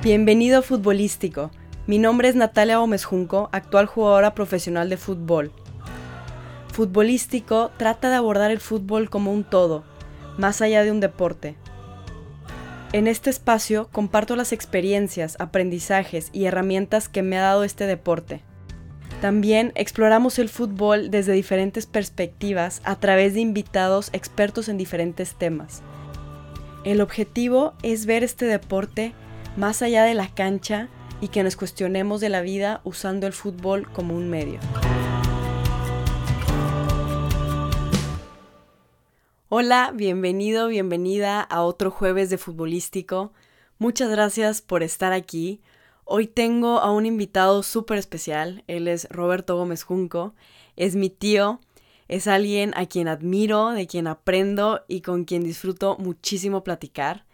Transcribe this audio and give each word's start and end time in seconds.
Bienvenido 0.00 0.62
Futbolístico. 0.62 1.50
Mi 1.88 1.98
nombre 1.98 2.28
es 2.28 2.36
Natalia 2.36 2.78
Gómez 2.78 3.04
Junco, 3.04 3.48
actual 3.50 3.86
jugadora 3.86 4.32
profesional 4.32 4.88
de 4.88 4.96
fútbol. 4.96 5.50
Futbolístico 6.72 7.72
trata 7.76 8.08
de 8.08 8.14
abordar 8.14 8.52
el 8.52 8.60
fútbol 8.60 9.10
como 9.10 9.32
un 9.32 9.42
todo, 9.42 9.82
más 10.36 10.62
allá 10.62 10.84
de 10.84 10.92
un 10.92 11.00
deporte. 11.00 11.56
En 12.92 13.08
este 13.08 13.28
espacio 13.28 13.88
comparto 13.90 14.36
las 14.36 14.52
experiencias, 14.52 15.34
aprendizajes 15.40 16.30
y 16.32 16.44
herramientas 16.44 17.08
que 17.08 17.22
me 17.22 17.36
ha 17.36 17.42
dado 17.42 17.64
este 17.64 17.86
deporte. 17.86 18.42
También 19.20 19.72
exploramos 19.74 20.38
el 20.38 20.48
fútbol 20.48 21.10
desde 21.10 21.32
diferentes 21.32 21.86
perspectivas 21.86 22.82
a 22.84 22.94
través 22.94 23.34
de 23.34 23.40
invitados 23.40 24.10
expertos 24.12 24.68
en 24.68 24.78
diferentes 24.78 25.34
temas. 25.34 25.82
El 26.84 27.00
objetivo 27.00 27.74
es 27.82 28.06
ver 28.06 28.22
este 28.22 28.44
deporte 28.44 29.12
más 29.56 29.82
allá 29.82 30.04
de 30.04 30.14
la 30.14 30.28
cancha 30.34 30.88
y 31.20 31.28
que 31.28 31.42
nos 31.42 31.56
cuestionemos 31.56 32.20
de 32.20 32.28
la 32.28 32.40
vida 32.40 32.80
usando 32.84 33.26
el 33.26 33.32
fútbol 33.32 33.90
como 33.92 34.14
un 34.14 34.28
medio. 34.28 34.60
Hola, 39.48 39.92
bienvenido, 39.94 40.68
bienvenida 40.68 41.40
a 41.40 41.62
otro 41.62 41.90
jueves 41.90 42.28
de 42.28 42.36
futbolístico. 42.36 43.32
Muchas 43.78 44.10
gracias 44.10 44.60
por 44.60 44.82
estar 44.82 45.12
aquí. 45.12 45.60
Hoy 46.04 46.26
tengo 46.26 46.80
a 46.80 46.90
un 46.92 47.06
invitado 47.06 47.62
súper 47.62 47.98
especial. 47.98 48.64
Él 48.66 48.88
es 48.88 49.08
Roberto 49.10 49.56
Gómez 49.56 49.84
Junco. 49.84 50.34
Es 50.76 50.96
mi 50.96 51.10
tío. 51.10 51.60
Es 52.08 52.26
alguien 52.26 52.72
a 52.76 52.86
quien 52.86 53.08
admiro, 53.08 53.70
de 53.70 53.86
quien 53.86 54.06
aprendo 54.06 54.84
y 54.88 55.02
con 55.02 55.24
quien 55.24 55.44
disfruto 55.44 55.96
muchísimo 55.98 56.64
platicar. 56.64 57.24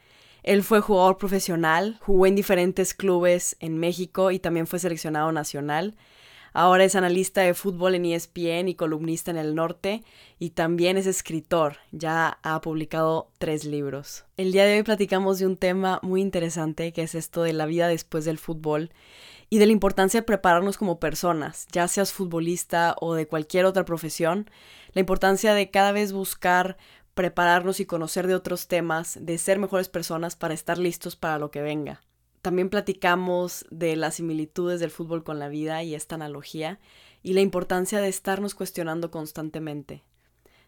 Él 0.44 0.62
fue 0.62 0.80
jugador 0.80 1.16
profesional, 1.16 1.98
jugó 2.02 2.27
en 2.27 2.36
diferentes 2.36 2.92
clubes 2.92 3.56
en 3.60 3.78
México 3.78 4.30
y 4.30 4.38
también 4.38 4.66
fue 4.66 4.78
seleccionado 4.78 5.32
nacional. 5.32 5.96
Ahora 6.52 6.84
es 6.84 6.94
analista 6.94 7.41
de 7.41 7.55
fútbol 7.55 7.94
en 7.94 8.05
ESPN 8.05 8.69
y 8.69 8.74
columnista 8.74 9.30
en 9.30 9.38
el 9.38 9.54
norte 9.54 10.04
y 10.38 10.50
también 10.50 10.98
es 10.98 11.06
escritor. 11.06 11.78
Ya 11.92 12.38
ha 12.42 12.60
publicado 12.60 13.30
tres 13.38 13.64
libros. 13.64 14.27
El 14.36 14.52
día 14.52 14.66
de 14.66 14.77
hoy 14.77 14.82
platicamos 14.82 15.38
de 15.38 15.46
un 15.46 15.56
tema 15.56 15.98
muy 16.02 16.20
interesante 16.20 16.92
que 16.92 17.02
es 17.02 17.14
esto 17.14 17.42
de 17.42 17.54
la 17.54 17.64
vida 17.64 17.88
después 17.88 18.26
del 18.26 18.38
fútbol 18.38 18.91
y 19.48 19.58
de 19.58 19.66
la 19.66 19.72
importancia 19.72 20.20
de 20.20 20.26
prepararnos 20.26 20.76
como 20.76 21.00
personas, 21.00 21.66
ya 21.72 21.88
seas 21.88 22.12
futbolista 22.12 22.97
o 23.00 23.14
de 23.14 23.26
cualquier 23.26 23.66
otra 23.66 23.84
profesión, 23.84 24.50
la 24.92 25.00
importancia 25.00 25.54
de 25.54 25.70
cada 25.70 25.92
vez 25.92 26.12
buscar 26.12 26.76
prepararnos 27.14 27.80
y 27.80 27.86
conocer 27.86 28.26
de 28.26 28.34
otros 28.34 28.66
temas, 28.66 29.18
de 29.20 29.38
ser 29.38 29.58
mejores 29.58 29.88
personas 29.88 30.36
para 30.36 30.54
estar 30.54 30.78
listos 30.78 31.16
para 31.16 31.38
lo 31.38 31.50
que 31.50 31.62
venga. 31.62 32.02
También 32.42 32.68
platicamos 32.68 33.64
de 33.70 33.96
las 33.96 34.16
similitudes 34.16 34.78
del 34.78 34.90
fútbol 34.90 35.24
con 35.24 35.38
la 35.38 35.48
vida 35.48 35.82
y 35.82 35.94
esta 35.94 36.16
analogía 36.16 36.78
y 37.22 37.32
la 37.32 37.40
importancia 37.40 38.00
de 38.00 38.08
estarnos 38.08 38.54
cuestionando 38.54 39.10
constantemente. 39.10 40.02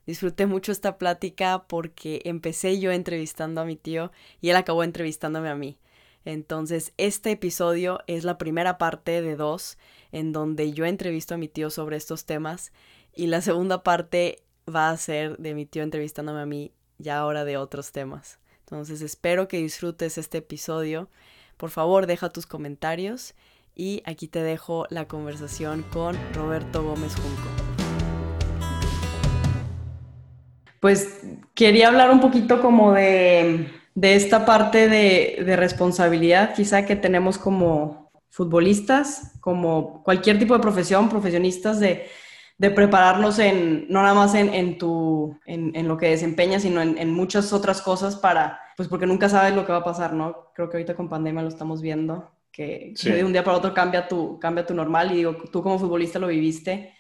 Disfruté 0.06 0.46
mucho 0.46 0.72
esta 0.72 0.98
plática 0.98 1.66
porque 1.66 2.22
empecé 2.24 2.78
yo 2.78 2.92
entrevistando 2.92 3.60
a 3.60 3.64
mi 3.64 3.76
tío 3.76 4.12
y 4.40 4.50
él 4.50 4.56
acabó 4.56 4.84
entrevistándome 4.84 5.50
a 5.50 5.56
mí. 5.56 5.78
Entonces, 6.24 6.92
este 6.96 7.32
episodio 7.32 8.00
es 8.06 8.24
la 8.24 8.38
primera 8.38 8.78
parte 8.78 9.20
de 9.20 9.36
dos 9.36 9.78
en 10.12 10.32
donde 10.32 10.72
yo 10.72 10.86
entrevisto 10.86 11.34
a 11.34 11.38
mi 11.38 11.48
tío 11.48 11.70
sobre 11.70 11.96
estos 11.96 12.24
temas 12.24 12.72
y 13.14 13.26
la 13.26 13.42
segunda 13.42 13.82
parte 13.82 14.45
va 14.68 14.90
a 14.90 14.96
ser 14.96 15.36
de 15.38 15.54
mi 15.54 15.66
tío 15.66 15.82
entrevistándome 15.82 16.40
a 16.40 16.46
mí 16.46 16.72
ya 16.98 17.18
ahora 17.18 17.44
de 17.44 17.56
otros 17.56 17.92
temas. 17.92 18.38
Entonces 18.60 19.00
espero 19.00 19.46
que 19.48 19.58
disfrutes 19.58 20.18
este 20.18 20.38
episodio. 20.38 21.08
Por 21.56 21.70
favor, 21.70 22.06
deja 22.06 22.30
tus 22.30 22.46
comentarios 22.46 23.34
y 23.74 24.02
aquí 24.06 24.26
te 24.26 24.42
dejo 24.42 24.86
la 24.90 25.06
conversación 25.06 25.84
con 25.92 26.16
Roberto 26.34 26.82
Gómez 26.82 27.14
Junco. 27.14 27.48
Pues 30.80 31.20
quería 31.54 31.88
hablar 31.88 32.10
un 32.10 32.20
poquito 32.20 32.60
como 32.60 32.92
de, 32.92 33.70
esta 34.00 34.44
parte 34.44 34.88
de, 34.88 35.42
de 35.44 35.56
responsabilidad 35.56 36.54
quizá 36.54 36.84
que 36.84 36.96
tenemos 36.96 37.38
como 37.38 38.10
futbolistas, 38.30 39.32
como 39.40 40.02
cualquier 40.02 40.38
tipo 40.38 40.54
de 40.54 40.60
profesión, 40.60 41.08
profesionistas 41.08 41.80
de 41.80 42.08
de 42.58 42.70
prepararnos 42.70 43.38
en, 43.38 43.86
no 43.88 44.02
nada 44.02 44.14
más 44.14 44.34
en, 44.34 44.52
en 44.54 44.78
tu, 44.78 45.38
en, 45.44 45.86
lo 45.86 45.96
que 45.96 46.08
desempeñas, 46.08 46.62
sino 46.62 46.80
en, 46.80 47.12
muchas 47.12 47.52
otras 47.52 47.82
cosas 47.82 48.16
para, 48.16 48.60
pues 48.76 48.88
porque 48.88 49.06
nunca 49.06 49.28
sabes 49.28 49.54
lo 49.54 49.66
que 49.66 49.72
va 49.72 49.78
a 49.78 49.84
pasar, 49.84 50.14
¿no? 50.14 50.50
Creo 50.54 50.70
que 50.70 50.78
ahorita 50.78 50.94
con 50.94 51.08
pandemia 51.08 51.42
lo 51.42 51.48
estamos 51.48 51.82
viendo, 51.82 52.30
que, 52.50 52.94
de 53.02 53.24
un 53.24 53.32
día 53.32 53.44
para 53.44 53.58
otro 53.58 53.74
cambia 53.74 54.08
tu, 54.08 54.38
cambia 54.38 54.64
tu 54.64 54.74
normal 54.74 55.12
y 55.12 55.16
digo, 55.16 55.36
tú 55.52 55.62
como 55.62 55.78
futbolista 55.78 56.18
lo 56.18 56.28
viviste, 56.28 56.94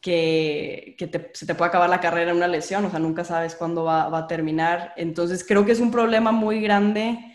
que, 0.00 0.96
que 0.98 1.30
se 1.32 1.46
te 1.46 1.54
puede 1.54 1.68
acabar 1.68 1.88
la 1.88 2.00
carrera 2.00 2.32
en 2.32 2.38
una 2.38 2.48
lesión, 2.48 2.84
o 2.84 2.90
sea, 2.90 2.98
nunca 2.98 3.22
sabes 3.22 3.54
cuándo 3.54 3.84
va, 3.84 4.08
va 4.08 4.18
a 4.18 4.26
terminar. 4.26 4.94
Entonces 4.96 5.44
creo 5.46 5.64
que 5.64 5.70
es 5.70 5.80
un 5.80 5.92
problema 5.92 6.32
muy 6.32 6.60
grande 6.60 7.31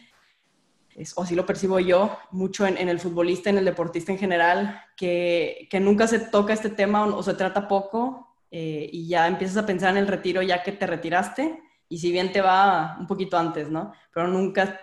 o 1.15 1.21
así 1.21 1.35
lo 1.35 1.45
percibo 1.45 1.79
yo, 1.79 2.17
mucho 2.31 2.65
en, 2.65 2.89
el 2.89 2.99
futbolista, 2.99 3.49
en 3.49 3.57
el 3.57 3.65
deportista 3.65 4.11
en 4.11 4.17
general, 4.17 4.81
que, 4.95 5.69
nunca 5.79 6.07
se 6.07 6.19
toca 6.19 6.53
este 6.53 6.69
tema 6.69 7.05
o, 7.05 7.21
se 7.21 7.35
trata 7.35 7.67
poco 7.67 8.35
eh, 8.49 8.89
y 8.91 9.07
ya 9.07 9.27
empiezas 9.27 9.57
a 9.57 9.65
pensar 9.65 9.91
en 9.91 9.97
el 9.97 10.07
retiro 10.07 10.41
ya 10.41 10.63
que 10.63 10.71
te 10.71 10.87
retiraste 10.87 11.61
y 11.87 11.99
si 11.99 12.11
bien 12.11 12.31
te 12.31 12.41
va 12.41 12.97
un 12.99 13.07
poquito 13.07 13.37
antes, 13.37 13.69
¿no? 13.69 13.93
Pero 14.11 14.27
nunca, 14.27 14.79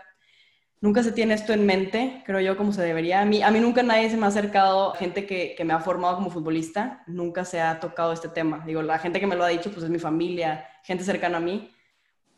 nunca 0.81 1.03
se 1.03 1.13
tiene 1.13 1.35
esto 1.35 1.53
en 1.53 1.67
mente, 1.67 2.23
creo 2.25 2.41
yo, 2.41 2.57
como 2.57 2.73
se 2.73 2.83
debería. 2.83 3.21
A 3.21 3.25
mí, 3.25 3.43
a 3.43 3.51
mí 3.51 3.59
nunca 3.59 3.83
nadie 3.83 4.09
se 4.09 4.17
me 4.17 4.25
ha 4.25 4.29
acercado, 4.29 4.93
gente 4.93 5.27
que, 5.27 5.55
que 5.57 5.65
me 5.65 5.75
ha 5.75 5.81
formado 5.81 6.15
como 6.15 6.31
futbolista, 6.31 7.03
nunca 7.07 7.45
se 7.45 7.61
ha 7.61 7.81
tocado 7.81 8.13
este 8.13 8.29
tema. 8.29 8.63
Digo, 8.65 8.83
la 8.83 8.99
gente 8.99 9.21
que 9.21 9.27
me 9.27 9.37
lo 9.37 9.45
ha 9.45 9.49
dicho, 9.49 9.71
pues 9.71 9.83
es 9.85 9.91
mi 9.91 9.99
familia, 9.99 10.67
gente 10.85 11.03
cercana 11.05 11.39
a 11.39 11.41
mí, 11.41 11.74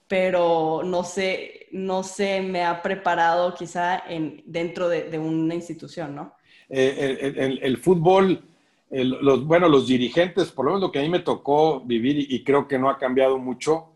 pero 0.09 0.83
no 0.85 1.03
sé, 1.05 1.67
no 1.73 2.03
se 2.03 2.41
me 2.41 2.65
ha 2.65 2.83
preparado 2.83 3.55
quizá 3.55 3.99
en, 4.09 4.43
dentro 4.47 4.89
de, 4.89 5.19
una 5.19 5.55
institución, 5.55 6.15
¿no? 6.15 6.35
Eh, 6.69 7.59
el, 7.63 7.77
fútbol, 7.79 8.43
los, 8.91 9.45
bueno, 9.45 9.69
los 9.69 9.87
dirigentes, 9.87 10.51
por 10.51 10.65
lo 10.65 10.73
menos 10.73 10.83
lo 10.83 10.93
que 10.93 11.01
a 11.01 11.03
mí 11.03 11.09
me 11.09 11.21
tocó 11.21 11.81
vivir 11.81 12.19
y, 12.19 12.45
creo 12.45 12.67
que 12.69 12.79
no 12.79 12.89
ha 12.89 12.99
cambiado 12.99 13.39
mucho, 13.39 13.93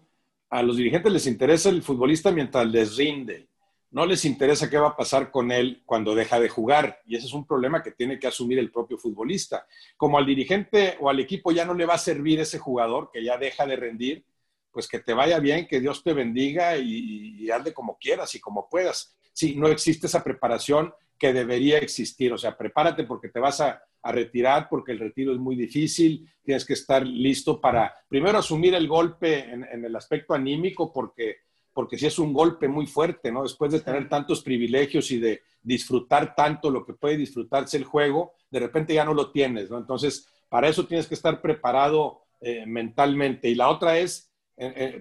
a 0.49 0.63
los 0.63 0.77
dirigentes 0.77 1.13
les 1.13 1.27
interesa 1.27 1.69
el 1.69 1.83
futbolista 1.83 2.31
mientras 2.33 2.67
les 2.67 2.97
rinde. 2.97 3.49
No 3.93 4.07
les 4.07 4.25
interesa 4.25 4.71
qué 4.71 4.79
va 4.79 4.89
a 4.89 4.97
pasar 4.97 5.33
con 5.33 5.51
él 5.51 5.83
cuando 5.85 6.15
deja 6.15 6.39
de 6.39 6.49
jugar. 6.49 7.01
Y 7.07 7.17
ese 7.17 7.27
es 7.27 7.33
un 7.33 7.45
problema 7.45 7.83
que 7.83 7.91
tiene 7.91 8.21
que 8.21 8.29
asumir 8.29 8.61
el 8.61 8.71
propio 8.71 8.97
futbolista. 8.99 9.67
Como 9.97 10.17
al 10.17 10.27
dirigente 10.27 10.97
o 11.01 11.11
al 11.11 11.19
equipo 11.19 11.51
ya 11.51 11.65
no 11.65 11.75
le 11.75 11.87
va 11.87 11.95
a 11.95 11.99
servir 11.99 12.39
ese 12.39 12.61
jugador 12.61 13.11
que 13.13 13.25
ya 13.25 13.37
deja 13.37 13.67
de 13.67 13.75
rendir, 13.75 14.25
pues 14.73 14.89
que 14.89 15.01
te 15.01 15.15
vaya 15.15 15.39
bien, 15.39 15.67
que 15.67 15.81
Dios 15.81 16.03
te 16.03 16.13
bendiga 16.13 16.77
y, 16.77 17.37
y 17.39 17.51
ande 17.51 17.73
como 17.73 17.99
quieras 17.99 18.35
y 18.35 18.41
como 18.41 18.69
puedas. 18.69 19.17
Sí, 19.33 19.55
no 19.57 19.69
existe 19.69 20.07
esa 20.07 20.23
preparación 20.23 20.93
que 21.21 21.33
debería 21.35 21.79
existir. 21.79 22.33
O 22.33 22.39
sea, 22.39 22.57
prepárate 22.57 23.05
porque 23.05 23.29
te 23.29 23.39
vas 23.39 23.61
a, 23.61 23.81
retirar, 24.03 24.67
porque 24.71 24.93
el 24.93 24.99
retiro 24.99 25.31
es 25.31 25.39
muy 25.39 25.55
difícil. 25.57 26.27
Tienes 26.43 26.65
que 26.65 26.73
estar 26.73 27.07
listo 27.07 27.61
para, 27.61 27.95
primero, 28.09 28.39
asumir 28.39 28.75
el 28.75 28.89
golpe 28.89 29.41
en, 29.53 29.85
el 29.85 29.95
aspecto 29.95 30.33
anímico, 30.33 30.91
porque, 30.91 31.37
porque 31.71 31.99
si 31.99 32.07
es 32.07 32.19
un 32.19 32.33
golpe 32.33 32.67
muy 32.67 32.87
fuerte, 32.87 33.31
¿no? 33.31 33.43
Después 33.43 33.73
de 33.73 33.81
tener 33.81 34.09
tantos 34.09 34.43
privilegios 34.43 35.11
y 35.11 35.19
de 35.19 35.43
disfrutar 35.63 36.35
tanto 36.35 36.71
lo 36.71 36.87
que 36.87 36.95
puede 36.95 37.19
disfrutarse 37.19 37.77
el 37.77 37.85
juego, 37.85 38.33
de 38.51 38.61
repente 38.61 38.95
ya 38.95 39.05
no 39.05 39.13
lo 39.13 39.31
tienes, 39.31 39.71
¿no? 39.71 39.77
Entonces, 39.77 40.27
para 40.49 40.69
eso 40.69 40.87
tienes 40.87 41.07
que 41.07 41.15
estar 41.15 41.43
preparado 41.43 42.23
eh, 42.41 42.65
mentalmente. 42.65 43.51
Y 43.51 43.55
la 43.55 43.69
otra 43.69 43.99
es 43.99 44.30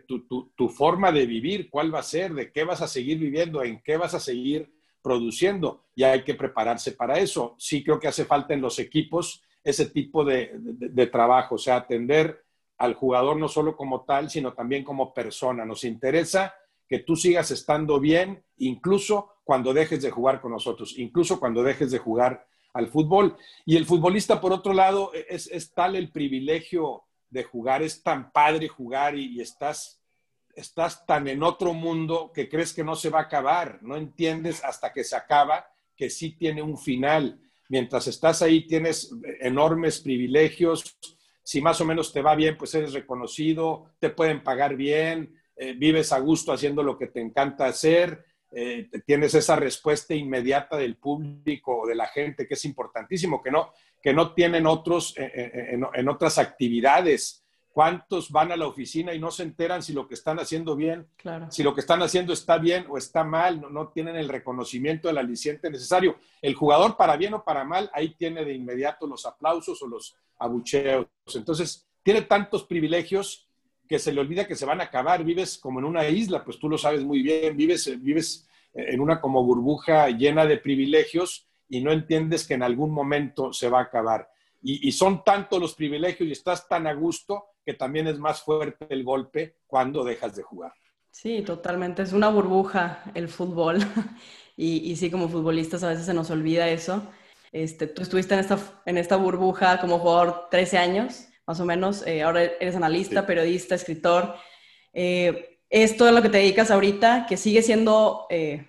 tu, 0.08 0.70
forma 0.70 1.12
de 1.12 1.26
vivir, 1.26 1.70
cuál 1.70 1.94
va 1.94 2.00
a 2.00 2.04
ser, 2.04 2.34
de 2.34 2.52
qué 2.52 2.64
vas 2.64 2.82
a 2.82 2.88
seguir 2.88 3.20
viviendo, 3.20 3.64
en 3.64 3.82
qué 3.82 3.98
vas 3.98 4.14
a 4.14 4.20
seguir 4.20 4.72
produciendo. 5.02 5.86
Y 5.96 6.04
hay 6.04 6.24
que 6.24 6.36
prepararse 6.36 6.94
para 6.94 7.20
eso. 7.20 7.56
Sí 7.58 7.84
creo 7.84 8.00
que 8.00 8.08
hace 8.08 8.26
falta 8.26 8.54
en 8.54 8.62
los 8.62 8.80
equipos 8.80 9.44
ese 9.64 9.88
tipo 9.88 10.24
de, 10.24 10.52
de 10.56 11.08
trabajo, 11.08 11.56
o 11.56 11.58
sea, 11.58 11.78
atender 11.78 12.44
al 12.78 12.94
jugador 12.94 13.38
no 13.38 13.50
solo 13.50 13.76
como 13.76 14.06
tal, 14.06 14.30
sino 14.30 14.54
también 14.54 14.84
como 14.84 15.14
persona. 15.14 15.66
Nos 15.66 15.84
interesa 15.84 16.54
que 16.88 17.00
tú 17.00 17.16
sigas 17.16 17.52
estando 17.52 18.00
bien, 18.00 18.44
incluso 18.58 19.34
cuando 19.44 19.74
dejes 19.74 20.02
de 20.02 20.12
jugar 20.12 20.42
con 20.42 20.52
nosotros, 20.52 20.98
incluso 20.98 21.40
cuando 21.40 21.62
dejes 21.62 21.92
de 21.92 22.00
jugar 22.00 22.48
al 22.74 22.88
fútbol. 22.88 23.36
Y 23.66 23.76
el 23.76 23.86
futbolista, 23.86 24.40
por 24.40 24.54
otro 24.54 24.74
lado, 24.74 25.12
es, 25.14 25.48
es 25.48 25.74
tal 25.74 25.96
el 25.96 26.12
privilegio 26.12 27.04
de 27.30 27.44
jugar, 27.44 27.84
es 27.84 28.02
tan 28.02 28.32
padre 28.32 28.68
jugar 28.68 29.16
y, 29.16 29.40
estás, 29.40 30.02
estás 30.56 31.06
tan 31.06 31.28
en 31.28 31.44
otro 31.44 31.74
mundo 31.74 32.32
que 32.34 32.50
crees 32.50 32.74
que 32.74 32.84
no 32.84 32.96
se 32.96 33.10
va 33.10 33.20
a 33.20 33.24
acabar, 33.24 33.80
no 33.82 33.96
entiendes 33.96 34.64
hasta 34.64 34.92
que 34.92 35.04
se 35.04 35.16
acaba 35.16 35.66
que 35.96 36.10
sí 36.10 36.32
tiene 36.32 36.62
un 36.62 36.78
final. 36.78 37.40
Mientras 37.68 38.08
estás 38.08 38.42
ahí 38.42 38.66
tienes 38.66 39.14
enormes 39.42 40.00
privilegios, 40.00 40.98
si 41.44 41.62
más 41.62 41.82
o 41.82 41.86
menos 41.86 42.14
te 42.14 42.22
va 42.22 42.36
bien, 42.36 42.58
pues 42.58 42.74
eres 42.76 42.94
reconocido, 42.94 43.92
te 44.00 44.10
pueden 44.10 44.44
pagar 44.44 44.76
bien, 44.76 45.36
eh, 45.56 45.74
vives 45.74 46.14
a 46.14 46.20
gusto 46.20 46.54
haciendo 46.54 46.84
lo 46.84 46.98
que 46.98 47.08
te 47.08 47.20
encanta 47.20 47.66
hacer, 47.66 48.26
eh, 48.52 48.90
tienes 49.06 49.36
esa 49.36 49.56
respuesta 49.56 50.16
inmediata 50.16 50.78
del 50.78 50.96
público 50.96 51.82
o 51.82 51.88
de 51.88 51.96
la 51.96 52.08
gente, 52.08 52.48
que 52.48 52.56
es 52.56 52.66
importantísimo, 52.66 53.42
que 53.44 53.52
no, 53.52 53.72
que 54.02 54.14
no 54.14 54.34
tienen 54.34 54.66
otros 54.66 55.16
eh, 55.18 55.32
eh, 55.34 55.80
en, 55.94 56.10
otras 56.10 56.38
actividades. 56.38 57.44
¿Cuántos 57.72 58.32
van 58.32 58.52
a 58.52 58.58
la 58.58 58.66
oficina 58.66 59.14
y 59.14 59.20
no 59.20 59.30
se 59.30 59.44
enteran 59.44 59.84
si 59.84 59.94
lo 59.94 60.08
que 60.08 60.16
están 60.16 60.40
haciendo 60.40 60.76
bien, 60.76 61.08
si 61.50 61.62
lo 61.62 61.76
que 61.76 61.82
están 61.82 62.02
haciendo 62.02 62.34
está 62.34 62.58
bien 62.58 62.86
o 62.90 62.98
está 62.98 63.24
mal, 63.24 63.62
no, 63.62 63.70
no, 63.70 63.90
tienen 63.90 64.16
el 64.16 64.28
reconocimiento 64.28 65.08
del 65.08 65.20
aliciente 65.20 65.70
necesario? 65.70 66.18
El 66.42 66.56
jugador, 66.56 66.98
para 66.98 67.16
bien 67.16 67.36
o 67.36 67.44
para 67.44 67.64
mal, 67.64 67.90
ahí 67.94 68.16
tiene 68.16 68.44
de 68.44 68.54
inmediato 68.54 69.06
los 69.06 69.26
aplausos 69.26 69.82
o 69.84 69.88
los 69.88 70.18
abucheos. 70.40 71.08
Entonces, 71.36 71.88
tiene 72.02 72.24
tantos 72.24 72.64
privilegios 72.64 73.49
que 73.90 73.98
se 73.98 74.14
le 74.14 74.22
olvida 74.22 74.48
que 74.48 74.56
se 74.56 74.68
van 74.68 74.82
a 74.82 74.86
acabar, 74.86 75.24
vives 75.24 75.58
como 75.58 75.80
en 75.80 75.86
una 75.86 76.08
isla, 76.08 76.46
pues 76.46 76.60
tú 76.60 76.70
lo 76.70 76.78
sabes 76.78 77.04
muy 77.04 77.24
bien, 77.24 77.58
vives, 77.58 78.00
vives 78.00 78.48
en 78.72 79.02
una 79.02 79.20
como 79.20 79.44
burbuja 79.44 80.10
llena 80.10 80.46
de 80.46 80.58
privilegios 80.58 81.48
y 81.68 81.82
no 81.82 81.92
entiendes 81.92 82.46
que 82.46 82.54
en 82.54 82.62
algún 82.62 82.92
momento 82.92 83.52
se 83.52 83.68
va 83.68 83.80
a 83.80 83.84
acabar. 83.84 84.30
Y, 84.62 84.92
son 84.92 85.24
tantos 85.24 85.60
los 85.60 85.74
privilegios 85.74 86.28
y 86.28 86.34
estás 86.34 86.68
tan 86.68 86.86
a 86.86 86.94
gusto 86.94 87.46
que 87.66 87.74
también 87.74 88.08
es 88.08 88.20
más 88.20 88.42
fuerte 88.42 88.86
el 88.90 89.04
golpe 89.06 89.56
cuando 89.66 90.04
dejas 90.04 90.36
de 90.36 90.44
jugar. 90.44 90.74
Sí, 91.12 91.42
totalmente. 91.42 92.02
Es 92.04 92.12
una 92.12 92.30
burbuja 92.30 93.04
el 93.16 93.30
fútbol. 93.30 93.78
y, 94.58 94.92
y, 94.92 94.98
sí, 94.98 95.10
como 95.10 95.30
futbolistas 95.30 95.82
a 95.84 95.90
veces 95.90 96.06
se 96.06 96.14
nos 96.14 96.30
olvida 96.30 96.70
eso. 96.70 97.02
Este, 97.54 97.88
tú 97.88 98.02
estuviste 98.02 98.34
en 98.34 98.42
esta, 98.42 98.60
en 98.86 98.98
esta 98.98 99.16
burbuja 99.16 99.80
como 99.80 99.98
jugador 99.98 100.50
13 100.52 100.78
años 100.78 101.29
más 101.50 101.60
o 101.60 101.66
menos. 101.66 102.06
Eh, 102.06 102.22
ahora 102.22 102.44
eres 102.44 102.76
analista, 102.76 103.26
periodista, 103.26 103.74
escritor. 103.74 104.36
Eh, 104.94 105.58
es 105.68 105.98
todo 105.98 106.12
lo 106.12 106.22
que 106.22 106.30
te 106.30 106.38
dedicas 106.38 106.70
ahorita, 106.70 107.26
que 107.28 107.38
sigue 107.38 107.64
siendo 107.64 108.28
eh, 108.30 108.68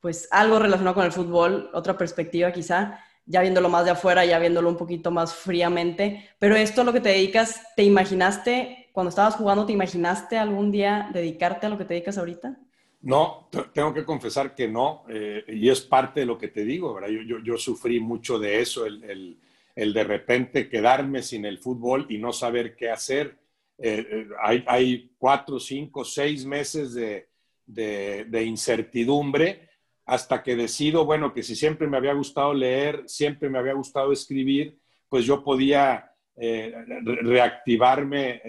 pues 0.00 0.26
algo 0.30 0.58
relacionado 0.58 0.94
con 0.94 1.04
el 1.04 1.12
fútbol, 1.12 1.68
otra 1.74 1.98
perspectiva 1.98 2.50
quizá, 2.50 2.98
ya 3.26 3.42
viéndolo 3.42 3.68
más 3.68 3.84
de 3.84 3.90
afuera, 3.90 4.24
ya 4.24 4.38
viéndolo 4.38 4.70
un 4.70 4.78
poquito 4.78 5.10
más 5.10 5.34
fríamente, 5.34 6.30
pero 6.38 6.56
esto 6.56 6.80
a 6.80 6.84
lo 6.84 6.94
que 6.94 7.00
te 7.00 7.10
dedicas, 7.10 7.60
¿te 7.76 7.82
imaginaste, 7.82 8.88
cuando 8.92 9.10
estabas 9.10 9.34
jugando, 9.34 9.66
te 9.66 9.72
imaginaste 9.72 10.38
algún 10.38 10.70
día 10.70 11.10
dedicarte 11.12 11.66
a 11.66 11.68
lo 11.68 11.76
que 11.76 11.84
te 11.84 11.92
dedicas 11.92 12.16
ahorita? 12.16 12.56
No, 13.02 13.50
tengo 13.74 13.92
que 13.92 14.06
confesar 14.06 14.54
que 14.54 14.66
no, 14.66 15.04
y 15.46 15.68
es 15.68 15.82
parte 15.82 16.20
de 16.20 16.26
lo 16.26 16.38
que 16.38 16.48
te 16.48 16.64
digo, 16.64 16.94
¿verdad? 16.94 17.08
Yo, 17.10 17.20
yo, 17.20 17.38
yo 17.44 17.58
sufrí 17.58 18.00
mucho 18.00 18.38
de 18.38 18.60
eso, 18.60 18.86
el 18.86 19.04
el 19.04 19.38
de 19.74 20.04
repente 20.04 20.68
quedarme 20.68 21.22
sin 21.22 21.44
el 21.44 21.58
fútbol 21.58 22.06
y 22.08 22.18
no 22.18 22.32
saber 22.32 22.76
qué 22.76 22.90
hacer. 22.90 23.38
Eh, 23.78 24.06
eh, 24.08 24.28
hay, 24.66 25.10
cuatro, 25.18 25.58
cinco, 25.58 26.04
seis 26.04 26.44
meses 26.46 26.94
de, 26.94 28.44
incertidumbre 28.44 29.68
hasta 30.06 30.42
que 30.42 30.54
decido, 30.54 31.04
bueno, 31.06 31.32
que 31.32 31.42
si 31.42 31.56
siempre 31.56 31.88
me 31.88 31.96
había 31.96 32.12
gustado 32.12 32.54
leer, 32.54 33.02
siempre 33.06 33.48
me 33.48 33.58
había 33.58 33.72
gustado 33.72 34.12
escribir, 34.12 34.78
pues 35.08 35.24
yo 35.24 35.42
podía 35.42 36.12
eh, 36.36 36.74
reactivarme 37.22 38.42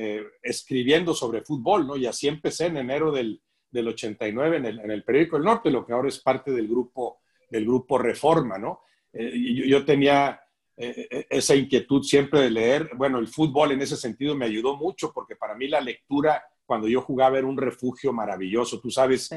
escribiendo 0.44 1.13
sobre 1.13 1.42
fútbol, 1.42 1.88
¿no? 1.88 1.95
Y 1.95 2.06
así 2.06 2.27
empecé 2.27 2.68
en 2.68 2.77
enero 2.77 3.12
del, 3.12 3.42
89 3.74 4.57
en 4.57 4.66
el, 4.66 4.80
en 4.80 4.92
el, 4.92 5.04
periódico 5.04 5.38
El 5.38 5.44
Norte, 5.44 5.72
lo 5.72 5.86
que 5.86 5.94
ahora 5.94 6.10
es 6.10 6.19
parte 6.19 6.51
del 6.51 6.68
grupo, 6.68 7.22
del 7.50 7.66
grupo 7.66 7.98
Reforma, 7.98 8.57
¿no? 8.57 8.81
yo, 9.13 9.86
tenía 9.86 10.45
eh, 10.77 11.27
esa 11.30 11.56
inquietud 11.56 12.04
siempre 12.04 12.42
de 12.42 12.50
leer. 12.50 12.92
Bueno, 12.95 13.19
el 13.19 13.27
fútbol 13.27 13.72
en 13.72 13.81
ese 13.81 13.95
sentido 13.95 14.36
me 14.36 14.45
ayudó 14.45 14.75
mucho 14.75 15.12
porque 15.13 15.36
para 15.36 15.56
mí 15.56 15.68
la 15.68 15.81
lectura 15.81 16.44
cuando 16.66 16.88
yo 16.88 17.01
jugaba 17.01 17.38
era 17.38 17.48
un 17.48 17.57
refugio 17.57 18.12
maravilloso. 18.12 18.80
Tú 18.80 18.89
sabes 18.89 19.30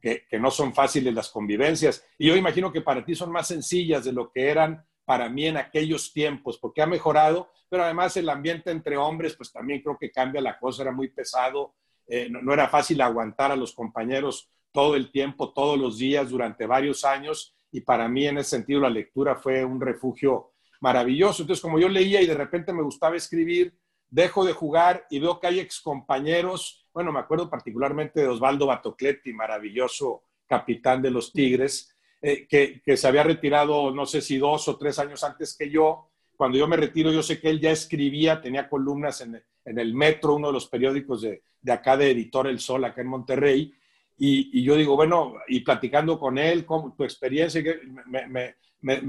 que, 0.00 0.24
que, 0.28 0.38
no 0.38 0.50
son 0.50 0.74
fáciles 0.74 1.12
las 1.14 1.30
convivencias 1.30 2.04
y 2.18 2.28
yo 2.28 2.36
imagino 2.36 2.70
que 2.70 2.82
para 2.82 3.04
ti 3.04 3.14
son 3.14 3.32
más 3.32 3.48
sencillas 3.48 4.04
de 4.04 4.12
lo 4.12 4.30
que 4.30 4.48
eran 4.48 4.84
para 5.04 5.28
mí 5.28 5.46
en 5.46 5.56
aquellos 5.56 6.12
tiempos 6.12 6.58
porque 6.58 6.82
ha 6.82 6.86
mejorado, 6.86 7.50
pero 7.68 7.84
además 7.84 8.16
el 8.16 8.28
ambiente 8.28 8.70
entre 8.70 8.96
hombres 8.96 9.34
pues 9.34 9.52
también 9.52 9.80
creo 9.80 9.98
que 9.98 10.10
cambia 10.10 10.40
la 10.40 10.58
cosa, 10.58 10.82
era 10.82 10.92
muy 10.92 11.08
pesado, 11.08 11.74
eh, 12.06 12.28
no, 12.30 12.40
no 12.42 12.52
era 12.52 12.68
fácil 12.68 13.00
aguantar 13.00 13.50
a 13.50 13.56
los 13.56 13.74
compañeros 13.74 14.48
todo 14.72 14.96
el 14.96 15.10
tiempo, 15.10 15.52
todos 15.52 15.78
los 15.78 15.98
días, 15.98 16.30
durante 16.30 16.66
varios 16.66 17.04
años 17.04 17.56
y 17.70 17.80
para 17.80 18.08
mí 18.08 18.26
en 18.26 18.38
ese 18.38 18.50
sentido 18.50 18.80
la 18.80 18.90
lectura 18.90 19.36
fue 19.36 19.64
un 19.64 19.80
refugio 19.80 20.53
maravilloso. 20.84 21.42
Entonces, 21.42 21.62
como 21.62 21.78
yo 21.78 21.88
leía 21.88 22.20
y 22.20 22.26
de 22.26 22.34
repente 22.34 22.70
me 22.70 22.82
gustaba 22.82 23.16
escribir, 23.16 23.72
dejo 24.10 24.44
de 24.44 24.52
jugar 24.52 25.06
y 25.08 25.18
veo 25.18 25.40
que 25.40 25.46
hay 25.46 25.58
excompañeros, 25.58 26.86
bueno, 26.92 27.10
me 27.10 27.20
acuerdo 27.20 27.48
particularmente 27.48 28.20
de 28.20 28.28
Osvaldo 28.28 28.66
Batocletti, 28.66 29.32
maravilloso 29.32 30.24
capitán 30.46 31.00
de 31.00 31.10
los 31.10 31.32
Tigres, 31.32 31.96
eh, 32.20 32.46
que, 32.46 32.96
se 32.98 33.08
había 33.08 33.22
retirado, 33.22 33.92
no 33.92 34.04
sé 34.04 34.20
si 34.20 34.36
dos 34.36 34.68
o 34.68 34.76
tres 34.76 34.98
años 34.98 35.24
antes 35.24 35.56
que 35.56 35.70
yo. 35.70 36.10
Cuando 36.36 36.58
yo 36.58 36.68
me 36.68 36.76
retiro, 36.76 37.10
yo 37.10 37.22
sé 37.22 37.40
que 37.40 37.48
él 37.48 37.60
ya 37.60 37.70
escribía, 37.70 38.42
tenía 38.42 38.68
columnas 38.68 39.22
en, 39.22 39.42
el 39.64 39.94
Metro, 39.94 40.34
uno 40.34 40.48
de 40.48 40.52
los 40.52 40.66
periódicos 40.66 41.22
de, 41.22 41.42
acá 41.72 41.96
de 41.96 42.10
Editor 42.10 42.46
El 42.46 42.60
Sol, 42.60 42.84
acá 42.84 43.00
en 43.00 43.06
Monterrey, 43.06 43.72
y, 44.18 44.62
yo 44.62 44.76
digo, 44.76 44.96
bueno, 44.96 45.36
y 45.48 45.60
platicando 45.60 46.20
con 46.20 46.36
él, 46.36 46.66
con 46.66 46.94
tu 46.94 47.04
experiencia, 47.04 47.62
me, 48.06 48.26
me, 48.28 48.56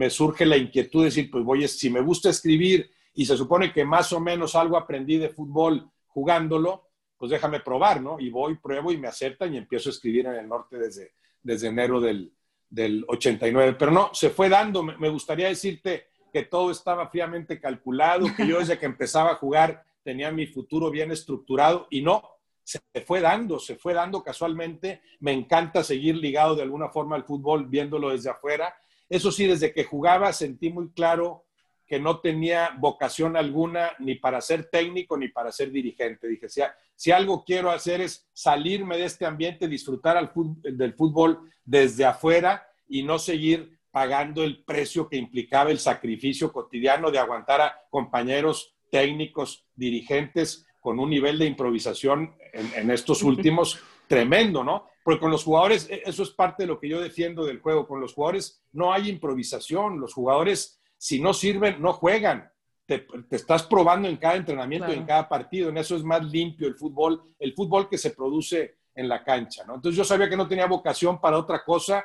surge 0.10 0.46
la 0.46 0.58
inquietud 0.58 1.02
de 1.02 1.06
decir, 1.06 1.30
pues 1.30 1.44
voy, 1.44 1.68
si 1.68 1.90
me 1.90 2.02
gusta 2.02 2.30
escribir 2.30 2.92
y 3.14 3.26
se 3.26 3.38
supone 3.38 3.72
que 3.72 3.86
más 3.86 4.12
o 4.14 4.20
menos 4.20 4.56
algo 4.56 4.78
aprendí 4.78 5.18
de 5.18 5.30
fútbol 5.30 5.90
jugándolo, 6.08 6.90
pues 7.18 7.32
déjame 7.32 7.60
probar, 7.60 8.02
¿no? 8.02 8.20
Y 8.20 8.30
voy, 8.30 8.56
pruebo 8.58 8.92
y 8.92 8.98
me 8.98 9.08
aceptan 9.08 9.54
y 9.54 9.58
empiezo 9.58 9.90
a 9.90 9.94
escribir 9.94 10.26
en 10.28 10.36
el 10.36 10.48
norte 10.48 10.78
desde, 10.78 11.14
desde 11.42 11.68
enero 11.68 12.02
del, 12.02 12.32
del 12.70 13.06
89. 13.08 13.76
Pero 13.80 13.92
no, 13.92 14.10
se 14.14 14.30
fue 14.30 14.50
dando. 14.50 14.84
Me, 14.84 15.10
gustaría 15.10 15.48
decirte 15.48 16.08
que 16.32 16.44
todo 16.44 16.72
estaba 16.72 17.10
fríamente 17.10 17.60
calculado, 17.60 18.28
que 18.36 18.46
yo 18.48 18.60
desde 18.60 18.78
que 18.78 18.86
empezaba 18.86 19.32
a 19.32 19.36
jugar 19.36 19.84
tenía 20.04 20.32
mi 20.32 20.46
futuro 20.46 20.92
bien 20.92 21.12
estructurado 21.12 21.88
y 21.90 22.02
no, 22.02 22.22
se 22.64 22.80
fue 23.06 23.22
dando, 23.22 23.60
se 23.60 23.76
fue 23.76 23.94
dando 23.94 24.22
casualmente. 24.24 25.02
Me 25.20 25.32
encanta 25.32 25.84
seguir 25.84 26.16
ligado 26.16 26.56
de 26.56 26.64
alguna 26.64 26.90
forma 26.90 27.16
al 27.16 27.24
fútbol 27.24 27.66
viéndolo 27.68 28.10
desde 28.10 28.30
afuera 28.30 28.76
eso 29.10 29.32
sí, 29.32 29.46
desde 29.46 29.74
que 29.74 29.84
jugaba 29.84 30.34
sentí 30.34 30.70
muy 30.70 30.90
claro 30.90 31.46
que 31.88 32.00
no 32.00 32.20
tenía 32.20 32.72
vocación 32.80 33.38
alguna 33.38 33.92
ni 34.00 34.16
para 34.16 34.42
ser 34.42 34.70
técnico 34.70 35.18
ni 35.18 35.28
para 35.28 35.52
ser 35.52 35.72
dirigente. 35.72 36.28
Dije, 36.28 36.50
si, 36.50 36.62
si 36.96 37.12
algo 37.12 37.44
quiero 37.44 37.70
hacer 37.70 38.02
es 38.02 38.28
salirme 38.34 38.98
de 38.98 39.06
este 39.06 39.26
ambiente, 39.26 39.68
disfrutar 39.68 40.18
al 40.18 40.32
del 40.64 40.94
fútbol 40.94 41.52
desde 41.64 42.06
afuera 42.06 42.68
y 42.88 43.04
no 43.04 43.20
seguir 43.20 43.78
pagando 43.92 44.44
el 44.44 44.64
precio 44.64 45.08
que 45.08 45.18
implicaba 45.18 45.72
el 45.72 45.80
sacrificio 45.80 46.52
cotidiano 46.52 47.12
de 47.12 47.20
aguantar 47.20 47.62
a 47.62 47.82
compañeros 47.90 48.76
técnicos, 48.90 49.66
dirigentes 49.76 50.66
con 50.80 51.00
un 51.00 51.10
nivel 51.10 51.38
de 51.38 51.46
improvisación 51.46 52.36
en, 52.52 52.74
en 52.74 52.92
estos 52.92 53.22
últimos 53.24 53.80
tremendo, 54.08 54.64
¿no? 54.64 54.88
Porque 55.06 55.20
con 55.20 55.30
los 55.30 55.44
jugadores, 55.44 55.88
e, 55.88 56.02
eso 56.04 56.24
es 56.24 56.32
parte 56.32 56.64
de 56.64 56.68
lo 56.68 56.80
que 56.80 56.90
yo 56.90 57.00
defiendo 57.00 57.46
del 57.46 57.60
juego, 57.60 57.88
con 57.88 58.02
los 58.02 58.16
jugadores 58.16 58.64
no 58.72 58.92
hay 58.92 59.08
improvisación, 59.08 60.00
los 60.00 60.16
jugadores 60.16 60.82
si 60.98 61.22
no 61.22 61.32
sirven, 61.32 61.80
no 61.80 61.94
juegan. 61.94 62.52
Te, 62.88 63.06
estás 63.30 63.64
probando 63.64 64.08
en 64.08 64.18
cada 64.18 64.36
entrenamiento 64.36 64.92
y 64.92 64.96
en 64.96 65.06
cada 65.06 65.30
partido, 65.30 65.70
en 65.70 65.78
eso 65.78 65.96
es 65.96 66.04
más 66.04 66.24
limpio 66.24 66.68
el 66.68 66.74
fútbol, 66.74 67.22
el 67.38 67.54
fútbol 67.54 67.88
que 67.88 68.00
se 68.00 68.12
produce 68.12 68.78
en 68.96 69.08
la 69.08 69.24
cancha, 69.24 69.64
¿no? 69.64 69.76
Entonces 69.76 69.96
yo 69.96 70.04
sabía 70.04 70.28
que 70.28 70.38
no 70.38 70.48
tenía 70.48 70.66
vocación 70.66 71.22
para 71.22 71.38
otra 71.38 71.64
cosa 71.64 72.04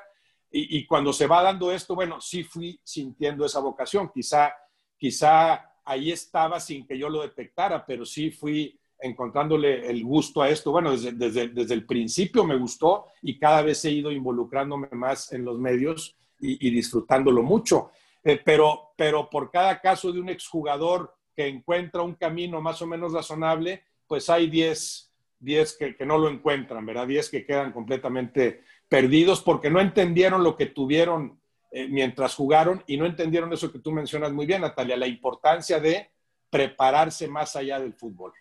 y, 0.51 0.79
y 0.79 0.87
cuando 0.87 1.15
se 1.15 1.27
va 1.27 1.43
dando 1.43 1.73
esto, 1.73 1.95
bueno, 1.95 2.21
sí 2.21 2.45
fui 2.45 2.79
sintiendo 2.85 3.47
esa 3.47 3.61
vocación, 3.61 4.11
quizá, 4.13 4.53
quizá 4.99 5.73
ahí 5.85 6.13
estaba 6.13 6.61
sin 6.61 6.87
que 6.87 6.99
yo 6.99 7.09
lo 7.09 7.23
detectara, 7.23 7.85
pero 7.87 8.05
sí 8.05 8.31
fui 8.31 8.80
encontrándole 9.03 9.89
el 9.89 10.05
gusto 10.05 10.43
a 10.43 10.49
esto. 10.49 10.71
Bueno, 10.73 10.93
desde, 10.93 11.13
desde, 11.13 11.75
el 11.75 11.87
principio 11.87 12.45
me 12.45 12.57
gustó 12.57 13.07
y 13.23 13.39
cada 13.39 13.63
vez 13.63 13.85
he 13.85 13.91
ido 13.91 14.11
involucrándome 14.11 14.89
más 14.93 15.33
en 15.33 15.45
los 15.45 15.59
medios 15.59 16.17
y, 16.41 16.71
disfrutándolo 16.71 17.43
mucho. 17.43 17.91
Eh, 18.25 18.41
pero, 18.45 18.93
pero 18.97 19.29
por 19.29 19.51
cada 19.51 19.81
caso 19.81 20.13
de 20.13 20.21
un 20.21 20.29
exjugador 20.29 21.15
que 21.35 21.47
encuentra 21.47 22.03
un 22.03 22.15
camino 22.15 22.61
más 22.61 22.81
o 22.83 22.87
menos 22.87 23.13
razonable, 23.13 23.83
pues 24.07 24.29
hay 24.29 24.49
10, 24.49 25.13
10 25.39 25.77
que, 25.79 26.07
no 26.07 26.19
lo 26.19 26.29
encuentran, 26.29 26.85
¿verdad? 26.85 27.07
10 27.07 27.31
que 27.31 27.45
quedan 27.45 27.73
completamente 27.73 28.63
perdidos 28.89 29.43
porque 29.43 29.71
no 29.71 29.81
entendieron 29.81 30.43
lo 30.43 30.57
que 30.57 30.67
tuvieron 30.67 31.41
eh, 31.71 31.87
mientras 31.89 32.35
jugaron 32.35 32.83
y 32.87 32.97
no 32.97 33.07
entendieron 33.07 33.53
eso 33.53 33.71
que 33.71 33.79
tú 33.79 33.93
mencionas 33.93 34.33
muy 34.33 34.47
bien, 34.47 34.63
Natalia, 34.63 34.97
la 34.97 35.07
importancia 35.07 35.79
de 35.79 36.11
prepararse 36.51 37.29
más 37.29 37.55
allá 37.55 37.79
del 37.79 37.95
fútbol. 37.95 38.33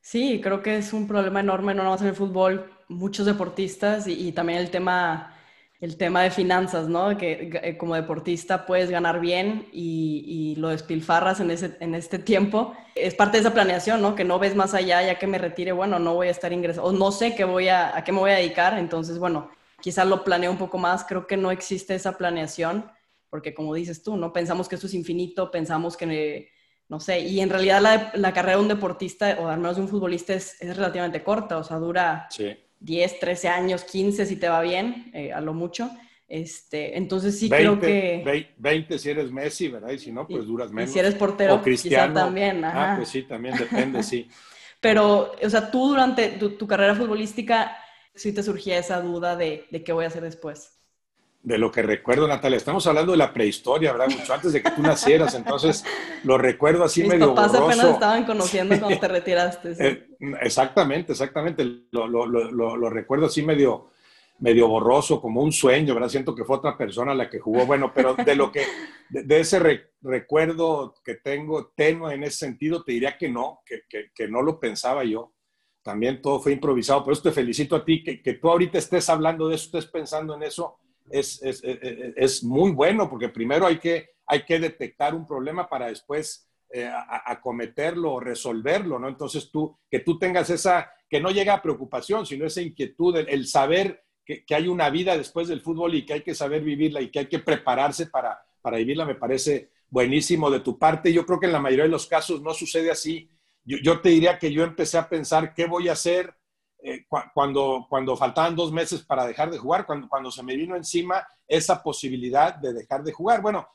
Sí, 0.00 0.40
creo 0.42 0.62
que 0.62 0.78
es 0.78 0.92
un 0.92 1.06
problema 1.06 1.40
enorme, 1.40 1.74
no 1.74 1.84
nomás 1.84 2.00
en 2.00 2.08
el 2.08 2.14
fútbol, 2.14 2.70
muchos 2.88 3.26
deportistas 3.26 4.06
y, 4.06 4.32
también 4.32 4.58
el 4.60 4.70
tema, 4.70 5.36
el 5.80 5.96
tema 5.96 6.22
de 6.22 6.30
finanzas, 6.30 6.88
¿no? 6.88 7.16
Que, 7.18 7.50
eh, 7.62 7.76
como 7.76 7.94
deportista 7.94 8.64
puedes 8.64 8.90
ganar 8.90 9.20
bien 9.20 9.68
y, 9.72 10.54
lo 10.58 10.68
despilfarras 10.68 11.40
en, 11.40 11.50
ese, 11.50 11.76
en 11.80 11.94
este 11.94 12.18
tiempo. 12.18 12.74
Es 12.94 13.14
parte 13.14 13.36
de 13.36 13.42
esa 13.42 13.54
planeación, 13.54 14.00
¿no? 14.00 14.14
Que 14.14 14.24
no 14.24 14.38
ves 14.38 14.56
más 14.56 14.74
allá, 14.74 15.02
ya 15.02 15.18
que 15.18 15.26
me 15.26 15.38
retire, 15.38 15.72
bueno, 15.72 15.98
no 15.98 16.14
voy 16.14 16.28
a 16.28 16.30
estar 16.30 16.52
ingresando, 16.52 16.88
o 16.88 16.92
no 16.92 17.12
sé 17.12 17.34
qué 17.34 17.44
voy 17.44 17.68
a, 17.68 17.96
a 17.96 18.02
qué 18.04 18.12
me 18.12 18.20
voy 18.20 18.30
a 18.30 18.36
dedicar, 18.36 18.78
entonces, 18.78 19.18
bueno, 19.18 19.50
quizás 19.80 20.06
lo 20.06 20.24
planeo 20.24 20.50
un 20.50 20.58
poco 20.58 20.78
más, 20.78 21.04
creo 21.04 21.26
que 21.26 21.36
no 21.36 21.50
existe 21.50 21.94
esa 21.94 22.16
planeación, 22.16 22.90
porque 23.30 23.54
como 23.54 23.74
dices 23.74 24.02
tú, 24.02 24.16
¿no? 24.16 24.32
Pensamos 24.32 24.68
que 24.68 24.76
esto 24.76 24.86
es 24.86 24.94
infinito, 24.94 25.50
pensamos 25.50 25.96
que, 25.96 26.50
no 26.88 27.00
sé, 27.00 27.20
y 27.20 27.40
en 27.40 27.50
realidad 27.50 27.82
la, 27.82 28.10
la 28.14 28.32
carrera 28.32 28.56
de 28.56 28.62
un 28.62 28.68
deportista, 28.68 29.36
o 29.40 29.48
al 29.48 29.58
menos 29.58 29.76
de 29.76 29.82
un 29.82 29.88
futbolista, 29.88 30.34
es, 30.34 30.60
es 30.60 30.76
relativamente 30.76 31.22
corta, 31.22 31.58
o 31.58 31.64
sea, 31.64 31.76
dura 31.76 32.28
10, 32.80 33.20
13 33.20 33.48
años, 33.48 33.84
15 33.84 34.26
si 34.26 34.36
te 34.36 34.48
va 34.48 34.60
bien, 34.62 35.10
eh, 35.12 35.32
a 35.32 35.40
lo 35.40 35.52
mucho. 35.52 35.90
Este, 36.26 36.96
entonces 36.96 37.38
sí 37.38 37.48
creo 37.48 37.78
que... 37.80 38.52
20 38.58 38.98
si 38.98 39.10
eres 39.10 39.30
Messi, 39.30 39.68
¿verdad? 39.68 39.90
Y 39.90 39.98
si 39.98 40.12
no, 40.12 40.26
pues 40.26 40.46
duras 40.46 40.70
menos. 40.70 40.90
Y 40.90 40.92
si 40.92 40.98
eres 40.98 41.14
portero, 41.14 41.62
quizá 41.62 42.12
también. 42.12 42.64
Ah, 42.64 42.68
ajá. 42.68 42.92
Ah, 42.92 42.96
pues 42.96 43.08
sí, 43.08 43.22
también 43.22 43.56
depende, 43.56 44.02
sí. 44.02 44.28
Pero, 44.80 45.32
o 45.42 45.50
sea, 45.50 45.70
tú 45.70 45.88
durante 45.88 46.28
tu, 46.28 46.66
carrera 46.66 46.94
futbolística, 46.94 47.76
sí 48.14 48.32
te 48.32 48.42
surgía 48.42 48.78
esa 48.78 49.00
duda 49.00 49.36
de, 49.36 49.66
de, 49.70 49.82
qué 49.82 49.92
voy 49.92 50.04
a 50.04 50.08
hacer 50.08 50.22
después. 50.22 50.77
De 51.48 51.56
lo 51.56 51.72
que 51.72 51.80
recuerdo, 51.80 52.28
Natalia, 52.28 52.58
estamos 52.58 52.86
hablando 52.86 53.12
de 53.12 53.18
la 53.18 53.32
prehistoria, 53.32 53.92
¿verdad? 53.92 54.14
Mucho 54.14 54.34
antes 54.34 54.52
de 54.52 54.62
que 54.62 54.70
tú 54.70 54.82
nacieras, 54.82 55.34
entonces 55.34 55.82
lo 56.22 56.36
recuerdo 56.36 56.84
así 56.84 57.00
Mis 57.00 57.12
medio 57.12 57.34
papás 57.34 57.54
apenas 57.54 57.86
estaban 57.86 58.26
conociendo 58.26 58.78
cuando 58.78 59.00
te 59.00 59.08
retiraste. 59.08 59.74
Eh, 59.78 60.08
exactamente, 60.42 61.12
exactamente. 61.12 61.64
Lo, 61.90 62.06
lo, 62.06 62.26
lo, 62.26 62.76
lo 62.76 62.90
recuerdo 62.90 63.24
así 63.24 63.42
medio 63.42 63.88
medio 64.40 64.68
borroso, 64.68 65.22
como 65.22 65.42
un 65.42 65.50
sueño, 65.50 65.94
¿verdad? 65.94 66.10
Siento 66.10 66.34
que 66.34 66.44
fue 66.44 66.56
otra 66.56 66.76
persona 66.76 67.14
la 67.14 67.30
que 67.30 67.38
jugó. 67.38 67.64
Bueno, 67.64 67.92
pero 67.94 68.14
de 68.14 68.36
lo 68.36 68.52
que, 68.52 68.66
de, 69.08 69.40
ese 69.40 69.88
recuerdo 70.02 70.96
que 71.02 71.14
tengo 71.14 71.68
tenue 71.74 72.14
en 72.14 72.24
ese 72.24 72.36
sentido, 72.36 72.84
te 72.84 72.92
diría 72.92 73.16
que 73.16 73.30
no, 73.30 73.60
que, 73.64 73.80
que, 74.14 74.28
no 74.28 74.42
lo 74.42 74.60
pensaba 74.60 75.02
yo. 75.02 75.32
También 75.82 76.20
todo 76.20 76.40
fue 76.40 76.52
improvisado. 76.52 77.02
Por 77.04 77.14
eso 77.14 77.22
te 77.22 77.32
felicito 77.32 77.74
a 77.74 77.84
ti, 77.86 78.04
que, 78.04 78.22
que 78.22 78.34
tú 78.34 78.50
ahorita 78.50 78.76
estés 78.76 79.08
hablando 79.08 79.48
de 79.48 79.54
eso, 79.54 79.64
estés 79.64 79.86
pensando 79.86 80.34
en 80.34 80.42
eso, 80.42 80.78
es, 81.10 81.42
es, 81.42 81.62
es, 81.64 81.78
es, 82.16 82.44
muy 82.44 82.72
bueno, 82.72 83.08
porque 83.08 83.28
primero 83.28 83.66
hay 83.66 83.78
que, 83.78 84.10
hay 84.26 84.44
que 84.44 84.58
detectar 84.58 85.14
un 85.14 85.26
problema 85.26 85.68
para 85.68 85.86
después 85.88 86.48
eh, 86.70 86.90
acometerlo 87.24 88.14
o 88.14 88.20
resolverlo, 88.20 88.98
¿no? 88.98 89.08
Entonces 89.08 89.50
tú, 89.50 89.78
que 89.90 90.00
tú 90.00 90.18
tengas 90.18 90.50
esa, 90.50 90.90
que 91.08 91.20
no 91.20 91.30
llega 91.30 91.54
a 91.54 91.62
preocupación, 91.62 92.26
sino 92.26 92.46
esa 92.46 92.60
inquietud, 92.60 93.16
el 93.16 93.46
saber 93.46 94.04
que, 94.46 94.54
hay 94.54 94.68
una 94.68 94.90
vida 94.90 95.16
después 95.16 95.48
del 95.48 95.62
fútbol 95.62 95.94
y 95.94 96.04
que 96.04 96.12
hay 96.12 96.22
que 96.22 96.34
saber 96.34 96.62
vivirla 96.62 97.00
y 97.00 97.10
que 97.10 97.20
hay 97.20 97.26
que 97.26 97.38
prepararse 97.38 98.06
para, 98.06 98.38
para 98.60 98.76
vivirla, 98.76 99.06
me 99.06 99.14
parece 99.14 99.70
buenísimo 99.88 100.50
de 100.50 100.60
tu 100.60 100.78
parte. 100.78 101.12
Yo 101.12 101.24
creo 101.24 101.40
que 101.40 101.46
en 101.46 101.52
la 101.52 101.60
mayoría 101.60 101.84
de 101.84 101.90
los 101.90 102.06
casos 102.06 102.42
no 102.42 102.52
sucede 102.52 102.90
así. 102.90 103.30
Yo, 103.64 104.00
te 104.00 104.10
diría 104.10 104.38
que 104.38 104.52
yo 104.52 104.64
empecé 104.64 104.98
a 104.98 105.08
pensar 105.08 105.54
qué 105.54 105.66
voy 105.66 105.88
a 105.88 105.92
hacer 105.92 106.34
eh, 106.80 107.06
cuando, 107.34 107.86
cuando 107.88 108.16
faltaban 108.16 108.56
dos 108.56 108.72
meses 108.72 109.02
para 109.04 109.26
dejar 109.26 109.50
de 109.50 109.58
jugar, 109.58 109.86
cuando, 109.86 110.08
cuando 110.08 110.30
se 110.30 110.42
me 110.42 110.54
vino 110.54 110.76
encima 110.76 111.26
esa 111.46 111.82
posibilidad 111.82 112.54
de 112.54 112.72
dejar 112.72 113.02
de 113.02 113.12
jugar. 113.12 113.42
Bueno, 113.42 113.68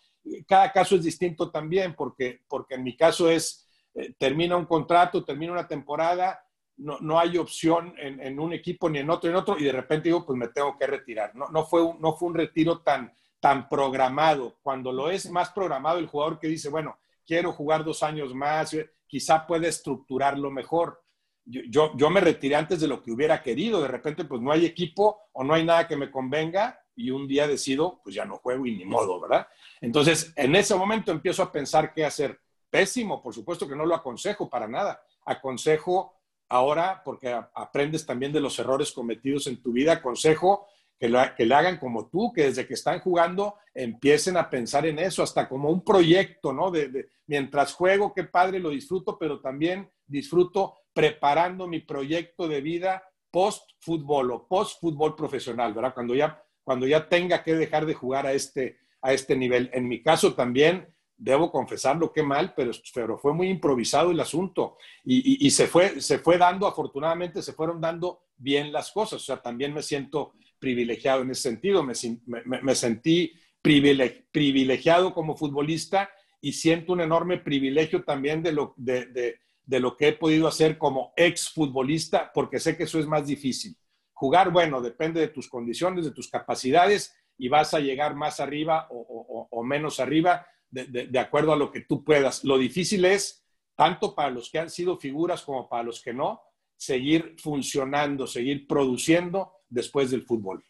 cada 0.48 0.72
caso 0.72 0.96
es 0.96 1.04
distinto 1.04 1.52
también, 1.52 1.96
porque, 1.96 2.42
porque 2.48 2.76
en 2.76 2.84
mi 2.84 2.96
caso 2.96 3.30
es, 3.30 3.68
eh, 3.94 4.14
termina 4.18 4.56
un 4.56 4.66
contrato, 4.66 5.24
termina 5.24 5.52
una 5.52 5.68
temporada 5.68 6.40
no, 6.78 6.98
no 7.00 7.20
hay 7.20 7.38
opción 7.38 7.94
en, 7.98 8.20
en, 8.20 8.40
un 8.40 8.54
equipo 8.54 8.90
ni 8.90 9.00
en 9.00 9.10
otro, 9.10 9.30
en 9.30 9.36
otro, 9.36 9.58
y 9.58 9.64
de 9.64 9.72
repente 9.72 10.10
digo, 10.10 10.26
pues 10.26 10.38
me 10.38 10.48
tengo 10.48 10.78
que 10.78 10.88
retirar. 10.88 11.36
No, 11.36 11.50
no, 11.50 11.66
fue, 11.66 11.84
un, 11.84 12.02
no 12.02 12.16
fue 12.16 12.30
un 12.30 12.36
retiro 12.36 12.82
tan, 12.82 13.14
tan 13.40 13.70
programado. 13.70 14.58
Cuando 14.62 14.92
lo 14.92 15.10
es 15.10 15.30
más 15.30 15.52
programado, 15.52 16.00
el 16.00 16.08
jugador 16.08 16.40
que 16.40 16.48
dice, 16.48 16.70
bueno, 16.70 16.98
quiero 17.26 17.52
jugar 17.52 17.84
dos 17.84 18.02
años 18.04 18.34
más, 18.34 18.74
eh, 18.74 18.90
quizá 19.08 19.46
puede 19.46 19.68
estructurarlo 19.68 20.50
mejor. 20.50 21.03
Yo, 21.46 21.96
yo, 21.98 22.10
me 22.10 22.22
retiré 22.22 22.56
antes 22.56 22.80
de 22.80 22.88
lo 22.88 23.04
que 23.04 23.12
hubiera 23.12 23.44
querido. 23.44 23.82
De 23.82 23.88
repente, 23.88 24.26
pues 24.26 24.42
no 24.42 24.52
hay 24.52 24.66
equipo 24.66 25.20
o 25.34 25.44
no 25.44 25.54
hay 25.54 25.66
nada 25.66 25.88
que 25.88 25.98
me 25.98 26.10
convenga 26.10 26.80
y 26.96 27.10
un 27.10 27.28
día 27.28 27.48
decido, 27.48 28.00
pues 28.04 28.16
ya 28.16 28.24
no 28.26 28.38
juego 28.38 28.66
y 28.66 28.76
ni 28.76 28.86
modo, 28.86 29.20
¿verdad? 29.20 29.48
Entonces, 29.82 30.32
en 30.36 30.56
ese 30.56 30.76
momento 30.76 31.12
empiezo 31.12 31.44
a 31.44 31.52
pensar 31.52 31.94
qué 31.94 32.06
hacer. 32.06 32.40
Pésimo, 32.70 33.22
por 33.22 33.34
supuesto 33.34 33.68
que 33.68 33.76
no 33.76 33.86
lo 33.86 33.96
aconsejo 33.96 34.50
para 34.50 34.68
nada. 34.68 35.04
Aconsejo 35.26 36.16
ahora, 36.50 37.02
porque 37.04 37.36
aprendes 37.54 38.06
también 38.06 38.32
de 38.32 38.40
los 38.40 38.58
errores 38.60 38.92
cometidos 38.92 39.48
en 39.48 39.62
tu 39.62 39.72
vida, 39.72 39.94
aconsejo 39.94 40.68
que, 41.00 41.12
que 41.36 41.46
le 41.46 41.56
hagan 41.56 41.78
como 41.78 42.08
tú, 42.08 42.32
que 42.34 42.44
desde 42.44 42.68
que 42.68 42.76
están 42.76 43.00
jugando 43.00 43.56
empiecen 43.74 44.38
a 44.38 44.50
pensar 44.50 44.86
en 44.86 45.00
eso, 45.00 45.24
hasta 45.24 45.50
como 45.50 45.70
un 45.70 45.84
proyecto, 45.84 46.54
¿no? 46.54 46.72
De, 46.72 47.10
mientras 47.28 47.74
juego, 47.74 48.14
qué 48.14 48.24
padre, 48.24 48.60
lo 48.60 48.70
disfruto, 48.70 49.18
pero 49.18 49.42
también 49.42 49.90
disfruto 50.06 50.76
preparando 50.94 51.68
mi 51.68 51.80
proyecto 51.80 52.48
de 52.48 52.62
vida 52.62 53.04
post-fútbol 53.32 54.32
o 54.32 54.48
post-fútbol 54.48 55.16
profesional, 55.16 55.74
¿verdad? 55.74 55.94
Cuando 55.94 56.14
ya, 56.14 56.44
cuando 56.64 56.88
ya 56.88 57.10
tenga 57.10 57.44
que 57.44 57.56
dejar 57.56 57.86
de 57.86 57.96
jugar 57.96 58.28
a 58.28 58.34
este, 58.34 58.78
a 59.02 59.12
este 59.14 59.36
nivel. 59.36 59.70
En 59.74 59.88
mi 59.88 60.02
caso 60.02 60.34
también, 60.34 60.94
debo 61.18 61.52
confesarlo, 61.52 62.12
qué 62.12 62.24
mal, 62.24 62.54
pero, 62.56 62.72
pero 62.94 63.18
fue 63.18 63.34
muy 63.34 63.50
improvisado 63.50 64.12
el 64.12 64.20
asunto 64.20 64.78
y, 65.06 65.50
se, 65.52 65.68
fue, 65.68 66.02
se 66.02 66.20
fue 66.20 66.38
dando, 66.38 66.68
afortunadamente 66.68 67.42
se 67.42 67.54
fueron 67.54 67.80
dando 67.80 68.24
bien 68.36 68.74
las 68.74 68.92
cosas, 68.92 69.22
o 69.22 69.26
sea, 69.26 69.42
también 69.42 69.74
me 69.74 69.82
siento 69.82 70.34
privilegiado 70.60 71.22
en 71.22 71.32
ese 71.32 71.44
sentido, 71.44 71.84
me, 71.84 71.94
me, 72.26 72.76
sentí 72.76 73.34
privilegiado 73.62 75.14
como 75.14 75.38
futbolista 75.38 76.10
y 76.42 76.54
siento 76.54 76.94
un 76.94 77.02
enorme 77.02 77.38
privilegio 77.38 78.04
también 78.04 78.44
de 78.44 78.52
lo, 78.52 78.74
de, 78.76 79.40
de 79.66 79.80
lo 79.80 79.96
que 79.96 80.10
he 80.10 80.14
podido 80.14 80.48
hacer 80.48 80.78
como 80.78 81.14
ex 81.16 81.50
futbolista, 81.50 82.32
porque 82.34 82.60
sé 82.60 82.76
que 82.76 82.84
eso 82.84 83.00
es 83.00 83.08
más 83.08 83.26
difícil. 83.28 83.76
Jugar, 84.14 84.52
bueno, 84.52 84.82
depende 84.82 85.20
de 85.20 85.30
tus 85.30 85.48
condiciones, 85.50 86.06
de 86.06 86.12
tus 86.12 86.30
capacidades 86.30 87.16
y 87.38 87.50
vas 87.50 87.74
a 87.74 87.80
llegar 87.80 88.16
más 88.16 88.40
arriba 88.40 88.88
o, 88.90 89.64
menos 89.64 90.00
arriba, 90.00 90.46
de, 90.70 91.20
acuerdo 91.20 91.54
a 91.54 91.58
lo 91.58 91.72
que 91.72 91.82
tú 91.82 92.04
puedas. 92.04 92.44
Lo 92.44 92.58
difícil 92.58 93.06
es, 93.06 93.46
tanto 93.76 94.14
para 94.14 94.30
los 94.30 94.50
que 94.52 94.60
han 94.60 94.70
sido 94.70 94.98
figuras 94.98 95.42
como 95.42 95.68
para 95.68 95.84
los 95.84 96.02
que 96.02 96.14
no, 96.14 96.42
seguir 96.76 97.36
funcionando, 97.40 98.28
seguir 98.28 98.68
produciendo 98.68 99.54
después 99.70 100.12
del 100.12 100.24
fútbol. 100.24 100.64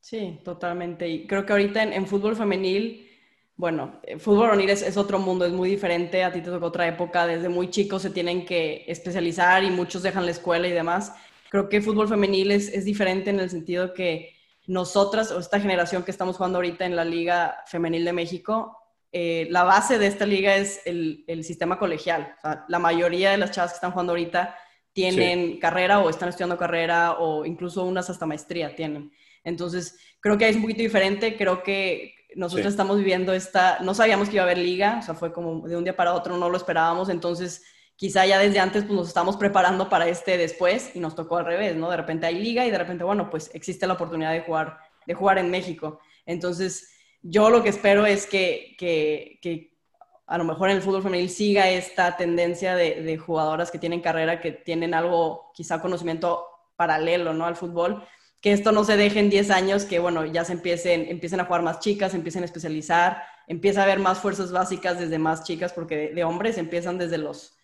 Sí, 0.00 0.40
totalmente. 0.44 1.08
Y 1.08 1.26
creo 1.26 1.44
que 1.44 1.52
ahorita 1.52 1.82
en, 1.82 2.06
fútbol 2.06 2.36
femenil, 2.36 3.07
bueno, 3.58 4.00
fútbol 4.20 4.50
femenil 4.50 4.70
es, 4.70 4.96
otro 4.96 5.18
mundo, 5.18 5.44
es 5.44 5.52
muy 5.52 5.68
diferente. 5.68 6.22
A 6.22 6.32
ti 6.32 6.40
te 6.40 6.48
tocó 6.48 6.66
otra 6.66 6.86
época, 6.86 7.26
desde 7.26 7.48
muy 7.48 7.70
chicos 7.70 8.02
se 8.02 8.10
tienen 8.10 8.46
que 8.46 8.84
especializar 8.86 9.64
y 9.64 9.70
muchos 9.70 10.04
dejan 10.04 10.24
la 10.26 10.30
escuela 10.30 10.68
y 10.68 10.70
demás. 10.70 11.12
Creo 11.50 11.68
que 11.68 11.82
fútbol 11.82 12.06
femenil 12.06 12.52
es, 12.52 12.68
es 12.68 12.84
diferente 12.84 13.30
en 13.30 13.40
el 13.40 13.50
sentido 13.50 13.92
que 13.94 14.32
nosotras, 14.68 15.32
o 15.32 15.40
esta 15.40 15.58
generación 15.58 16.04
que 16.04 16.12
estamos 16.12 16.36
jugando 16.36 16.58
ahorita 16.58 16.86
en 16.86 16.94
la 16.94 17.04
Liga 17.04 17.64
Femenil 17.66 18.04
de 18.04 18.12
México, 18.12 18.78
eh, 19.10 19.48
la 19.50 19.64
base 19.64 19.98
de 19.98 20.06
esta 20.06 20.24
liga 20.24 20.54
es 20.54 20.80
el, 20.84 21.24
sistema 21.42 21.80
colegial. 21.80 22.36
la 22.68 22.78
mayoría 22.78 23.32
de 23.32 23.38
las 23.38 23.50
chavas 23.50 23.72
que 23.72 23.76
están 23.76 23.90
jugando 23.90 24.12
ahorita 24.12 24.54
tienen 24.92 25.58
carrera 25.58 25.98
o 25.98 26.10
están 26.10 26.28
estudiando 26.28 26.56
carrera 26.56 27.14
o 27.18 27.44
incluso 27.44 27.84
unas 27.84 28.08
hasta 28.08 28.24
maestría 28.24 28.76
tienen. 28.76 29.10
Entonces, 29.42 29.98
creo 30.20 30.38
que 30.38 30.48
es 30.48 30.54
un 30.54 30.62
poquito 30.62 30.82
diferente. 30.82 31.36
Creo 31.36 31.62
que 31.64 32.17
nosotros 32.36 32.66
estamos 32.66 32.98
viviendo 32.98 33.32
esta, 33.32 33.78
no 33.80 33.94
sabíamos 33.94 34.28
que 34.28 34.34
iba 34.36 34.42
a 34.42 34.46
haber 34.46 34.58
liga, 34.58 34.98
o 35.00 35.02
sea, 35.02 35.14
fue 35.14 35.32
como 35.32 35.66
de 35.66 35.76
un 35.76 35.84
día 35.84 35.96
para 35.96 36.14
otro, 36.14 36.36
no 36.36 36.50
lo 36.50 36.56
esperábamos. 36.56 37.08
Entonces, 37.08 37.64
quizá 37.96 38.26
ya 38.26 38.38
desde 38.38 38.60
antes 38.60 38.84
pues, 38.84 38.94
nos 38.94 39.08
estamos 39.08 39.36
preparando 39.36 39.88
para 39.88 40.08
este 40.08 40.36
después 40.36 40.94
y 40.94 41.00
nos 41.00 41.14
tocó 41.14 41.38
al 41.38 41.46
revés, 41.46 41.74
¿no? 41.76 41.90
De 41.90 41.96
repente 41.96 42.26
hay 42.26 42.36
liga 42.36 42.66
y 42.66 42.70
de 42.70 42.78
repente, 42.78 43.04
bueno, 43.04 43.30
pues 43.30 43.50
existe 43.54 43.86
la 43.86 43.94
oportunidad 43.94 44.32
de 44.32 44.42
jugar, 44.42 44.78
de 45.06 45.14
jugar 45.14 45.38
en 45.38 45.50
México. 45.50 46.00
Entonces, 46.26 46.92
yo 47.22 47.50
lo 47.50 47.62
que 47.62 47.70
espero 47.70 48.06
es 48.06 48.26
que, 48.26 48.76
que, 48.78 49.76
a 50.26 50.36
lo 50.36 50.44
mejor 50.44 50.68
en 50.68 50.76
el 50.76 50.82
fútbol 50.82 51.02
femenil 51.02 51.30
siga 51.30 51.70
esta 51.70 52.16
tendencia 52.16 52.76
de, 52.76 53.02
de, 53.02 53.16
jugadoras 53.16 53.70
que 53.70 53.78
tienen 53.78 54.02
carrera, 54.02 54.40
que 54.40 54.52
tienen 54.52 54.92
algo, 54.92 55.50
quizá 55.54 55.80
conocimiento 55.80 56.46
paralelo, 56.76 57.32
¿no? 57.32 57.46
Al 57.46 57.56
fútbol, 57.56 58.04
que 58.40 58.52
esto 58.52 58.72
no 58.72 58.84
se 58.84 58.96
deje 58.96 59.18
en 59.20 59.30
10 59.30 59.50
años, 59.50 59.84
que 59.84 59.98
bueno, 59.98 60.24
ya 60.24 60.44
se 60.44 60.52
empiecen, 60.52 61.06
empiecen 61.08 61.40
a 61.40 61.44
jugar 61.44 61.62
más 61.62 61.80
chicas, 61.80 62.14
empiecen 62.14 62.42
a 62.42 62.46
especializar, 62.46 63.22
empieza 63.48 63.80
a 63.80 63.84
haber 63.84 63.98
más 63.98 64.20
fuerzas 64.20 64.52
básicas 64.52 64.98
desde 64.98 65.18
más 65.18 65.42
chicas, 65.42 65.72
porque 65.72 66.10
de, 66.10 66.24
hombres 66.24 66.58
empiezan 66.58 66.98
desde 66.98 67.18
los 67.18 67.56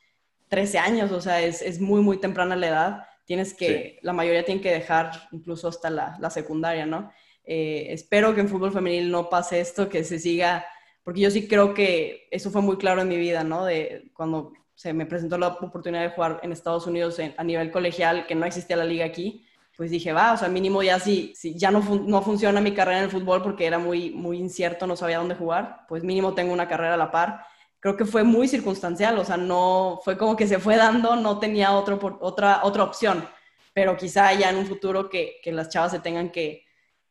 13 0.49 0.79
años, 0.79 1.13
o 1.13 1.21
sea, 1.21 1.41
es, 1.43 1.63
es 1.63 1.81
muy, 1.81 2.01
muy 2.01 2.19
temprana 2.19 2.57
la 2.57 2.69
edad. 2.69 3.07
Tienes 3.25 3.55
que, 3.55 3.99
la 4.03 4.13
mayoría 4.13 4.45
tienen 4.45 4.63
que 4.63 4.73
dejar 4.73 5.29
incluso 5.33 5.69
hasta 5.69 5.91
la, 5.91 6.17
la 6.21 6.31
secundaria, 6.31 6.87
¿no? 6.87 7.11
Eh, 7.45 7.87
espero 7.91 8.35
que 8.35 8.41
en 8.41 8.49
fútbol 8.49 8.73
femenil 8.73 9.11
no 9.11 9.29
pase 9.29 9.61
esto, 9.61 9.89
que 9.89 10.03
se 10.03 10.19
siga, 10.19 10.67
porque 11.05 11.21
yo 11.21 11.31
sí 11.31 11.47
creo 11.47 11.75
que 11.75 12.27
eso 12.31 12.51
fue 12.51 12.63
muy 12.63 12.79
claro 12.79 13.03
en 13.03 13.09
mi 13.09 13.17
vida, 13.17 13.45
¿no? 13.45 13.65
De 13.65 14.11
cuando 14.15 14.53
se 14.75 14.93
me 14.93 15.07
presentó 15.07 15.39
la 15.39 15.49
oportunidad 15.49 16.03
de 16.03 16.11
jugar 16.11 16.41
en 16.43 16.53
Estados 16.53 16.87
Unidos 16.87 17.21
a 17.37 17.45
nivel 17.45 17.71
colegial, 17.71 18.27
que 18.27 18.35
no 18.35 18.45
existía 18.45 18.77
la 18.77 18.85
liga 18.85 19.05
aquí, 19.05 19.47
pues 19.77 19.91
dije, 19.91 20.13
va, 20.13 20.33
o 20.33 20.37
sea, 20.37 20.49
mínimo 20.49 20.83
ya 20.83 21.01
si, 21.01 21.35
si 21.35 21.59
ya 21.59 21.71
no, 21.71 21.81
no 21.81 22.23
funciona 22.23 22.61
mi 22.61 22.73
carrera 22.73 22.99
en 22.99 23.05
el 23.05 23.11
fútbol 23.11 23.43
porque 23.43 23.67
era 23.67 23.79
muy, 23.79 24.11
muy 24.11 24.39
incierto, 24.39 24.87
no 24.87 24.97
sabía 24.97 25.19
dónde 25.19 25.35
jugar, 25.35 25.85
pues 25.89 26.05
mínimo 26.05 26.35
tengo 26.35 26.53
una 26.53 26.69
carrera 26.69 26.95
a 26.95 26.99
la 26.99 27.11
par. 27.11 27.45
Creo 27.81 27.97
que 27.97 28.05
fue 28.05 28.23
muy 28.23 28.49
circunstancial, 28.49 29.19
o 29.19 29.25
sea, 29.25 29.37
no 29.37 30.01
fue 30.05 30.17
como 30.17 30.37
que 30.37 30.47
se 30.47 30.59
fue 30.59 30.77
dando, 30.77 31.17
no 31.17 31.39
tenía 31.39 31.73
otro, 31.73 31.99
otra, 32.21 32.61
otra 32.65 32.85
opción, 32.85 33.29
pero 33.75 33.97
quizá 33.97 34.33
ya 34.33 34.51
en 34.51 34.57
un 34.57 34.67
futuro 34.67 35.11
que, 35.11 35.41
que 35.43 35.53
las 35.53 35.69
chavas 35.69 35.91
se 35.93 36.01
tengan 36.01 36.31
que, 36.31 36.65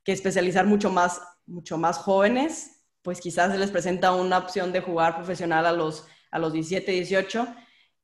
que 0.03 0.13
especializar 0.13 0.65
mucho 0.65 0.89
más, 0.89 1.21
mucho 1.45 1.77
más 1.77 1.97
jóvenes, 1.97 2.85
pues 3.01 3.19
quizás 3.19 3.51
se 3.51 3.57
les 3.57 3.71
presenta 3.71 4.13
una 4.13 4.37
opción 4.37 4.71
de 4.71 4.79
jugar 4.79 5.15
profesional 5.15 5.65
a 5.65 5.73
los, 5.73 6.07
a 6.31 6.39
los 6.39 6.53
17, 6.53 6.91
18 6.91 7.47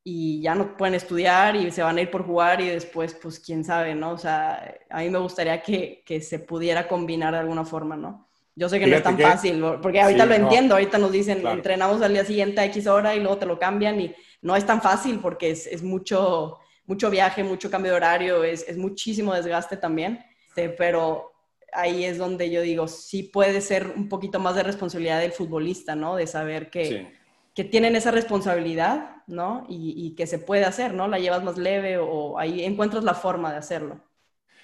y 0.03 0.41
ya 0.41 0.55
no 0.55 0.77
pueden 0.77 0.95
estudiar 0.95 1.55
y 1.55 1.71
se 1.71 1.83
van 1.83 1.97
a 1.97 2.01
ir 2.01 2.09
por 2.09 2.25
jugar 2.25 2.61
y 2.61 2.69
después, 2.69 3.13
pues 3.13 3.39
quién 3.39 3.63
sabe, 3.63 3.95
¿no? 3.95 4.11
O 4.11 4.17
sea, 4.17 4.77
a 4.89 4.99
mí 4.99 5.09
me 5.09 5.19
gustaría 5.19 5.61
que, 5.61 6.03
que 6.05 6.21
se 6.21 6.39
pudiera 6.39 6.87
combinar 6.87 7.33
de 7.33 7.39
alguna 7.39 7.65
forma, 7.65 7.95
¿no? 7.95 8.27
Yo 8.55 8.67
sé 8.67 8.79
que 8.79 8.87
no 8.87 8.95
es 8.97 9.03
tan 9.03 9.17
fácil, 9.17 9.63
porque 9.81 10.01
ahorita 10.01 10.25
lo 10.25 10.33
entiendo, 10.33 10.75
ahorita 10.75 10.97
nos 10.97 11.13
dicen, 11.13 11.45
entrenamos 11.47 12.01
al 12.01 12.11
día 12.11 12.25
siguiente 12.25 12.59
a 12.59 12.65
X 12.65 12.87
hora 12.87 13.15
y 13.15 13.19
luego 13.19 13.37
te 13.37 13.45
lo 13.45 13.57
cambian 13.57 14.01
y 14.01 14.13
no 14.41 14.55
es 14.55 14.65
tan 14.65 14.81
fácil 14.81 15.19
porque 15.19 15.51
es, 15.51 15.65
es 15.65 15.81
mucho, 15.81 16.57
mucho 16.85 17.09
viaje, 17.09 17.41
mucho 17.43 17.71
cambio 17.71 17.91
de 17.91 17.97
horario, 17.97 18.43
es, 18.43 18.67
es 18.67 18.77
muchísimo 18.77 19.33
desgaste 19.33 19.77
también, 19.77 20.19
este, 20.49 20.69
pero 20.69 21.31
ahí 21.71 22.03
es 22.03 22.17
donde 22.17 22.49
yo 22.49 22.61
digo, 22.61 22.87
sí 22.87 23.23
puede 23.23 23.61
ser 23.61 23.93
un 23.95 24.09
poquito 24.09 24.39
más 24.39 24.55
de 24.55 24.63
responsabilidad 24.63 25.21
del 25.21 25.31
futbolista, 25.31 25.95
¿no? 25.95 26.15
De 26.15 26.27
saber 26.27 26.69
que, 26.69 27.07
que 27.53 27.63
tienen 27.63 27.95
esa 27.95 28.11
responsabilidad, 28.11 29.18
¿no? 29.29 29.65
Y, 29.69 29.93
y, 29.95 30.15
que 30.15 30.27
se 30.27 30.39
puede 30.39 30.65
hacer, 30.65 30.93
¿no? 30.93 31.07
La 31.07 31.19
llevas 31.19 31.43
más 31.43 31.57
leve 31.57 31.97
o 31.97 32.37
ahí 32.37 32.63
encuentras 32.63 33.03
la 33.03 33.13
forma 33.13 33.51
de 33.51 33.57
hacerlo. 33.57 33.99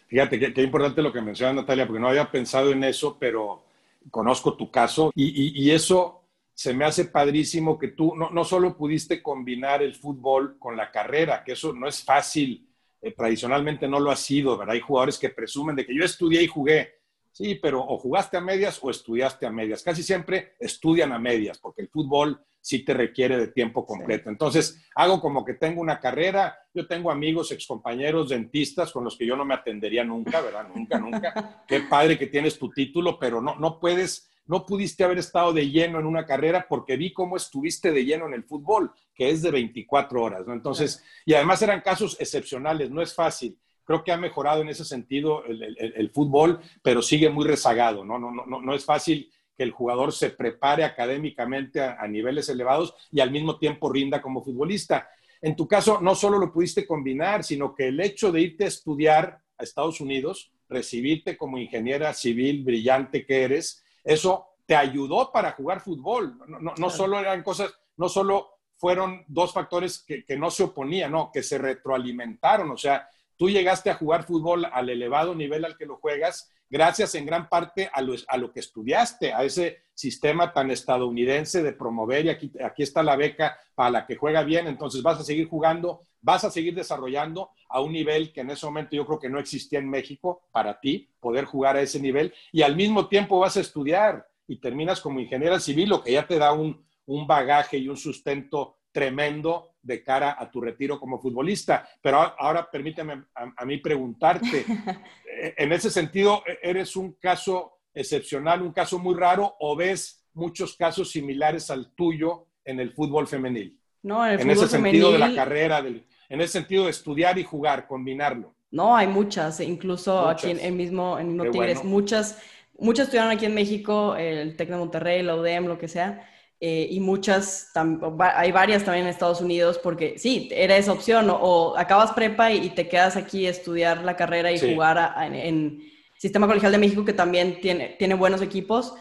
Fíjate, 0.08 0.40
qué, 0.40 0.54
qué 0.54 0.62
importante 0.62 1.02
lo 1.02 1.14
que 1.14 1.22
menciona 1.22 1.54
Natalia, 1.54 1.88
porque 1.88 2.00
no 2.00 2.10
había 2.10 2.30
pensado 2.30 2.72
en 2.72 2.84
eso, 2.84 3.18
pero 3.20 3.64
conozco 4.12 4.56
tu 4.56 4.70
caso 4.70 5.12
y, 5.16 5.72
eso 5.72 6.22
se 6.54 6.74
me 6.74 6.86
hace 6.86 7.06
padrísimo 7.06 7.78
que 7.78 7.90
tú 7.90 8.16
no, 8.16 8.30
no, 8.30 8.44
solo 8.46 8.78
pudiste 8.78 9.22
combinar 9.22 9.82
el 9.82 9.96
fútbol 9.96 10.58
con 10.60 10.78
la 10.78 10.92
carrera, 10.92 11.44
que 11.44 11.54
eso 11.54 11.74
no 11.74 11.88
es 11.88 12.04
fácil, 12.04 12.70
eh, 13.02 13.12
tradicionalmente 13.12 13.88
no 13.88 14.00
lo 14.00 14.12
ha 14.12 14.16
sido, 14.16 14.58
¿verdad? 14.58 14.76
Hay 14.76 14.82
jugadores 14.82 15.18
que 15.18 15.30
presumen 15.30 15.76
de 15.76 15.86
que 15.86 15.96
yo 15.96 16.04
estudié 16.04 16.44
y 16.44 16.48
jugué. 16.48 16.94
Sí, 17.36 17.56
pero 17.56 17.82
o 17.86 17.98
jugaste 17.98 18.38
a 18.38 18.40
medias 18.40 18.80
o 18.82 18.90
estudiaste 18.90 19.46
a 19.46 19.52
medias. 19.52 19.84
Casi 19.84 20.04
siempre 20.04 20.54
estudian 20.58 21.12
a 21.12 21.20
medias, 21.20 21.60
porque 21.60 21.82
el 21.82 21.90
fútbol 21.90 22.40
sí 22.62 22.86
te 22.86 22.94
requiere 22.94 23.36
de 23.36 23.50
tiempo 23.50 23.86
completo. 23.86 24.30
Entonces, 24.30 24.88
hago 24.96 25.20
como 25.20 25.44
que 25.44 25.56
tengo 25.56 25.82
una 25.82 26.00
carrera, 26.00 26.58
yo 26.74 26.88
tengo 26.88 27.12
amigos, 27.12 27.52
excompañeros 27.52 28.30
dentistas 28.30 28.94
con 28.94 29.04
los 29.04 29.18
que 29.18 29.26
yo 29.26 29.36
no 29.36 29.44
me 29.44 29.54
atendería 29.54 30.06
nunca, 30.06 30.40
¿verdad? 30.40 30.66
Nunca, 30.74 30.98
nunca. 30.98 31.64
Qué 31.68 31.82
padre 31.82 32.18
que 32.18 32.28
tienes 32.28 32.58
tu 32.58 32.70
título, 32.70 33.20
pero 33.20 33.42
no, 33.42 33.58
no 33.58 33.82
puedes, 33.82 34.32
no 34.46 34.66
pudiste 34.66 35.04
haber 35.04 35.18
estado 35.18 35.52
de 35.52 35.70
lleno 35.70 36.00
en 36.00 36.06
una 36.06 36.26
carrera 36.26 36.66
porque 36.70 36.96
vi 36.96 37.12
cómo 37.12 37.36
estuviste 37.36 37.92
de 37.92 38.06
lleno 38.06 38.28
en 38.28 38.34
el 38.36 38.46
fútbol, 38.46 38.94
que 39.14 39.30
es 39.30 39.42
de 39.42 39.52
24 39.52 40.24
horas, 40.24 40.48
¿no? 40.48 40.54
Entonces, 40.54 41.04
y 41.26 41.34
además 41.34 41.62
eran 41.62 41.82
casos 41.82 42.16
excepcionales, 42.18 42.90
no 42.92 43.02
es 43.02 43.14
fácil. 43.14 43.60
Creo 43.86 44.04
que 44.04 44.12
ha 44.12 44.18
mejorado 44.18 44.62
en 44.62 44.70
ese 44.70 44.84
sentido 44.84 45.46
el, 45.46 45.78
el 45.78 46.10
fútbol, 46.10 46.60
pero 46.82 47.02
sigue 47.02 47.30
muy 47.30 47.46
rezagado, 47.46 48.04
¿no? 48.04 48.20
No, 48.20 48.32
no, 48.32 48.46
no, 48.46 48.62
no 48.62 48.76
es 48.76 48.84
fácil 48.84 49.32
que 49.56 49.64
el 49.64 49.72
jugador 49.72 50.12
se 50.12 50.30
prepare 50.30 50.84
académicamente 50.84 51.82
a, 51.82 52.06
niveles 52.08 52.50
elevados 52.50 52.94
y 53.12 53.22
al 53.22 53.32
mismo 53.32 53.58
tiempo 53.58 53.92
rinda 53.92 54.22
como 54.22 54.44
futbolista. 54.44 55.10
En 55.42 55.56
tu 55.56 55.68
caso, 55.68 56.00
no 56.02 56.16
solo 56.16 56.38
lo 56.38 56.52
pudiste 56.52 56.86
combinar, 56.86 57.44
sino 57.44 57.74
que 57.74 57.88
el 57.88 58.00
hecho 58.00 58.32
de 58.32 58.42
irte 58.42 58.66
a 58.66 58.70
estudiar 58.70 59.42
a 59.58 59.64
Estados 59.64 60.02
Unidos, 60.02 60.52
recibirte 60.68 61.38
como 61.38 61.58
ingeniera 61.58 62.14
civil 62.14 62.64
brillante 62.64 63.26
que 63.26 63.44
eres, 63.44 63.84
eso 64.04 64.48
te 64.66 64.76
ayudó 64.76 65.32
para 65.32 65.52
jugar 65.52 65.80
fútbol. 65.80 66.38
No, 66.48 66.90
solo 66.90 67.20
eran 67.20 67.44
cosas, 67.44 67.74
no 67.98 68.10
solo 68.10 68.50
fueron 68.78 69.24
dos 69.28 69.54
factores 69.54 70.04
que, 70.06 70.26
que 70.26 70.38
no 70.38 70.52
se 70.52 70.64
oponían, 70.64 71.12
no, 71.12 71.32
que 71.32 71.44
se 71.44 71.58
retroalimentaron. 71.58 72.72
O 72.72 72.78
sea, 72.78 73.08
tú 73.38 73.50
llegaste 73.50 73.90
a 73.90 73.96
jugar 73.96 74.24
fútbol 74.24 74.66
al 74.72 74.90
elevado 74.90 75.36
nivel 75.36 75.66
al 75.66 75.78
que 75.78 75.86
lo 75.86 75.98
juegas 75.98 76.52
gracias 76.70 77.16
en 77.16 77.26
gran 77.26 77.48
parte 77.48 77.90
a 77.94 78.02
lo, 78.02 78.52
que 78.52 78.60
estudiaste, 78.60 79.34
a 79.34 79.44
ese 79.44 79.84
sistema 79.94 80.52
tan 80.52 80.72
estadounidense 80.72 81.64
de 81.64 81.74
promover 81.74 82.26
y 82.26 82.30
aquí, 82.30 82.52
aquí 82.64 82.84
está 82.84 83.04
la 83.04 83.16
beca 83.16 83.58
para 83.76 83.90
la 83.90 84.06
que 84.06 84.16
juega 84.16 84.44
bien, 84.44 84.68
entonces 84.68 85.02
vas 85.02 85.20
a 85.20 85.24
seguir 85.24 85.48
jugando, 85.48 86.02
vas 86.22 86.44
a 86.44 86.52
seguir 86.52 86.74
desarrollando 86.76 87.52
a 87.70 87.82
un 87.82 87.94
nivel 87.94 88.34
que 88.34 88.42
en 88.42 88.50
ese 88.50 88.66
momento 88.66 88.96
yo 88.96 89.06
creo 89.06 89.20
que 89.20 89.30
no 89.30 89.40
existía 89.40 89.80
en 89.80 89.90
México 89.90 90.48
para 90.52 90.80
ti, 90.80 91.10
poder 91.20 91.46
jugar 91.46 91.78
a 91.78 91.82
ese 91.82 92.00
nivel 92.00 92.34
y 92.52 92.62
al 92.62 92.76
mismo 92.76 93.08
tiempo 93.08 93.40
vas 93.40 93.58
a 93.58 93.62
estudiar 93.62 94.28
y 94.48 94.58
terminas 94.58 95.02
como 95.02 95.20
ingeniera 95.20 95.60
civil, 95.60 95.90
lo 95.90 96.04
que 96.04 96.14
ya 96.14 96.28
te 96.28 96.38
da 96.38 96.52
un, 96.52 96.86
un 97.06 97.28
bagaje 97.28 97.78
y 97.78 97.88
un 97.88 97.98
sustento 97.98 98.78
tremendo 98.92 99.75
de 99.86 100.04
cara 100.04 100.36
a 100.38 100.50
tu 100.50 100.60
retiro 100.60 101.00
como 101.00 101.20
futbolista. 101.20 101.88
Pero 102.02 102.18
ahora 102.18 102.70
permíteme 102.70 103.26
a, 103.36 103.66
mí 103.66 103.78
preguntarte, 103.78 104.66
eh, 105.42 105.54
en 105.58 105.72
ese 105.72 105.90
sentido, 105.90 106.44
¿e-, 106.46 106.70
¿eres 106.70 106.96
un 106.96 107.14
caso 107.14 107.80
excepcional, 107.94 108.62
un 108.62 108.74
caso 108.74 109.00
muy 109.00 109.16
raro 109.16 109.56
o 109.60 109.76
ves 109.76 110.26
muchos 110.34 110.76
casos 110.76 111.12
similares 111.12 111.70
al 111.70 111.94
tuyo 111.94 112.48
en 112.64 112.80
el 112.80 112.92
fútbol 112.92 113.28
femenil? 113.28 113.80
No, 114.02 114.26
en, 114.26 114.34
el 114.34 114.42
en 114.42 114.50
ese 114.52 114.68
sentido 114.68 115.12
de 115.12 115.20
la 115.20 115.34
carrera, 115.34 115.80
en 115.80 116.42
ese 116.42 116.54
sentido 116.54 116.86
de 116.86 116.92
estudiar 116.92 117.38
y 117.38 117.44
jugar, 117.44 117.88
combinarlo. 117.88 118.56
No, 118.72 118.96
hay 118.96 119.08
muchas, 119.08 119.60
incluso 119.62 120.28
aquí 120.28 120.52
en, 120.52 120.60
el 120.60 120.74
mismo, 120.74 121.18
en 121.18 121.38
mismo 121.38 121.50
Tigres, 121.52 121.84
muchas, 121.84 122.40
muchas 122.78 123.06
estudiaron 123.06 123.32
aquí 123.32 123.46
en 123.46 123.56
México, 123.56 124.16
el 124.16 124.58
Tec 124.58 124.70
de 124.70 124.78
Monterrey, 124.78 125.24
la 125.24 125.36
UDEM, 125.36 125.66
lo 125.66 125.78
que 125.78 125.88
sea, 125.88 126.28
eh, 126.62 126.88
y 126.90 127.02
muchas, 127.02 127.72
hay 128.20 128.52
varias 128.52 128.86
también 128.86 129.06
en 129.06 129.12
Estados 129.12 129.42
Unidos, 129.42 129.78
porque 129.78 130.18
sí, 130.18 130.48
era 130.52 130.78
esa 130.78 130.94
opción, 130.94 131.28
o, 131.30 131.76
acabas 131.78 132.14
prepa 132.14 132.52
y, 132.52 132.70
te 132.70 132.88
quedas 132.88 133.18
aquí 133.18 133.46
a 133.46 133.50
estudiar 133.50 134.04
la 134.04 134.16
carrera 134.16 134.52
y 134.52 134.60
jugar 134.60 135.16
en, 135.34 135.82
Sistema 136.18 136.48
Colegial 136.48 136.72
de 136.72 136.78
México, 136.78 137.04
que 137.04 137.12
también 137.12 137.60
tiene, 137.60 137.98
tiene 138.00 138.16
buenos 138.16 138.42
equipos, 138.42 138.94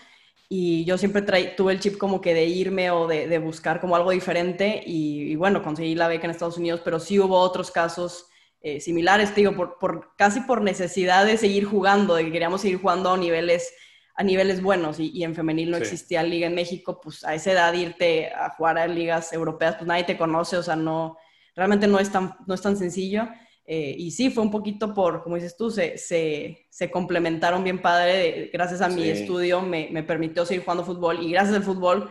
y 0.49 0.85
yo 0.85 0.99
siempre 0.99 1.23
tuve 1.57 1.73
el 1.73 1.81
chip 1.81 1.97
como 1.97 2.21
que 2.21 2.35
de 2.35 2.45
irme 2.45 2.91
o 2.91 3.07
de, 3.07 3.39
buscar 3.39 3.81
como 3.81 3.95
algo 3.95 4.11
diferente, 4.11 4.83
y, 4.85 5.37
bueno, 5.37 5.63
conseguí 5.63 5.95
la 5.95 6.09
beca 6.09 6.25
en 6.25 6.33
Estados 6.33 6.59
Unidos, 6.59 6.81
pero 6.85 6.99
sí 6.99 7.21
hubo 7.21 7.39
otros 7.39 7.71
casos 7.71 8.27
eh, 8.63 8.81
similares, 8.81 9.33
te 9.33 9.43
digo, 9.43 9.55
por, 9.55 9.79
por, 9.79 10.17
casi 10.17 10.41
por 10.41 10.61
necesidad 10.61 11.25
de 11.25 11.37
seguir 11.37 11.65
jugando, 11.67 12.17
de 12.17 12.25
que 12.25 12.33
queríamos 12.33 12.63
seguir 12.63 12.81
jugando 12.81 13.13
a 13.13 13.17
niveles 13.17 13.73
a 14.17 14.23
niveles 14.23 14.63
buenos 14.63 15.01
y, 15.01 15.23
en 15.25 15.35
femenil 15.35 15.71
no 15.71 15.77
existía 15.77 16.23
liga 16.23 16.47
en 16.47 16.55
México, 16.55 17.01
pues 17.01 17.25
a 17.25 17.35
esa 17.35 17.53
edad 17.53 17.73
irte 17.75 18.33
a 18.33 18.51
jugar 18.51 18.79
a 18.79 18.87
ligas 18.87 19.33
europeas, 19.33 19.75
pues 19.75 19.89
nadie 19.89 20.05
te 20.05 20.17
conoce, 20.17 20.57
o 20.57 20.63
sea, 20.63 20.77
no, 20.77 21.17
realmente 21.57 21.87
no 21.87 21.99
es 21.99 22.11
tan, 22.11 22.37
no 22.47 22.55
es 22.55 22.63
tan 22.63 22.77
sencillo. 22.77 23.29
Eh, 23.67 23.95
y 23.99 24.11
sí, 24.11 24.31
fue 24.31 24.43
un 24.43 24.51
poquito 24.51 24.93
por, 24.93 25.23
como 25.23 25.37
dices 25.37 25.57
tú, 25.57 25.71
se, 25.71 25.97
se, 25.97 26.67
se 26.71 26.91
complementaron 26.91 27.65
bien 27.65 27.81
padre. 27.81 28.51
Gracias 28.53 28.83
a 28.83 28.89
mi 28.89 29.09
estudio 29.09 29.63
me, 29.63 29.89
me, 29.91 30.03
permitió 30.03 30.45
seguir 30.45 30.63
jugando 30.63 30.85
fútbol 30.85 31.23
y 31.23 31.31
gracias 31.33 31.57
al 31.57 31.63
fútbol 31.63 32.11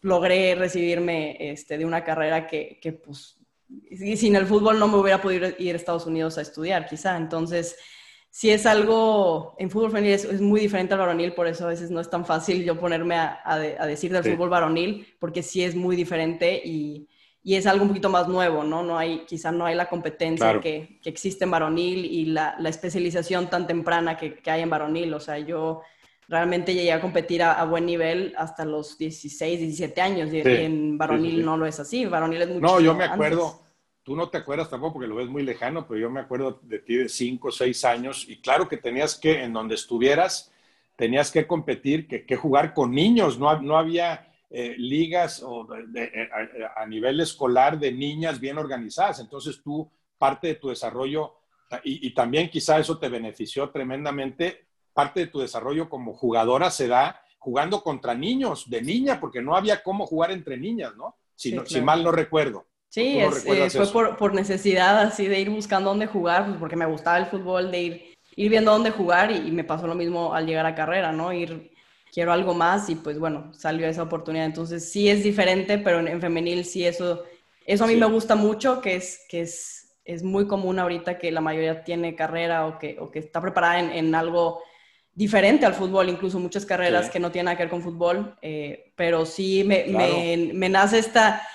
logré 0.00 0.54
recibirme 0.54 1.36
este, 1.38 1.78
de 1.78 1.84
una 1.84 2.02
carrera 2.02 2.46
que, 2.46 2.78
que 2.80 2.92
pues, 2.92 3.38
sin 4.16 4.36
el 4.36 4.46
fútbol 4.46 4.78
no 4.78 4.88
me 4.88 4.96
hubiera 4.96 5.20
podido 5.20 5.48
ir 5.58 5.74
a 5.74 5.76
Estados 5.76 6.06
Unidos 6.06 6.38
a 6.38 6.42
estudiar, 6.42 6.86
quizá. 6.86 7.16
Entonces, 7.16 7.76
si 8.34 8.50
es 8.50 8.66
algo, 8.66 9.54
en 9.60 9.70
fútbol 9.70 9.92
femenil 9.92 10.14
es, 10.14 10.40
muy 10.40 10.58
diferente 10.58 10.92
al 10.92 10.98
varonil, 10.98 11.34
por 11.34 11.46
eso 11.46 11.66
a 11.66 11.68
veces 11.68 11.92
no 11.92 12.00
es 12.00 12.10
tan 12.10 12.26
fácil 12.26 12.64
yo 12.64 12.76
ponerme 12.80 13.14
a, 13.14 13.40
a, 13.44 13.86
decir 13.86 14.12
del 14.12 14.24
fútbol 14.24 14.48
varonil, 14.48 15.06
porque 15.20 15.40
sí 15.40 15.62
es 15.62 15.76
muy 15.76 15.94
diferente 15.94 16.60
y, 16.64 17.08
y, 17.44 17.54
es 17.54 17.64
algo 17.64 17.84
un 17.84 17.90
poquito 17.90 18.10
más 18.10 18.26
nuevo, 18.26 18.64
¿no? 18.64 18.82
no 18.82 18.98
hay, 18.98 19.20
quizá 19.24 19.52
no 19.52 19.64
hay 19.66 19.76
la 19.76 19.88
competencia 19.88 20.60
que, 20.60 20.98
que, 21.00 21.10
existe 21.10 21.44
en 21.44 21.52
varonil 21.52 22.04
y 22.04 22.24
la, 22.24 22.56
la 22.58 22.70
especialización 22.70 23.48
tan 23.48 23.68
temprana 23.68 24.16
que, 24.16 24.34
que, 24.34 24.50
hay 24.50 24.62
en 24.62 24.70
varonil. 24.70 25.14
O 25.14 25.20
sea, 25.20 25.38
yo 25.38 25.82
realmente 26.26 26.74
llegué 26.74 26.90
a 26.90 27.00
competir 27.00 27.40
a, 27.40 27.64
buen 27.66 27.86
nivel 27.86 28.34
hasta 28.36 28.64
los 28.64 28.98
16, 28.98 29.60
17 29.60 30.00
años 30.00 30.32
y, 30.32 30.40
en 30.40 30.98
varonil 30.98 31.44
no 31.44 31.56
lo 31.56 31.66
es 31.66 31.78
así, 31.78 32.04
varonil 32.04 32.42
es 32.42 32.48
mucho 32.48 32.60
No, 32.66 32.80
yo 32.80 32.94
me 32.94 33.04
acuerdo 33.04 33.63
tú 34.04 34.14
no 34.14 34.28
te 34.28 34.38
acuerdas 34.38 34.70
tampoco 34.70 34.94
porque 34.94 35.08
lo 35.08 35.16
ves 35.16 35.28
muy 35.28 35.42
lejano, 35.42 35.88
pero 35.88 35.98
yo 35.98 36.10
me 36.10 36.20
acuerdo 36.20 36.60
de 36.62 36.78
ti 36.78 36.96
de 36.96 37.08
cinco 37.08 37.48
o 37.48 37.52
seis 37.52 37.84
años 37.84 38.26
y 38.28 38.40
claro 38.40 38.68
que 38.68 38.76
tenías 38.76 39.18
que, 39.18 39.42
en 39.42 39.52
donde 39.52 39.74
estuvieras, 39.74 40.52
tenías 40.94 41.30
que 41.32 41.46
competir, 41.46 42.06
que, 42.06 42.36
jugar 42.36 42.74
con 42.74 42.92
niños, 42.92 43.38
no, 43.38 43.60
no 43.62 43.78
había 43.78 44.32
eh, 44.50 44.76
ligas 44.78 45.42
o 45.42 45.66
eh, 45.74 46.28
a, 46.76 46.86
nivel 46.86 47.18
escolar 47.20 47.78
de 47.78 47.90
niñas 47.90 48.38
bien 48.38 48.58
organizadas, 48.58 49.20
entonces 49.20 49.60
tú 49.62 49.90
parte 50.18 50.48
de 50.48 50.54
tu 50.54 50.68
desarrollo, 50.68 51.34
y, 51.82 52.06
y 52.06 52.14
también 52.14 52.50
quizá 52.50 52.78
eso 52.78 52.98
te 52.98 53.08
benefició 53.08 53.70
tremendamente, 53.70 54.66
parte 54.92 55.20
de 55.20 55.26
tu 55.26 55.40
desarrollo 55.40 55.88
como 55.88 56.12
jugadora 56.12 56.70
se 56.70 56.86
da 56.86 57.20
jugando 57.38 57.82
contra 57.82 58.14
niños, 58.14 58.70
de 58.70 58.80
niña, 58.80 59.18
porque 59.18 59.42
no 59.42 59.56
había 59.56 59.82
cómo 59.82 60.06
jugar 60.06 60.30
entre 60.30 60.56
niñas, 60.56 60.94
¿no? 60.96 61.16
Si, 61.34 61.54
si 61.66 61.80
mal 61.80 62.02
no 62.02 62.10
recuerdo. 62.10 62.66
Sí, 62.94 63.18
eh, 63.18 63.28
fue 63.70 63.86
por, 63.88 64.16
por, 64.16 64.34
necesidad 64.34 65.00
así 65.00 65.26
de 65.26 65.40
ir 65.40 65.50
buscando 65.50 65.90
dónde 65.90 66.06
jugar, 66.06 66.46
pues 66.46 66.58
porque 66.58 66.76
me 66.76 66.86
gustaba 66.86 67.18
el 67.18 67.26
fútbol, 67.26 67.72
de 67.72 67.82
ir, 67.82 68.14
ir 68.36 68.48
viendo 68.48 68.70
dónde 68.70 68.92
jugar 68.92 69.32
y, 69.32 69.50
me 69.50 69.64
pasó 69.64 69.88
lo 69.88 69.96
mismo 69.96 70.32
al 70.32 70.46
llegar 70.46 70.64
a 70.64 70.76
carrera, 70.76 71.10
¿no? 71.10 71.32
Ir, 71.32 71.72
quiero 72.12 72.32
algo 72.32 72.54
más 72.54 72.88
y 72.88 72.94
pues 72.94 73.18
bueno, 73.18 73.52
salió 73.52 73.88
esa 73.88 74.04
oportunidad. 74.04 74.44
Entonces 74.44 74.92
sí 74.92 75.10
es 75.10 75.24
diferente, 75.24 75.76
pero 75.78 75.98
en, 75.98 76.20
femenil 76.20 76.64
sí 76.64 76.86
eso, 76.86 77.24
eso 77.66 77.82
a 77.82 77.88
mí 77.88 77.96
me 77.96 78.06
gusta 78.06 78.36
mucho, 78.36 78.80
que 78.80 78.94
es, 78.94 79.26
que 79.28 79.40
es, 79.40 79.96
es 80.04 80.22
muy 80.22 80.46
común 80.46 80.78
ahorita 80.78 81.18
que 81.18 81.32
la 81.32 81.40
mayoría 81.40 81.82
tiene 81.82 82.14
carrera 82.14 82.64
o 82.68 82.78
que, 82.78 82.96
o 83.00 83.10
que 83.10 83.18
está 83.18 83.40
preparada 83.40 83.80
en, 83.80 83.90
en 83.90 84.14
algo 84.14 84.62
diferente 85.14 85.64
al 85.64 85.74
fútbol, 85.74 86.08
incluso 86.08 86.38
muchas 86.38 86.66
carreras 86.66 87.08
que 87.08 87.20
no 87.20 87.30
tienen 87.30 87.46
nada 87.46 87.56
que 87.56 87.62
ver 87.64 87.70
con 87.70 87.82
fútbol, 87.82 88.36
eh, 88.42 88.92
pero 88.96 89.24
sí 89.24 89.62
me, 89.64 89.84
me, 90.52 90.68
nace 90.68 90.98
esta, 90.98 91.46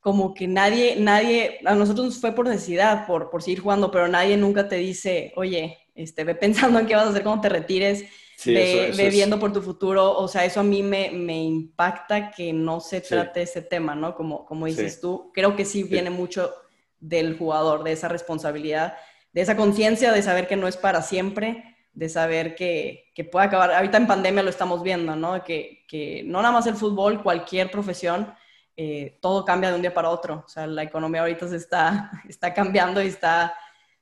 como 0.00 0.32
que 0.34 0.46
nadie, 0.46 0.96
nadie, 0.96 1.60
a 1.64 1.74
nosotros 1.74 2.06
nos 2.06 2.20
fue 2.20 2.32
por 2.32 2.46
necesidad, 2.46 3.06
por, 3.06 3.30
por 3.30 3.42
seguir 3.42 3.60
jugando, 3.60 3.90
pero 3.90 4.08
nadie 4.08 4.36
nunca 4.36 4.68
te 4.68 4.76
dice, 4.76 5.32
oye, 5.36 5.78
este, 5.94 6.24
ve 6.24 6.34
pensando 6.34 6.78
en 6.78 6.86
qué 6.86 6.94
vas 6.94 7.06
a 7.06 7.10
hacer 7.10 7.22
cuando 7.22 7.42
te 7.42 7.48
retires, 7.48 8.04
ve, 8.44 9.08
viendo 9.10 9.38
por 9.38 9.52
tu 9.52 9.60
futuro, 9.60 10.16
o 10.16 10.28
sea, 10.28 10.44
eso 10.44 10.60
a 10.60 10.64
mí 10.64 10.82
me, 10.82 11.10
me 11.10 11.42
impacta 11.42 12.30
que 12.30 12.52
no 12.52 12.80
se 12.80 13.00
trate 13.00 13.42
ese 13.42 13.62
tema, 13.62 13.94
¿no? 13.94 14.14
Como, 14.14 14.46
como 14.46 14.66
dices 14.66 15.00
tú, 15.00 15.32
creo 15.34 15.56
que 15.56 15.64
sí 15.64 15.82
viene 15.82 16.10
mucho 16.10 16.54
del 17.00 17.36
jugador, 17.36 17.82
de 17.82 17.92
esa 17.92 18.08
responsabilidad, 18.08 18.96
de 19.32 19.40
esa 19.40 19.56
conciencia 19.56 20.12
de 20.12 20.22
saber 20.22 20.46
que 20.46 20.56
no 20.56 20.68
es 20.68 20.76
para 20.76 21.02
siempre 21.02 21.76
de 21.98 22.08
saber 22.08 22.54
que, 22.54 23.10
que, 23.12 23.24
puede 23.24 23.46
acabar. 23.46 23.72
Ahorita 23.72 23.96
en 23.96 24.06
pandemia 24.06 24.44
lo 24.44 24.50
estamos 24.50 24.84
viendo, 24.84 25.16
¿no? 25.16 25.42
Que, 25.42 25.84
que 25.88 26.22
no 26.24 26.40
nada 26.40 26.54
más 26.54 26.66
el 26.68 26.76
fútbol, 26.76 27.24
cualquier 27.24 27.72
profesión, 27.72 28.32
eh, 28.80 29.18
todo 29.20 29.44
cambia 29.44 29.70
de 29.70 29.74
un 29.74 29.82
día 29.82 29.92
para 29.92 30.08
otro. 30.08 30.44
O 30.46 30.48
sea, 30.48 30.68
la 30.68 30.84
economía 30.84 31.22
ahorita 31.22 31.48
se 31.48 31.56
está, 31.56 32.12
está 32.28 32.54
cambiando 32.54 33.02
y 33.02 33.08
está, 33.08 33.52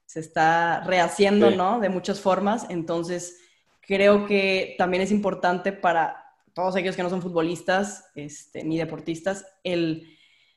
se 0.05 0.21
está 0.21 0.83
rehaciendo, 0.85 1.51
¿no? 1.51 1.81
De 1.81 1.89
muchas 1.89 2.21
formas. 2.21 2.67
Entonces, 2.69 3.39
creo 3.81 4.27
que 4.27 4.75
también 4.77 5.03
es 5.03 5.11
importante 5.11 5.73
para 5.73 6.23
todos 6.53 6.77
aquellos 6.77 6.95
que 6.95 7.03
no 7.03 7.09
son 7.09 7.23
futbolistas 7.23 8.11
este, 8.15 8.65
ni 8.65 8.77
deportistas, 8.77 9.47
el, 9.65 10.15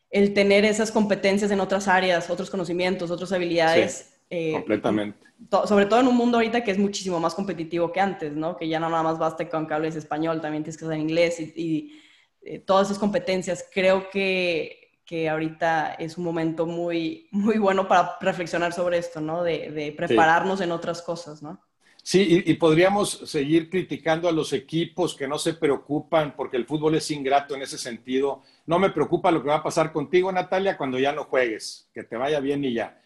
el, 0.10 0.34
tener 0.34 0.66
esas 0.66 0.92
competencias 0.92 1.50
en 1.52 1.62
otras 1.62 1.88
áreas, 1.88 2.30
otros 2.30 2.50
conocimientos, 2.50 3.12
otras 3.12 3.32
habilidades. 3.32 4.20
Eh, 4.30 4.52
completamente 4.52 5.30
sobre 5.68 5.86
todo 5.86 6.02
en 6.02 6.08
un 6.08 6.18
mundo 6.18 6.38
ahorita 6.38 6.64
que 6.64 6.72
es 6.72 6.78
muchísimo 6.78 7.20
más 7.20 7.34
competitivo 7.34 7.92
que 7.92 8.00
antes, 8.00 8.34
¿no? 8.34 8.58
Que 8.58 8.68
ya 8.68 8.80
no 8.80 8.90
nada 8.90 9.04
más 9.04 9.18
basta 9.18 9.48
con 9.50 9.66
que 9.66 9.74
hables 9.74 9.96
español, 9.96 10.42
también 10.42 10.64
tienes 10.64 10.78
que 10.78 10.86
saber 10.86 11.00
inglés 11.00 11.40
y, 11.40 12.00
eh, 12.42 12.60
todas 12.60 12.88
esas 12.88 13.00
competencias. 13.00 13.66
Creo 13.74 14.10
que, 14.10 15.00
que, 15.06 15.30
ahorita 15.30 15.94
es 15.94 16.18
un 16.18 16.24
momento 16.24 16.66
muy, 16.66 17.28
muy 17.32 17.58
bueno 17.58 17.88
para 17.88 18.18
reflexionar 18.22 18.74
sobre 18.74 18.98
esto, 18.98 19.22
¿no? 19.22 19.44
De, 19.44 19.94
prepararnos 19.96 20.62
en 20.62 20.72
otras 20.72 21.02
cosas, 21.02 21.42
¿no? 21.42 21.62
Sí, 22.02 22.44
y, 22.46 22.54
podríamos 22.56 23.12
seguir 23.26 23.70
criticando 23.70 24.28
a 24.30 24.32
los 24.32 24.54
equipos 24.54 25.16
que 25.16 25.28
no 25.28 25.38
se 25.38 25.54
preocupan 25.54 26.36
porque 26.36 26.58
el 26.58 26.66
fútbol 26.66 26.96
es 26.96 27.12
ingrato 27.12 27.56
en 27.56 27.62
ese 27.62 27.78
sentido. 27.78 28.42
No 28.66 28.80
me 28.80 28.90
preocupa 28.90 29.32
lo 29.32 29.44
que 29.44 29.50
va 29.50 29.58
a 29.58 29.64
pasar 29.64 29.92
contigo, 29.92 30.32
Natalia, 30.32 30.78
cuando 30.78 30.98
ya 30.98 31.12
no 31.12 31.26
juegues, 31.26 31.90
que 31.94 32.04
te 32.04 32.16
vaya 32.16 32.40
bien 32.40 32.64
y 32.64 32.74
ya 32.74 33.00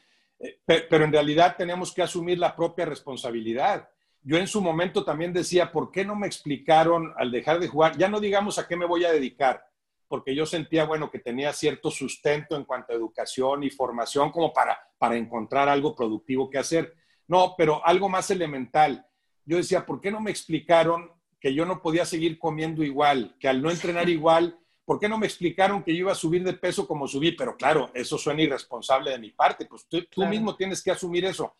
pero 0.65 1.05
en 1.05 1.11
realidad 1.11 1.55
tenemos 1.57 1.93
que 1.93 2.01
asumir 2.01 2.37
la 2.37 2.55
propia 2.55 2.85
responsabilidad. 2.85 3.89
Yo 4.23 4.37
en 4.37 4.47
su 4.47 4.61
momento 4.61 5.03
también 5.03 5.33
decía, 5.33 5.71
¿por 5.71 5.91
qué 5.91 6.05
no 6.05 6.15
me 6.15 6.27
explicaron 6.27 7.13
al 7.17 7.31
dejar 7.31 7.59
de 7.59 7.67
jugar? 7.67 7.97
Ya 7.97 8.07
no 8.07 8.19
digamos 8.19 8.57
a 8.57 8.67
qué 8.67 8.75
me 8.75 8.85
voy 8.85 9.03
a 9.03 9.11
dedicar, 9.11 9.65
porque 10.07 10.33
yo 10.33 10.45
sentía, 10.45 10.85
bueno, 10.85 11.11
que 11.11 11.19
tenía 11.19 11.51
cierto 11.53 11.91
sustento 11.91 12.55
en 12.55 12.63
cuanto 12.63 12.93
a 12.93 12.95
educación 12.95 13.63
y 13.63 13.69
formación 13.69 14.31
como 14.31 14.53
para, 14.53 14.77
para 14.97 15.17
encontrar 15.17 15.67
algo 15.67 15.95
productivo 15.95 16.49
que 16.49 16.57
hacer. 16.57 16.95
No, 17.27 17.55
pero 17.57 17.85
algo 17.85 18.09
más 18.09 18.31
elemental. 18.31 19.05
Yo 19.45 19.57
decía, 19.57 19.85
¿por 19.85 19.99
qué 19.99 20.11
no 20.11 20.21
me 20.21 20.31
explicaron 20.31 21.11
que 21.39 21.53
yo 21.53 21.65
no 21.65 21.81
podía 21.81 22.05
seguir 22.05 22.39
comiendo 22.39 22.83
igual, 22.83 23.35
que 23.39 23.49
al 23.49 23.61
no 23.61 23.69
entrenar 23.69 24.07
igual 24.09 24.57
¿Por 24.85 24.99
qué 24.99 25.07
no 25.07 25.17
me 25.17 25.25
explicaron 25.25 25.81
que 25.81 25.93
yo 25.93 25.99
iba 25.99 26.11
a 26.11 26.15
subir 26.15 26.43
de 26.43 26.53
peso 26.53 26.85
como 26.85 27.07
subí? 27.07 27.31
Pero 27.31 27.55
claro, 27.55 27.89
eso 27.93 28.17
suena 28.17 28.41
irresponsable 28.41 29.11
de 29.11 29.19
mi 29.19 29.31
parte, 29.31 29.65
pues 29.65 29.87
tú, 29.87 30.25
mismo 30.25 30.55
tienes 30.55 30.83
que 30.83 30.91
asumir 30.91 31.25
eso. 31.25 31.55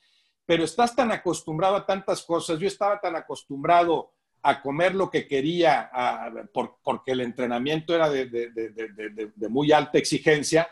Pero 0.45 0.63
estás 0.63 0.95
tan 0.95 1.12
acostumbrado 1.12 1.75
a 1.75 1.86
tantas 1.86 2.23
cosas, 2.23 2.60
yo 2.60 2.67
estaba 2.67 2.99
tan 2.99 3.15
acostumbrado 3.15 4.12
a 4.41 4.62
comer 4.62 4.93
lo 4.93 5.10
que 5.10 5.25
quería 5.25 5.89
porque 6.84 7.13
el 7.13 7.21
entrenamiento 7.21 7.95
era 7.95 8.10
de, 8.10 9.32
muy 9.49 9.71
alta 9.71 9.97
exigencia, 9.97 10.67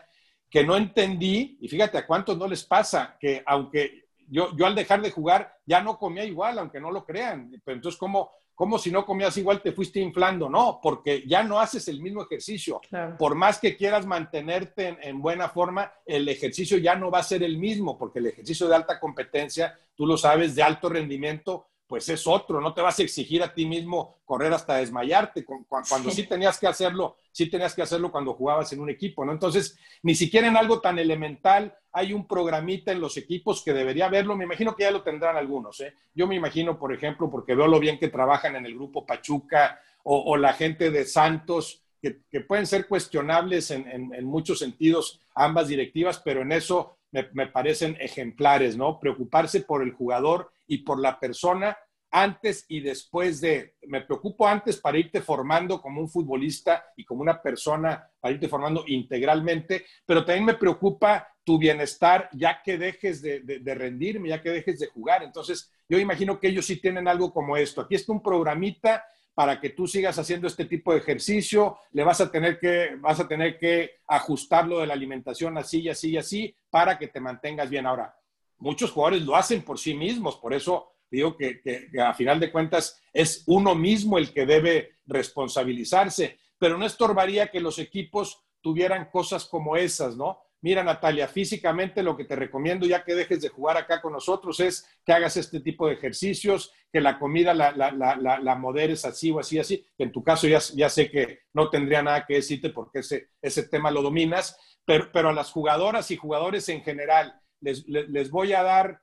que 0.50 0.62
no 0.62 0.76
entendí, 0.76 1.56
y 1.60 1.68
fíjate 1.68 1.96
a 1.96 2.06
cuántos 2.06 2.36
no 2.36 2.46
les 2.46 2.64
pasa, 2.64 3.16
que 3.18 3.42
aunque 3.46 4.04
yo, 4.28 4.54
yo 4.54 4.66
al 4.66 4.74
dejar 4.74 5.00
de 5.00 5.10
jugar 5.10 5.58
ya 5.64 5.80
no 5.80 5.98
comía 5.98 6.24
igual, 6.24 6.58
aunque 6.58 6.80
no 6.80 6.90
lo 6.90 7.04
crean. 7.06 7.50
Pero 7.64 7.76
entonces, 7.76 7.98
¿cómo, 7.98 8.30
¿Cómo 8.62 8.78
si 8.78 8.92
no 8.92 9.04
comías 9.04 9.36
igual 9.38 9.60
te 9.60 9.72
fuiste 9.72 9.98
inflando? 9.98 10.48
No, 10.48 10.78
porque 10.80 11.24
ya 11.26 11.42
no 11.42 11.58
haces 11.58 11.88
el 11.88 12.00
mismo 12.00 12.22
ejercicio. 12.22 12.80
Por 13.18 13.34
más 13.34 13.58
que 13.58 13.76
quieras 13.76 14.06
mantenerte 14.06 14.96
en, 15.02 15.20
buena 15.20 15.48
forma, 15.48 15.92
el 16.06 16.28
ejercicio 16.28 16.78
ya 16.78 16.94
no 16.94 17.10
va 17.10 17.18
a 17.18 17.24
ser 17.24 17.42
el 17.42 17.58
mismo, 17.58 17.98
porque 17.98 18.20
el 18.20 18.26
ejercicio 18.26 18.68
de 18.68 18.76
alta 18.76 19.00
competencia, 19.00 19.76
tú 19.96 20.06
lo 20.06 20.16
sabes, 20.16 20.54
de 20.54 20.62
alto 20.62 20.88
rendimiento, 20.88 21.70
pues 21.92 22.08
es 22.08 22.26
otro, 22.26 22.58
no 22.58 22.72
te 22.72 22.80
vas 22.80 22.98
a 22.98 23.02
exigir 23.02 23.42
a 23.42 23.52
ti 23.52 23.66
mismo 23.66 24.16
correr 24.24 24.50
hasta 24.54 24.76
desmayarte, 24.76 25.44
cuando 25.44 26.10
sí, 26.10 26.22
tenías 26.22 26.58
que 26.58 26.66
hacerlo, 26.66 27.18
sí 27.30 27.50
tenías 27.50 27.74
que 27.74 27.82
hacerlo 27.82 28.10
cuando 28.10 28.32
jugabas 28.32 28.72
en 28.72 28.80
un 28.80 28.88
equipo, 28.88 29.26
¿no? 29.26 29.32
Entonces, 29.32 29.78
ni 30.02 30.14
siquiera 30.14 30.48
en 30.48 30.56
algo 30.56 30.80
tan 30.80 30.98
elemental 30.98 31.76
hay 31.92 32.14
un 32.14 32.26
programita 32.26 32.92
en 32.92 33.00
los 33.02 33.18
equipos 33.18 33.62
que 33.62 33.74
debería 33.74 34.08
verlo, 34.08 34.34
me 34.34 34.44
imagino 34.44 34.74
que 34.74 34.84
ya 34.84 34.90
lo 34.90 35.02
tendrán 35.02 35.36
algunos, 35.36 35.82
¿eh? 35.82 35.92
Yo 36.14 36.26
me 36.26 36.34
imagino, 36.34 36.78
por 36.78 36.94
ejemplo, 36.94 37.30
porque 37.30 37.54
veo 37.54 37.66
lo 37.66 37.78
bien 37.78 37.98
que 37.98 38.08
trabajan 38.08 38.56
en 38.56 38.64
el 38.64 38.74
grupo 38.74 39.04
Pachuca 39.04 39.78
o, 40.02 40.34
la 40.38 40.54
gente 40.54 40.90
de 40.90 41.04
Santos, 41.04 41.82
que, 42.00 42.40
pueden 42.40 42.66
ser 42.66 42.88
cuestionables 42.88 43.70
en, 43.70 44.24
muchos 44.24 44.60
sentidos 44.60 45.20
ambas 45.34 45.68
directivas, 45.68 46.22
pero 46.24 46.40
en 46.40 46.52
eso 46.52 46.96
me, 47.12 47.28
me 47.32 47.46
parecen 47.46 47.96
ejemplares, 48.00 48.76
¿no? 48.76 48.98
Preocuparse 48.98 49.60
por 49.60 49.82
el 49.82 49.92
jugador 49.92 50.50
y 50.66 50.78
por 50.78 51.00
la 51.00 51.20
persona 51.20 51.76
antes 52.12 52.66
y 52.68 52.80
después 52.80 53.40
de, 53.40 53.76
me 53.88 54.02
preocupo 54.02 54.46
antes 54.46 54.76
para 54.76 54.98
irte 54.98 55.22
formando 55.22 55.80
como 55.80 56.00
un 56.00 56.10
futbolista 56.10 56.84
y 56.94 57.04
como 57.04 57.22
una 57.22 57.40
persona, 57.40 58.06
para 58.20 58.34
irte 58.34 58.48
formando 58.48 58.84
integralmente, 58.86 59.86
pero 60.04 60.22
también 60.24 60.44
me 60.44 60.54
preocupa 60.54 61.26
tu 61.42 61.58
bienestar 61.58 62.28
ya 62.34 62.62
que 62.62 62.76
dejes 62.76 63.22
de, 63.22 63.40
de, 63.40 63.74
rendirme, 63.74 64.28
ya 64.28 64.42
que 64.42 64.50
dejes 64.50 64.78
de 64.78 64.88
jugar. 64.88 65.22
Entonces, 65.22 65.72
yo 65.88 65.98
imagino 65.98 66.38
que 66.38 66.48
ellos 66.48 66.66
sí 66.66 66.76
tienen 66.76 67.08
algo 67.08 67.32
como 67.32 67.56
esto. 67.56 67.80
Aquí 67.80 67.94
está 67.94 68.12
un 68.12 68.22
programita 68.22 69.04
para 69.34 69.60
que 69.60 69.70
tú 69.70 69.86
sigas 69.86 70.18
haciendo 70.18 70.46
este 70.46 70.66
tipo 70.66 70.92
de 70.92 70.98
ejercicio, 70.98 71.78
le 71.92 72.04
vas 72.04 72.20
a 72.20 72.30
tener 72.30 72.58
que, 72.58 72.96
vas 72.98 73.18
a 73.20 73.26
tener 73.26 73.58
que 73.58 74.00
ajustarlo 74.06 74.80
de 74.80 74.86
la 74.86 74.94
alimentación 74.94 75.56
así 75.56 75.80
y 75.80 75.88
así 75.88 76.10
y 76.10 76.18
así 76.18 76.54
para 76.70 76.98
que 76.98 77.08
te 77.08 77.20
mantengas 77.20 77.70
bien. 77.70 77.86
Ahora, 77.86 78.14
muchos 78.58 78.90
jugadores 78.90 79.22
lo 79.22 79.34
hacen 79.34 79.62
por 79.62 79.78
sí 79.78 79.94
mismos, 79.94 80.36
por 80.36 80.52
eso 80.52 80.92
digo 81.10 81.36
que, 81.36 81.60
a 82.00 82.14
final 82.14 82.40
de 82.40 82.50
cuentas 82.50 83.00
es 83.12 83.44
uno 83.46 83.74
mismo 83.74 84.18
el 84.18 84.32
que 84.32 84.46
debe 84.46 84.96
responsabilizarse, 85.06 86.38
pero 86.58 86.78
no 86.78 86.86
estorbaría 86.86 87.48
que 87.48 87.60
los 87.60 87.78
equipos 87.78 88.42
tuvieran 88.60 89.10
cosas 89.10 89.44
como 89.44 89.76
esas, 89.76 90.16
¿no? 90.16 90.38
Mira, 90.62 90.84
Natalia, 90.84 91.28
físicamente 91.28 92.02
lo 92.02 92.16
que 92.16 92.24
te 92.24 92.36
recomiendo 92.36 92.86
ya 92.86 93.04
que 93.04 93.14
dejes 93.14 93.42
de 93.42 93.48
jugar 93.48 93.76
acá 93.76 94.00
con 94.00 94.12
nosotros 94.12 94.60
es 94.60 94.88
que 95.04 95.12
hagas 95.12 95.36
este 95.36 95.60
tipo 95.60 95.86
de 95.86 95.94
ejercicios, 95.94 96.72
que 96.92 97.00
la 97.00 97.18
comida 97.18 97.52
la, 97.52 97.72
la, 97.72 97.90
la, 97.90 98.54
moderes 98.54 99.04
así 99.04 99.30
o 99.30 99.40
así, 99.40 99.58
así, 99.58 99.84
en 99.98 100.12
tu 100.12 100.22
caso 100.22 100.46
ya, 100.46 100.60
ya, 100.74 100.88
sé 100.88 101.10
que 101.10 101.40
no 101.52 101.68
tendría 101.68 102.02
nada 102.02 102.24
que 102.24 102.34
decirte 102.34 102.70
porque 102.70 103.00
ese, 103.00 103.30
ese 103.40 103.68
tema 103.68 103.90
lo 103.90 104.02
dominas, 104.02 104.56
pero, 104.84 105.10
pero 105.12 105.30
a 105.30 105.32
las 105.32 105.50
jugadoras 105.50 106.10
y 106.12 106.16
jugadores 106.16 106.68
en 106.68 106.82
general 106.82 107.34
les, 107.60 107.86
les 107.88 108.30
voy 108.30 108.52
a 108.52 108.62
dar 108.62 109.02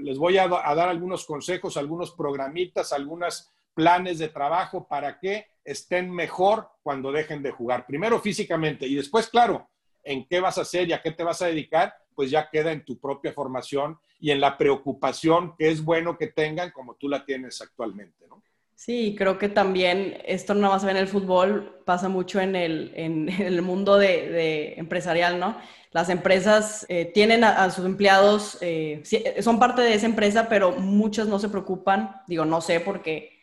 les 0.00 0.18
voy 0.18 0.38
a, 0.38 0.48
dar 0.48 0.88
algunos 0.88 1.24
consejos, 1.24 1.76
algunos 1.76 2.12
programitas, 2.12 2.92
algunos 2.92 3.50
planes 3.74 4.18
de 4.18 4.28
trabajo 4.28 4.86
para 4.86 5.18
que 5.18 5.46
estén 5.64 6.10
mejor 6.10 6.68
cuando 6.82 7.12
dejen 7.12 7.42
de 7.42 7.50
jugar. 7.50 7.86
Primero 7.86 8.20
físicamente 8.20 8.86
y 8.86 8.94
después, 8.94 9.28
claro, 9.28 9.68
en 10.08 10.26
qué 10.26 10.40
vas 10.40 10.58
a 10.58 10.62
hacer 10.62 10.88
y 10.88 10.92
a 10.92 11.02
qué 11.02 11.12
te 11.12 11.22
vas 11.22 11.42
a 11.42 11.46
dedicar, 11.46 11.94
pues 12.14 12.30
ya 12.30 12.48
queda 12.50 12.72
en 12.72 12.84
tu 12.84 12.98
propia 12.98 13.32
formación 13.32 13.98
y 14.18 14.30
en 14.30 14.40
la 14.40 14.56
preocupación 14.56 15.54
que 15.56 15.70
es 15.70 15.84
bueno 15.84 16.18
que 16.18 16.28
tengan 16.28 16.70
como 16.70 16.94
tú 16.94 17.08
la 17.08 17.24
tienes 17.24 17.60
actualmente, 17.60 18.26
¿no? 18.28 18.42
Sí, 18.74 19.16
creo 19.18 19.38
que 19.38 19.48
también 19.48 20.18
esto 20.24 20.54
no 20.54 20.70
más 20.70 20.84
ve 20.84 20.92
en 20.92 20.98
el 20.98 21.08
fútbol, 21.08 21.82
pasa 21.84 22.08
mucho 22.08 22.40
en 22.40 22.54
el, 22.54 22.92
en 22.96 23.28
el 23.28 23.62
mundo 23.62 23.98
de, 23.98 24.28
de 24.30 24.74
empresarial, 24.74 25.38
¿no? 25.38 25.56
Las 25.90 26.10
empresas 26.10 26.84
eh, 26.88 27.06
tienen 27.06 27.44
a, 27.44 27.70
sus 27.70 27.86
empleados, 27.86 28.58
eh, 28.60 29.02
son 29.40 29.58
parte 29.58 29.80
de 29.80 29.94
esa 29.94 30.06
empresa, 30.06 30.48
pero 30.48 30.72
muchas 30.72 31.28
no 31.28 31.38
se 31.38 31.48
preocupan. 31.48 32.20
Digo, 32.26 32.44
no 32.44 32.60
sé 32.60 32.80
porque 32.80 33.37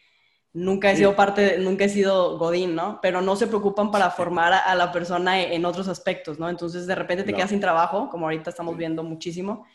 nunca 0.56 0.90
he 0.90 0.96
sido 0.96 1.16
parte, 1.16 1.58
nunca 1.60 1.84
he 1.84 1.90
sido 1.90 2.38
Godín, 2.38 2.76
¿no? 2.76 3.00
Pero 3.02 3.22
no 3.22 3.36
se 3.36 3.46
preocupan 3.46 3.92
para 3.92 4.10
formar 4.10 4.54
a, 4.54 4.74
la 4.74 4.92
persona 4.92 5.42
en 5.42 5.66
otros 5.66 5.90
aspectos, 5.90 6.40
¿no? 6.40 6.50
Entonces 6.50 6.88
de 6.88 6.96
repente 6.96 7.24
te 7.24 7.34
quedas 7.34 7.50
sin 7.50 7.60
trabajo, 7.60 8.10
como 8.10 8.26
ahorita 8.26 8.50
estamos 8.50 8.76
viendo 8.78 9.04
muchísimo. 9.04 9.68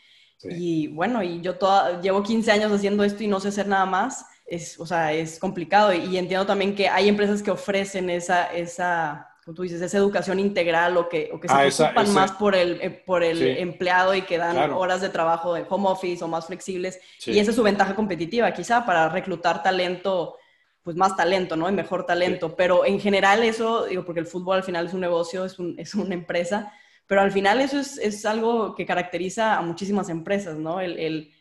Y 0.43 0.87
bueno, 0.87 1.21
y 1.21 1.39
yo 1.41 1.55
toda, 1.55 2.01
llevo 2.01 2.23
15 2.23 2.51
años 2.51 2.71
haciendo 2.71 3.03
esto 3.03 3.23
y 3.23 3.27
no 3.27 3.39
sé 3.39 3.49
hacer 3.49 3.67
nada 3.67 3.85
más. 3.85 4.25
Es, 4.43 4.79
o 4.79 4.85
sea, 4.87 5.13
es 5.13 5.37
complicado 5.37 5.93
y, 5.93 6.17
entiendo 6.17 6.47
también 6.47 6.75
que 6.75 6.89
hay 6.89 7.07
empresas 7.07 7.43
que 7.43 7.51
ofrecen 7.51 8.09
esa, 8.09 8.47
esa 8.47 9.27
como 9.45 9.53
tú 9.55 9.61
dices, 9.61 9.81
esa 9.83 9.97
educación 9.99 10.39
integral 10.39 10.97
o 10.97 11.07
que, 11.07 11.29
o 11.31 11.39
que 11.39 11.47
se 11.47 11.53
ah, 11.53 11.67
preocupan 11.67 12.13
más 12.13 12.31
por 12.31 12.55
el, 12.55 12.81
eh, 12.81 12.89
por 12.89 13.23
el 13.23 13.41
empleado 13.59 14.15
y 14.15 14.23
que 14.23 14.39
dan 14.39 14.71
horas 14.71 15.01
de 15.01 15.09
trabajo 15.09 15.53
de 15.53 15.63
home 15.69 15.89
office 15.89 16.23
o 16.23 16.27
más 16.27 16.47
flexibles. 16.47 16.99
Y 17.25 17.37
esa 17.37 17.51
es 17.51 17.55
su 17.55 17.63
ventaja 17.63 17.95
competitiva, 17.95 18.51
quizá, 18.51 18.83
para 18.83 19.09
reclutar 19.09 19.61
talento, 19.61 20.37
pues 20.83 20.95
más 20.95 21.15
talento, 21.15 21.55
¿no? 21.55 21.69
Y 21.69 21.73
mejor 21.73 22.05
talento. 22.05 22.55
Pero 22.55 22.85
en 22.85 22.99
general 22.99 23.43
eso, 23.43 23.85
digo, 23.85 24.03
porque 24.03 24.19
el 24.19 24.25
fútbol 24.25 24.57
al 24.57 24.63
final 24.63 24.87
es 24.87 24.93
un 24.93 25.01
negocio, 25.01 25.45
es, 25.45 25.59
un, 25.59 25.75
es 25.79 25.93
una 25.95 26.13
empresa, 26.13 26.71
pero 27.07 27.21
al 27.21 27.31
final 27.31 27.61
eso 27.61 27.79
es, 27.79 27.97
es, 27.97 28.25
algo 28.25 28.75
que 28.75 28.85
caracteriza 28.85 29.57
a 29.57 29.61
muchísimas 29.61 30.09
empresas, 30.09 30.57
¿no? 30.57 30.79
El, 30.79 30.97
el, 30.97 31.31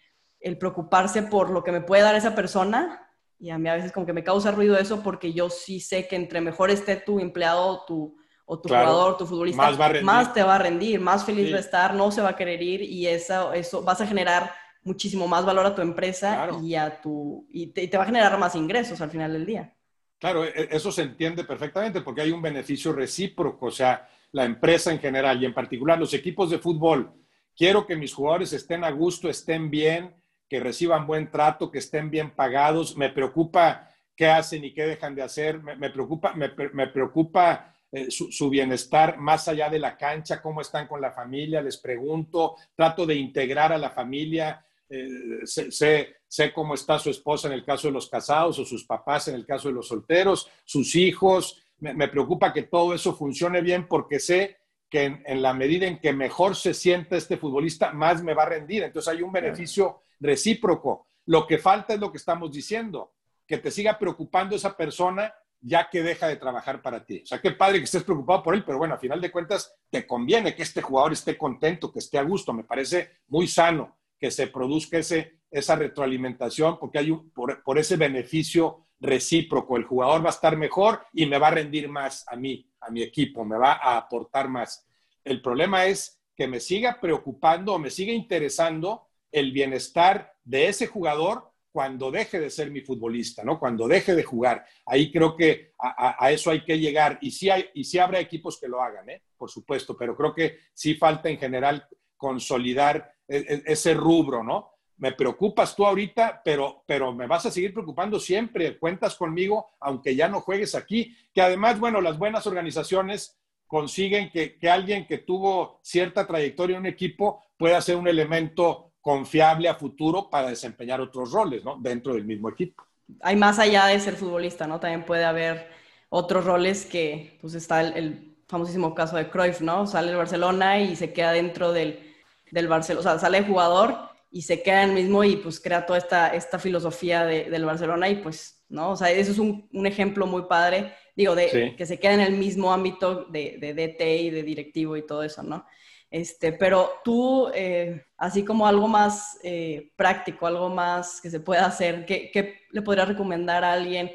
el 0.40 0.59
preocuparse 0.59 1.22
por 1.22 1.50
lo 1.50 1.62
que 1.62 1.72
me 1.72 1.81
puede 1.81 2.03
dar 2.03 2.14
esa 2.14 2.35
persona 2.35 3.07
y 3.38 3.50
a 3.50 3.59
mí 3.59 3.68
a 3.68 3.74
veces 3.74 3.92
como 3.92 4.05
que 4.05 4.12
me 4.12 4.24
causa 4.24 4.50
ruido 4.50 4.76
eso 4.76 5.03
porque 5.03 5.33
yo 5.33 5.48
sí 5.48 5.81
sé 5.81 6.07
que 6.07 6.16
entre 6.16 6.40
mejor 6.40 6.70
esté 6.70 6.96
tu 6.96 7.20
empleado 7.20 7.85
tu, 7.87 8.16
o 8.44 8.61
tu 8.61 8.68
jugador, 8.68 9.16
tu 9.16 9.26
futbolista, 9.26 9.70
más, 10.03 10.35
te 10.35 10.42
va 10.42 10.57
a 10.57 10.59
rendir, 10.59 11.00
más 11.00 11.24
feliz 11.24 11.53
va 11.53 11.57
a 11.57 11.61
estar, 11.61 11.94
no 11.94 12.11
se 12.11 12.20
va 12.20 12.31
a 12.31 12.37
querer 12.37 12.61
ir 12.61 12.83
y 12.83 13.07
eso, 13.07 13.53
eso 13.53 13.83
vas 13.83 14.00
a 14.00 14.07
generar 14.07 14.53
muchísimo 14.83 15.29
más 15.29 15.45
valor 15.45 15.66
a 15.66 15.75
tu 15.75 15.83
empresa 15.83 16.51
y, 16.62 16.75
a 16.75 17.01
tu, 17.01 17.47
y 17.51 17.69
te, 17.69 17.87
te 17.87 17.97
va 17.97 18.05
a 18.05 18.07
generar 18.07 18.38
más 18.38 18.55
ingresos 18.55 19.01
al 19.01 19.11
final 19.11 19.33
del 19.33 19.47
día. 19.47 19.75
Claro, 20.19 20.45
e, 20.45 20.69
eso 20.71 20.93
se 20.93 21.03
entiende 21.03 21.45
perfectamente 21.45 22.03
porque 22.03 22.23
hay 22.23 22.31
un 22.31 22.43
beneficio 22.43 22.93
recíproco, 22.93 23.66
o 23.66 23.71
sea, 23.71 24.09
la 24.33 24.45
empresa 24.45 24.93
en 24.93 25.01
general 25.01 25.43
y 25.43 25.47
en 25.47 25.55
particular 25.55 25.99
los 25.99 26.14
equipos 26.14 26.51
de 26.51 26.59
fútbol. 26.59 27.12
Quiero 27.57 27.87
que 27.87 27.97
mis 27.97 28.14
jugadores 28.14 28.53
estén 28.53 28.85
a 28.85 28.90
gusto, 28.90 29.29
estén 29.29 29.71
bien, 29.71 30.14
que 30.49 30.61
reciban 30.61 31.07
buen 31.07 31.31
trato, 31.31 31.71
que 31.71 31.79
estén 31.79 32.11
bien 32.11 32.31
pagados. 32.31 32.97
Me 32.97 33.11
preocupa 33.11 33.88
qué 34.16 34.27
hacen 34.27 34.64
y 34.64 34.73
qué 34.73 34.85
dejan 34.87 35.14
de 35.14 35.23
hacer. 35.23 35.62
Me, 35.62 35.90
preocupa, 35.90 36.35
me, 36.35 36.87
preocupa 36.88 37.75
eh, 37.93 38.11
su, 38.11 38.51
bienestar 38.51 39.19
más 39.19 39.49
allá 39.49 39.71
de 39.71 39.79
la 39.79 39.97
cancha, 39.97 40.43
cómo 40.43 40.61
están 40.61 40.87
con 40.87 41.01
la 41.01 41.12
familia, 41.12 41.62
les 41.62 41.77
pregunto, 41.77 42.57
trato 42.75 43.07
de 43.07 43.14
integrar 43.14 43.73
a 43.73 43.79
la 43.79 43.90
familia. 43.90 44.64
Eh, 44.92 45.46
sé, 45.46 46.16
sé, 46.26 46.53
cómo 46.53 46.74
está 46.74 46.98
su 46.98 47.11
esposa 47.11 47.46
en 47.46 47.55
el 47.55 47.64
caso 47.64 47.87
de 47.87 47.92
los 47.92 48.11
casados 48.11 48.59
o 48.59 48.64
sus 48.64 48.85
papás 48.85 49.29
en 49.29 49.37
el 49.37 49.46
caso 49.46 49.68
de 49.68 49.74
los 49.74 49.87
solteros, 49.87 50.50
sus 50.64 50.96
hijos. 50.96 51.62
Me, 51.79 52.09
preocupa 52.09 52.53
que 52.53 52.64
todo 52.64 52.92
eso 52.92 53.14
funcione 53.14 53.62
bien 53.62 53.87
porque 53.87 54.18
sé 54.18 54.59
que 54.90 55.22
en, 55.24 55.42
la 55.42 55.55
medida 55.55 55.87
en 55.87 56.00
que 56.00 56.12
mejor 56.12 56.57
se 56.57 56.74
sienta 56.74 57.16
este 57.16 57.37
futbolista, 57.37 57.92
más 57.92 58.22
me 58.24 58.35
va 58.35 58.42
a 58.42 58.48
rendir. 58.48 58.83
Entonces 58.83 59.14
hay 59.14 59.22
un 59.22 59.33
beneficio 59.33 60.03
recíproco. 60.18 61.07
Lo 61.26 61.46
que 61.46 61.59
falta 61.59 61.94
es 61.94 62.00
lo 62.00 62.11
que 62.11 62.18
estamos 62.18 62.50
diciendo, 62.50 63.12
que 63.46 63.59
te 63.59 63.70
siga 63.70 63.96
preocupando 63.96 64.57
esa 64.57 64.76
persona 64.76 65.33
ya 65.61 65.88
que 65.88 66.03
deja 66.03 66.26
de 66.26 66.37
trabajar 66.37 66.83
para 66.83 67.05
ti. 67.05 67.20
O 67.22 67.26
sea, 67.26 67.40
qué 67.40 67.53
padre 67.53 67.79
que 67.79 67.85
estés 67.85 68.03
preocupado 68.03 68.42
por 68.42 68.55
él, 68.55 68.64
pero 68.64 68.79
bueno, 68.79 68.94
a 68.94 68.98
final 68.98 69.20
de 69.20 69.31
cuentas 69.31 69.72
te 69.88 70.07
conviene 70.07 70.55
que 70.55 70.62
este 70.62 70.83
jugador 70.83 71.12
esté 71.12 71.38
contento, 71.38 71.92
que 71.92 71.98
esté 72.00 72.18
a 72.18 72.22
gusto. 72.22 72.53
Me 72.53 72.64
parece 72.64 73.18
muy 73.29 73.46
sano 73.46 74.00
que 74.20 74.30
se 74.30 74.48
produzca 74.48 74.98
ese, 74.98 75.40
esa 75.50 75.76
retroalimentación 75.76 76.78
porque 76.78 76.98
hay 76.98 77.11
un, 77.11 77.30
por, 77.30 77.78
ese 77.78 77.96
beneficio 77.96 78.87
recíproco. 79.00 79.76
El 79.76 79.85
jugador 79.85 80.22
va 80.22 80.28
a 80.28 80.33
estar 80.33 80.56
mejor 80.56 81.00
y 81.12 81.24
me 81.26 81.38
va 81.38 81.48
a 81.48 81.52
rendir 81.52 81.88
más 81.88 82.26
a 82.28 82.37
mí, 82.37 82.70
a 82.80 82.90
mi 82.90 83.02
equipo, 83.02 83.44
me 83.44 83.56
va 83.56 83.72
a 83.72 83.96
aportar 83.96 84.48
más. 84.48 84.87
El 85.24 85.40
problema 85.40 85.87
es 85.87 86.20
que 86.37 86.46
me 86.46 86.61
siga 86.61 87.00
preocupando 87.00 87.74
o 87.74 87.78
me 87.78 87.90
siga 87.90 88.12
interesando 88.12 89.09
el 89.33 89.52
bienestar 89.52 90.35
de 90.44 90.68
ese 90.68 90.87
jugador 90.87 91.50
cuando 91.72 92.11
deje 92.11 92.40
de 92.40 92.50
ser 92.50 92.70
mi 92.70 92.80
futbolista, 92.80 93.44
¿no? 93.44 93.59
Cuando 93.59 93.87
deje 93.87 94.14
de 94.14 94.24
jugar. 94.24 94.66
Ahí 94.85 95.12
creo 95.12 95.37
que 95.37 95.72
a, 95.78 96.30
eso 96.33 96.50
hay 96.50 96.64
que 96.64 96.78
llegar. 96.78 97.18
Y 97.22 97.30
sí, 97.30 97.48
hay, 97.48 97.66
y 97.74 97.85
sí 97.85 97.98
habrá 97.98 98.18
equipos 98.18 98.59
que 98.59 98.68
lo 98.68 98.83
hagan, 98.83 99.09
¿eh? 99.09 99.22
Por 99.37 99.50
supuesto, 99.50 99.96
pero 99.96 100.16
creo 100.16 100.35
que 100.35 100.59
sí 100.74 100.94
falta 100.94 101.28
en 101.28 101.38
general 101.38 101.87
consolidar 102.16 103.14
ese 103.31 103.95
rubro, 103.95 104.43
¿no? 104.43 104.71
Me 104.97 105.12
preocupas 105.12 105.75
tú 105.75 105.87
ahorita, 105.87 106.43
pero, 106.45 106.83
pero 106.87 107.14
me 107.14 107.27
vas 107.27 107.47
a 107.47 107.51
seguir 107.51 107.73
preocupando 107.73 108.21
siempre. 108.21 108.79
Cuentas 108.79 109.14
conmigo, 109.14 109.71
aunque 109.81 110.14
ya 110.14 110.29
no 110.29 110.40
juegues 110.40 110.75
aquí. 110.75 111.16
Que 111.33 111.40
además, 111.40 111.81
bueno, 111.81 112.03
las 112.03 112.19
buenas 112.19 112.47
organizaciones 112.47 113.38
consiguen 113.66 114.31
que, 114.31 114.59
que 114.59 114.69
alguien 114.69 115.07
que 115.07 115.19
tuvo 115.19 115.81
cierta 115.83 116.27
trayectoria 116.27 116.75
en 116.75 116.81
un 116.81 116.87
equipo 116.87 117.43
pueda 117.57 117.81
ser 117.81 117.97
un 117.97 118.09
elemento 118.09 118.93
confiable 119.01 119.69
a 119.69 119.75
futuro 119.75 120.29
para 120.29 120.49
desempeñar 120.49 121.01
otros 121.01 121.33
roles, 121.33 121.64
¿no? 121.64 121.79
Dentro 121.81 122.14
del 122.14 122.25
mismo 122.25 122.51
equipo. 122.51 122.85
Hay 123.23 123.37
más 123.37 123.59
allá 123.59 123.87
de 123.87 123.99
ser 124.01 124.16
futbolista, 124.16 124.66
¿no? 124.66 124.81
También 124.81 125.05
puede 125.05 125.25
haber 125.25 125.71
otros 126.11 126.45
roles 126.45 126.85
que, 126.85 127.38
pues 127.40 127.55
está 127.55 127.81
el, 127.81 128.37
famosísimo 128.49 128.95
caso 128.95 129.16
de 129.16 129.31
Cruyff, 129.31 129.61
¿no? 129.61 129.87
Sale 129.87 130.11
el 130.11 130.16
Barcelona 130.16 130.81
y 130.81 130.97
se 130.97 131.12
queda 131.12 131.33
dentro 131.33 131.73
del, 131.73 132.10
del 132.51 132.69
Barcelona, 132.69 133.01
o 133.01 133.03
sea, 133.03 133.19
sale 133.19 133.39
el 133.39 133.47
jugador 133.47 133.97
y 134.31 134.43
se 134.43 134.63
queda 134.63 134.85
en 134.85 134.91
el 134.91 134.97
mismo 134.97 135.25
y 135.25 135.37
pues 135.37 135.61
crea 135.61 135.87
toda 135.87 135.99
esta, 135.99 136.29
esta 136.29 136.59
filosofía 136.59 137.25
del 137.25 137.65
Barcelona 137.65 138.09
y 138.09 138.17
pues, 138.17 138.65
¿no? 138.69 138.91
O 138.91 138.97
sea, 138.97 139.11
eso 139.11 139.33
es 139.33 139.39
un, 139.39 139.69
un 139.73 139.87
ejemplo 139.87 140.27
muy 140.27 140.43
padre, 140.43 140.95
digo, 141.17 141.35
de 141.35 141.75
que 141.77 141.87
se 141.87 141.99
queda 141.99 142.15
en 142.15 142.21
el 142.21 142.33
mismo 142.33 142.73
ámbito 142.73 143.25
de, 143.25 143.59
de 143.59 143.75
DT 143.75 144.01
y 144.23 144.31
de 144.31 144.43
directivo 144.43 144.97
y 144.97 145.07
todo 145.07 145.23
eso, 145.23 145.43
¿no? 145.43 145.67
Este, 146.11 146.53
pero 146.53 146.95
tú, 147.05 147.51
eh, 147.55 148.05
así 148.17 148.45
como 148.45 148.67
algo 148.67 148.89
más 148.89 149.39
eh, 149.45 149.93
práctico, 149.95 150.47
algo 150.47 150.69
más 150.69 151.21
que 151.21 151.31
se 151.31 151.39
pueda 151.39 151.67
hacer, 151.67 152.05
¿qué, 152.05 152.63
le 152.71 152.83
podrías 152.83 153.07
recomendar 153.07 153.63
a 153.63 153.73
alguien, 153.73 154.11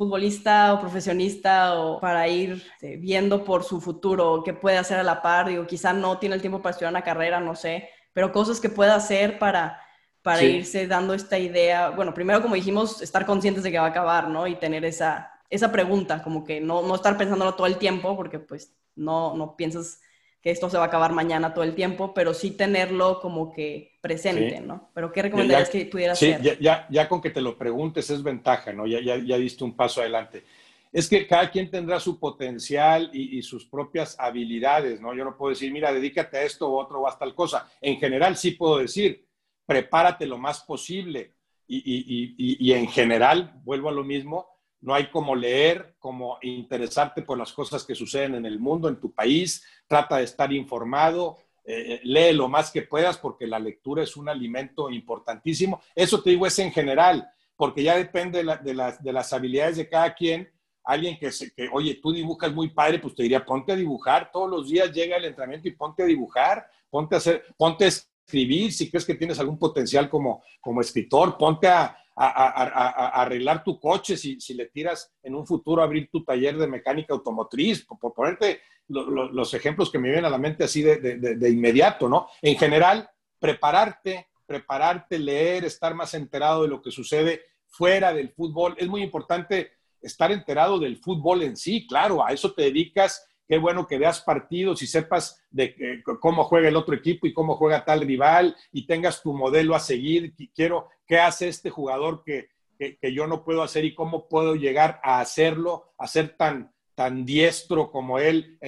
futbolista 0.00 0.72
o 0.72 0.80
profesionista, 0.80 1.74
o 1.78 2.00
para 2.00 2.26
ir 2.26 2.64
este, 2.72 2.96
viendo 2.96 3.44
por 3.44 3.64
su 3.64 3.82
futuro, 3.82 4.42
qué 4.42 4.54
puede 4.54 4.78
hacer 4.78 4.98
a 4.98 5.02
la 5.02 5.20
par? 5.20 5.48
Digo, 5.48 5.66
quizá 5.66 5.92
no 5.92 6.16
tiene 6.18 6.36
el 6.36 6.40
tiempo 6.40 6.62
para 6.62 6.70
estudiar 6.70 6.90
una 6.90 7.04
carrera, 7.04 7.38
no 7.38 7.54
sé, 7.54 7.90
pero 8.14 8.32
cosas 8.32 8.60
que 8.60 8.70
pueda 8.70 8.94
hacer 8.94 9.38
para, 9.38 9.78
para 10.22 10.42
irse 10.42 10.86
dando 10.86 11.12
esta 11.12 11.38
idea. 11.38 11.90
Bueno, 11.90 12.14
primero, 12.14 12.40
como 12.40 12.54
dijimos, 12.54 13.02
estar 13.02 13.26
conscientes 13.26 13.62
de 13.62 13.70
que 13.70 13.78
va 13.78 13.84
a 13.84 13.90
acabar, 13.90 14.28
¿no? 14.28 14.46
Y 14.46 14.54
tener 14.56 14.86
esa, 14.86 15.32
esa 15.50 15.70
pregunta, 15.70 16.22
como 16.22 16.44
que 16.44 16.62
no, 16.62 16.80
no 16.80 16.94
estar 16.94 17.18
pensándolo 17.18 17.54
todo 17.54 17.66
el 17.66 17.76
tiempo, 17.76 18.16
porque 18.16 18.38
pues 18.38 18.74
no, 18.94 19.36
no 19.36 19.54
piensas 19.54 20.00
que 20.42 20.50
esto 20.50 20.70
se 20.70 20.78
va 20.78 20.84
a 20.84 20.86
acabar 20.86 21.12
mañana 21.12 21.52
todo 21.52 21.64
el 21.64 21.74
tiempo, 21.74 22.14
pero 22.14 22.32
sí 22.32 22.52
tenerlo 22.52 23.20
como 23.20 23.52
que 23.52 23.98
presente, 24.00 24.60
¿no? 24.60 24.90
Pero 24.94 25.12
¿qué 25.12 25.22
recomendarías 25.22 25.68
que 25.68 25.84
pudieras 25.86 26.18
sí, 26.18 26.32
hacer? 26.32 26.58
Ya, 26.58 26.86
ya, 26.90 27.08
con 27.08 27.20
que 27.20 27.30
te 27.30 27.42
lo 27.42 27.58
preguntes 27.58 28.08
es 28.08 28.22
ventaja, 28.22 28.72
¿no? 28.72 28.86
Ya, 28.86 29.00
ya, 29.00 29.18
ya 29.18 29.36
diste 29.36 29.64
un 29.64 29.76
paso 29.76 30.00
adelante. 30.00 30.44
Es 30.92 31.08
que 31.08 31.26
cada 31.26 31.50
quien 31.50 31.70
tendrá 31.70 32.00
su 32.00 32.18
potencial 32.18 33.10
y, 33.12 33.40
sus 33.42 33.66
propias 33.66 34.18
habilidades, 34.18 35.00
¿no? 35.00 35.14
Yo 35.14 35.24
no 35.24 35.36
puedo 35.36 35.50
decir, 35.50 35.70
mira, 35.70 35.92
dedícate 35.92 36.38
a 36.38 36.42
esto 36.42 36.68
o 36.68 36.80
otro 36.80 37.00
o 37.00 37.08
a 37.08 37.16
tal 37.16 37.34
cosa. 37.34 37.70
En 37.80 37.98
general 37.98 38.36
sí 38.36 38.52
puedo 38.52 38.78
decir, 38.78 39.24
prepárate 39.66 40.26
lo 40.26 40.38
más 40.38 40.60
posible. 40.60 41.34
Y, 41.68 41.76
y, 41.76 42.56
y 42.58 42.72
en 42.72 42.88
general, 42.88 43.60
vuelvo 43.62 43.90
a 43.90 43.92
lo 43.92 44.02
mismo, 44.02 44.49
no 44.80 44.94
hay 44.94 45.10
como 45.10 45.34
leer, 45.34 45.94
como 45.98 46.38
interesarte 46.42 47.22
por 47.22 47.38
las 47.38 47.52
cosas 47.52 47.84
que 47.84 47.94
suceden 47.94 48.34
en 48.34 48.46
el 48.46 48.58
mundo, 48.58 48.88
en 48.88 48.98
tu 49.00 49.12
país, 49.12 49.64
trata 49.86 50.18
de 50.18 50.24
estar 50.24 50.52
informado, 50.52 51.36
eh, 51.64 51.94
eh, 51.94 52.00
lee 52.04 52.32
lo 52.32 52.48
más 52.48 52.70
que 52.70 52.82
puedas 52.82 53.18
porque 53.18 53.46
la 53.46 53.58
lectura 53.58 54.02
es 54.02 54.16
un 54.16 54.28
alimento 54.28 54.90
importantísimo. 54.90 55.80
Eso 55.94 56.22
te 56.22 56.30
digo 56.30 56.46
es 56.46 56.58
en 56.58 56.72
general, 56.72 57.28
porque 57.56 57.82
ya 57.82 57.96
depende 57.96 58.38
de, 58.38 59.12
las, 59.12 59.32
habilidades 59.32 59.76
de 59.76 59.88
cada 59.88 60.14
quien. 60.14 60.50
Alguien 60.82 61.18
que, 61.18 61.30
oye, 61.72 62.00
tú 62.02 62.10
dibujas 62.12 62.52
muy 62.52 62.70
padre, 62.70 62.98
pues 62.98 63.14
te 63.14 63.22
diría, 63.22 63.44
ponte 63.44 63.72
a 63.72 63.76
dibujar, 63.76 64.30
todos 64.32 64.50
los 64.50 64.68
días 64.70 64.90
llega 64.92 65.18
el 65.18 65.26
entrenamiento 65.26 65.68
y 65.68 65.72
ponte 65.72 66.02
a 66.02 66.06
dibujar, 66.06 66.66
ponte 66.88 67.14
a 67.14 67.18
hacer, 67.18 67.44
ponte 67.56 67.84
a 67.84 67.88
escribir, 67.88 68.72
si 68.72 68.90
crees 68.90 69.04
que 69.04 69.14
tienes 69.14 69.38
algún 69.38 69.58
potencial 69.58 70.08
como, 70.08 70.42
como 70.60 70.80
escritor, 70.80 71.36
ponte 71.36 71.68
a, 71.68 71.99
arreglar 72.22 73.64
tu 73.64 73.80
coche 73.80 74.16
si, 74.16 74.54
le 74.54 74.66
tiras 74.66 75.12
en 75.22 75.34
un 75.34 75.46
futuro 75.46 75.82
abrir 75.82 76.10
tu 76.10 76.22
taller 76.22 76.58
de 76.58 76.66
mecánica 76.66 77.14
automotriz, 77.14 77.86
por, 77.86 78.12
ponerte 78.12 78.60
los 78.88 79.54
ejemplos 79.54 79.90
que 79.90 79.98
me 79.98 80.08
vienen 80.08 80.26
a 80.26 80.30
la 80.30 80.38
mente 80.38 80.64
así 80.64 80.82
de, 80.82 81.50
inmediato, 81.50 82.08
¿no? 82.08 82.28
En 82.42 82.56
general, 82.56 83.08
prepararte, 83.38 84.28
prepararte, 84.44 85.18
leer, 85.18 85.64
estar 85.64 85.94
más 85.94 86.12
enterado 86.14 86.62
de 86.62 86.68
lo 86.68 86.82
que 86.82 86.90
sucede 86.90 87.42
fuera 87.66 88.12
del 88.12 88.30
fútbol. 88.30 88.74
Es 88.76 88.88
muy 88.88 89.02
importante 89.02 89.72
estar 90.02 90.30
enterado 90.32 90.78
del 90.78 90.96
fútbol 90.96 91.42
en 91.42 91.56
sí, 91.56 91.86
claro, 91.86 92.24
a 92.24 92.32
eso 92.32 92.52
te 92.52 92.62
dedicas 92.62 93.26
qué 93.50 93.58
bueno 93.58 93.86
que 93.86 93.98
veas 93.98 94.20
partidos 94.20 94.80
y 94.80 94.86
sepas 94.86 95.42
de 95.50 96.02
cómo 96.20 96.44
juega 96.44 96.68
el 96.68 96.76
otro 96.76 96.94
equipo 96.94 97.26
y 97.26 97.32
cómo 97.32 97.56
juega 97.56 97.84
tal 97.84 98.02
rival 98.02 98.56
y 98.70 98.86
tengas 98.86 99.22
tu 99.22 99.32
modelo 99.32 99.74
a 99.74 99.80
seguir. 99.80 100.34
Quiero, 100.54 100.88
¿qué 101.10 101.18
hace 101.18 101.48
este 101.48 101.70
jugador 101.70 102.22
que, 102.22 102.50
yo 103.02 103.26
no 103.26 103.42
puedo 103.42 103.64
hacer 103.64 103.84
y 103.84 103.96
cómo 103.96 104.28
puedo 104.28 104.54
llegar 104.54 105.00
a 105.02 105.18
hacerlo, 105.18 105.92
a 105.98 106.06
ser 106.06 106.36
tan, 106.36 106.72
tan 106.94 107.26
diestro 107.26 107.90
como 107.90 108.20
él 108.20 108.60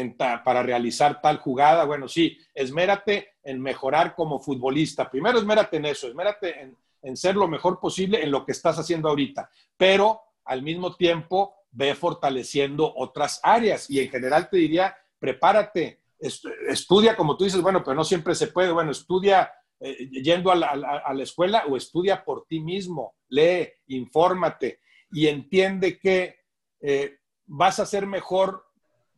para 0.45 0.65
realizar 0.65 1.23
tal 1.23 1.39
jugada? 1.39 1.85
Bueno, 1.85 2.09
sí, 2.09 2.37
esmérate 2.53 3.35
en 3.45 3.61
mejorar 3.61 4.17
como 4.17 4.41
futbolista. 4.41 5.09
Primero 5.09 5.39
esmérate 5.39 5.77
en 5.77 5.87
eso, 5.87 6.09
esmérate 6.09 6.61
en, 6.61 6.77
en 7.01 7.17
ser 7.17 7.37
lo 7.37 7.47
mejor 7.47 7.79
posible 7.79 8.21
en 8.21 8.33
lo 8.33 8.45
que 8.45 8.51
estás 8.51 8.77
haciendo 8.77 9.09
ahorita, 9.09 9.49
pero 9.77 10.21
al 10.45 10.63
mismo 10.63 10.97
tiempo 10.97 11.55
ve 11.71 11.95
fortaleciendo 11.95 12.93
otras 12.97 13.39
áreas. 13.45 13.89
Y 13.89 14.01
en 14.01 14.11
general 14.11 14.51
te 14.51 14.57
diría, 14.57 14.97
prepárate, 15.21 16.01
estudia, 16.19 17.15
como 17.17 17.37
tú 17.37 17.45
dices, 17.45 17.63
bueno, 17.63 17.85
pero 17.85 17.95
no 17.95 18.03
siempre 18.03 18.35
se 18.35 18.49
puede, 18.49 18.73
bueno, 18.73 18.91
estudia 18.91 19.53
eh, 19.83 20.09
yendo 20.11 20.53
a 20.53 20.55
la, 20.55 21.23
escuela 21.23 21.65
o 21.69 21.77
estudia 21.77 22.25
por 22.25 22.47
ti 22.47 22.61
mismo, 22.61 23.17
lee, 23.29 23.69
infórmate 23.89 24.79
y 25.11 25.27
entiende 25.27 25.99
que 25.99 26.37
eh, 26.81 27.19
vas 27.47 27.81
a 27.81 27.87
ser 27.87 28.07
mejor, 28.07 28.65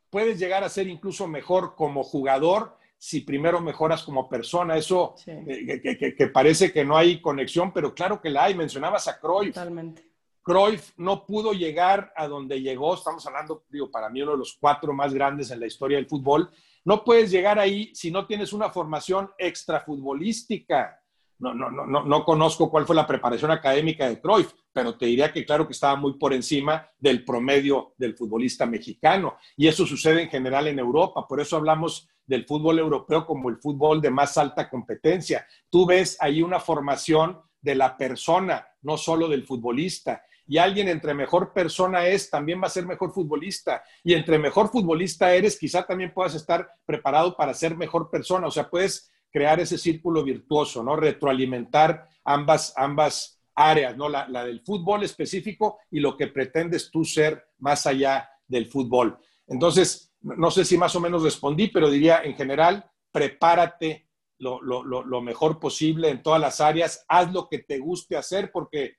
puedes 0.09 0.38
llegar 0.38 0.64
a 0.64 0.70
ser 0.70 0.88
incluso 0.88 1.29
mejor 1.29 1.74
como 1.74 2.03
jugador 2.03 2.79
si 2.96 3.20
primero 3.20 3.61
mejoras 3.61 4.03
como 4.03 4.27
persona. 4.27 4.79
Eso 4.79 5.14
eh, 5.27 6.14
que, 6.16 6.27
parece 6.29 6.72
que 6.72 6.85
no 6.85 6.96
hay 6.96 7.20
conexión, 7.20 7.70
pero 7.70 7.94
claro 7.94 8.18
que 8.18 8.31
la 8.31 8.44
hay. 8.44 8.55
Mencionabas 8.55 9.07
a 9.09 9.20
Cruyff. 9.20 9.55
Totalmente. 9.55 10.13
Cruyff 10.44 10.92
no 10.98 11.24
pudo 11.24 11.54
llegar 11.54 12.12
a 12.14 12.28
donde 12.28 12.61
llegó. 12.61 12.94
Estamos 12.94 13.26
hablando, 13.26 13.64
digo, 13.70 13.90
para 13.90 14.11
mí 14.11 14.20
uno 14.20 14.33
de 14.33 14.38
los 14.38 14.59
cuatro 14.61 14.92
más 14.92 15.14
grandes 15.14 15.50
en 15.50 15.59
la 15.59 15.66
historia 15.66 15.96
del 15.96 16.07
fútbol. 16.07 16.50
No 16.85 17.02
puedes 17.02 17.30
llegar 17.30 17.59
ahí 17.59 17.90
si 17.94 18.11
no 18.11 18.26
tienes 18.26 18.52
una 18.52 18.68
formación 18.68 19.30
extrafutbolística. 19.38 21.00
No, 21.38 21.54
no, 21.54 21.70
no, 21.70 21.87
no, 21.87 22.04
no 22.04 22.24
conozco 22.24 22.70
cuál 22.70 22.85
fue 22.85 22.94
la 22.94 23.07
preparación 23.07 23.50
académica 23.50 24.07
de 24.07 24.20
Cruyff, 24.20 24.52
pero 24.70 24.96
te 24.96 25.07
diría 25.07 25.33
que 25.33 25.46
claro 25.46 25.66
que 25.66 25.72
estaba 25.72 25.96
muy 25.96 26.12
por 26.18 26.35
encima 26.35 26.88
del 26.98 27.24
promedio 27.24 27.94
del 27.96 28.14
futbolista 28.14 28.66
mexicano. 28.66 29.37
Y 29.57 29.66
eso 29.66 29.87
sucede 29.87 30.22
en 30.22 30.28
general 30.28 30.68
en 30.68 30.78
Europa. 30.78 31.26
Por 31.26 31.40
eso 31.40 31.57
hablamos 31.57 32.07
del 32.26 32.44
fútbol 32.44 32.78
europeo 32.78 33.26
como 33.26 33.48
el 33.48 33.57
fútbol 33.57 34.02
de 34.02 34.11
más 34.11 34.37
alta 34.37 34.68
competencia. 34.68 35.46
Tú 35.70 35.87
ves 35.87 36.18
ahí 36.20 36.42
una 36.42 36.61
formación 36.61 37.40
de 37.62 37.74
la 37.74 37.96
persona, 37.96 38.68
no 38.83 38.98
solo 38.98 39.26
del 39.26 39.46
futbolista. 39.46 40.22
Y 40.46 40.59
alguien 40.59 40.88
entre 40.88 41.14
mejor 41.14 41.52
persona 41.52 42.07
es, 42.07 42.30
también 42.30 42.61
va 42.62 42.66
a 42.66 42.70
ser 42.70 42.87
mejor 42.87 43.12
futbolista. 43.12 43.83
Y 44.02 44.14
entre 44.14 44.38
mejor 44.38 44.68
futbolista 44.70 45.35
eres, 45.35 45.59
quizá 45.59 45.85
también 45.85 46.12
puedas 46.12 46.35
estar 46.35 46.68
preparado 46.85 47.37
para 47.37 47.54
ser 47.54 47.76
mejor 47.76 48.11
persona. 48.11 48.46
O 48.46 48.50
sea, 48.50 48.68
puedes 48.68 49.11
crear 49.30 49.61
ese 49.61 49.78
círculo 49.78 50.22
virtuoso, 50.22 50.83
¿no? 50.83 50.96
Retroalimentar 50.96 52.09
ambas, 52.24 52.72
ambas 52.76 53.40
áreas, 53.54 53.96
¿no? 53.96 54.09
La, 54.09 54.28
la 54.28 54.44
del 54.44 54.61
fútbol 54.61 55.02
específico 55.02 55.78
y 55.90 56.00
lo 56.00 56.16
que 56.16 56.28
pretendes 56.28 56.90
tú 56.90 57.04
ser 57.04 57.46
más 57.59 57.87
allá 57.87 58.28
del 58.46 58.66
fútbol. 58.66 59.18
Entonces, 59.46 60.12
no 60.20 60.50
sé 60.50 60.64
si 60.64 60.78
más 60.78 60.94
o 60.96 61.00
menos 61.00 61.22
respondí, 61.22 61.68
pero 61.68 61.90
diría 61.90 62.22
en 62.22 62.35
general, 62.35 62.90
prepárate 63.12 64.09
lo, 64.38 65.20
mejor 65.22 65.59
posible 65.61 66.09
en 66.11 66.22
todas 66.22 66.40
las 66.40 66.61
áreas, 66.61 67.04
haz 67.09 67.33
lo 67.33 67.48
que 67.48 67.61
te 67.61 67.78
guste 67.78 68.16
hacer, 68.16 68.50
porque 68.52 68.96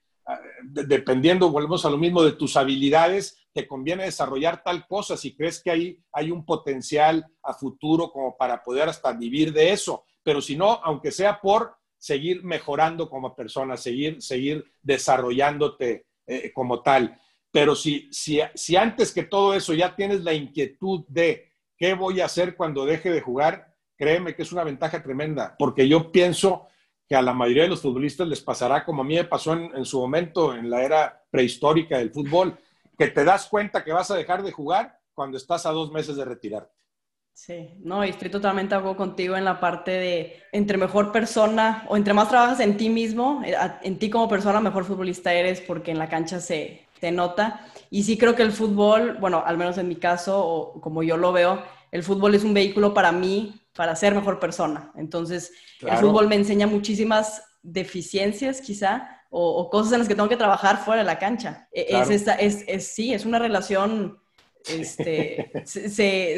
dependiendo, 0.63 1.49
volvemos 1.49 1.85
a 1.85 1.89
lo 1.89 1.97
mismo, 1.97 2.23
de 2.23 2.33
tus 2.33 2.57
habilidades, 2.57 3.37
te 3.53 3.67
conviene 3.67 4.05
desarrollar 4.05 4.63
tal 4.63 4.85
cosa 4.87 5.15
si 5.15 5.35
crees 5.35 5.61
que 5.61 5.71
ahí 5.71 5.99
hay 6.11 6.31
un 6.31 6.45
potencial 6.45 7.25
a 7.43 7.53
futuro 7.53 8.11
como 8.11 8.35
para 8.35 8.61
poder 8.63 8.89
hasta 8.89 9.13
vivir 9.13 9.53
de 9.53 9.71
eso. 9.71 10.03
Pero 10.23 10.41
si 10.41 10.55
no, 10.55 10.81
aunque 10.83 11.11
sea 11.11 11.39
por 11.39 11.75
seguir 11.97 12.43
mejorando 12.43 13.09
como 13.09 13.35
persona, 13.35 13.77
seguir, 13.77 14.21
seguir 14.21 14.65
desarrollándote 14.81 16.05
eh, 16.27 16.51
como 16.53 16.81
tal. 16.81 17.19
Pero 17.51 17.75
si, 17.75 18.09
si, 18.11 18.39
si 18.53 18.75
antes 18.75 19.13
que 19.13 19.23
todo 19.23 19.53
eso 19.53 19.73
ya 19.73 19.95
tienes 19.95 20.21
la 20.23 20.33
inquietud 20.33 21.05
de 21.07 21.53
qué 21.77 21.93
voy 21.93 22.21
a 22.21 22.25
hacer 22.25 22.55
cuando 22.55 22.85
deje 22.85 23.11
de 23.11 23.21
jugar, 23.21 23.73
créeme 23.95 24.35
que 24.35 24.41
es 24.41 24.51
una 24.51 24.63
ventaja 24.63 25.01
tremenda, 25.01 25.55
porque 25.57 25.87
yo 25.87 26.11
pienso 26.11 26.67
que 27.07 27.15
a 27.15 27.21
la 27.21 27.33
mayoría 27.33 27.63
de 27.63 27.69
los 27.69 27.81
futbolistas 27.81 28.27
les 28.27 28.41
pasará 28.41 28.83
como 28.83 29.01
a 29.01 29.05
mí 29.05 29.15
me 29.15 29.25
pasó 29.25 29.53
en, 29.53 29.85
su 29.85 29.99
momento, 29.99 30.55
en 30.55 30.69
la 30.69 30.83
era 30.83 31.23
prehistórica 31.29 31.97
del 31.97 32.11
fútbol, 32.11 32.57
que 32.97 33.07
te 33.07 33.23
das 33.23 33.47
cuenta 33.47 33.83
que 33.83 33.93
vas 33.93 34.09
a 34.09 34.15
dejar 34.15 34.41
de 34.43 34.51
jugar 34.51 34.99
cuando 35.13 35.37
estás 35.37 35.65
a 35.65 35.71
dos 35.71 35.91
meses 35.91 36.15
de 36.15 36.25
retirarte. 36.25 36.73
Sí, 37.33 37.69
no, 37.79 38.03
y 38.05 38.09
estoy 38.09 38.29
totalmente 38.29 38.73
de 38.73 38.79
acuerdo 38.79 38.97
contigo 38.97 39.35
en 39.35 39.43
la 39.43 39.59
parte 39.59 39.91
de 39.91 40.43
entre 40.53 40.77
mejor 40.77 41.11
persona 41.11 41.85
o 41.89 41.97
entre 41.97 42.13
más 42.13 42.29
trabajas 42.29 42.61
en 42.61 42.77
ti 42.77 42.89
mismo, 42.89 43.41
eh, 43.45 43.55
en 43.83 43.99
ti 43.99 44.09
como 44.09 44.29
persona, 44.29 44.61
mejor 44.61 44.85
futbolista 44.85 45.33
eres 45.33 45.59
porque 45.59 45.91
en 45.91 45.99
la 45.99 46.07
cancha 46.07 46.39
se, 46.39 46.87
se 46.99 47.11
nota. 47.11 47.67
Y 47.89 48.03
sí 48.03 48.17
creo 48.17 48.35
que 48.35 48.43
el 48.43 48.53
fútbol, 48.53 49.17
bueno, 49.19 49.43
al 49.45 49.57
menos 49.57 49.77
en 49.77 49.89
mi 49.89 49.97
caso, 49.97 50.45
o 50.45 50.79
como 50.79 51.03
yo 51.03 51.17
lo 51.17 51.33
veo, 51.33 51.61
el 51.91 52.03
fútbol 52.03 52.35
es 52.35 52.43
un 52.45 52.53
vehículo 52.53 52.93
para 52.93 53.11
mí, 53.11 53.64
para 53.75 53.95
ser 53.95 54.15
mejor 54.15 54.39
persona. 54.39 54.91
Entonces, 54.95 55.51
el 55.81 55.97
fútbol 55.97 56.27
me 56.27 56.35
enseña 56.35 56.65
muchísimas 56.65 57.43
deficiencias 57.61 58.61
quizá, 58.61 59.09
o, 59.29 59.69
cosas 59.69 59.91
en 59.93 59.99
las 59.99 60.07
que 60.07 60.15
tengo 60.15 60.29
que 60.29 60.37
trabajar 60.37 60.77
fuera 60.77 61.01
de 61.01 61.05
la 61.05 61.19
cancha. 61.19 61.67
E, 61.73 61.87
es, 61.89 62.09
esta, 62.09 62.35
es, 62.35 62.63
es, 62.67 62.87
sí, 62.87 63.13
es 63.13 63.25
una 63.25 63.37
relación, 63.37 64.19
este, 64.67 65.51
se, 65.65 65.89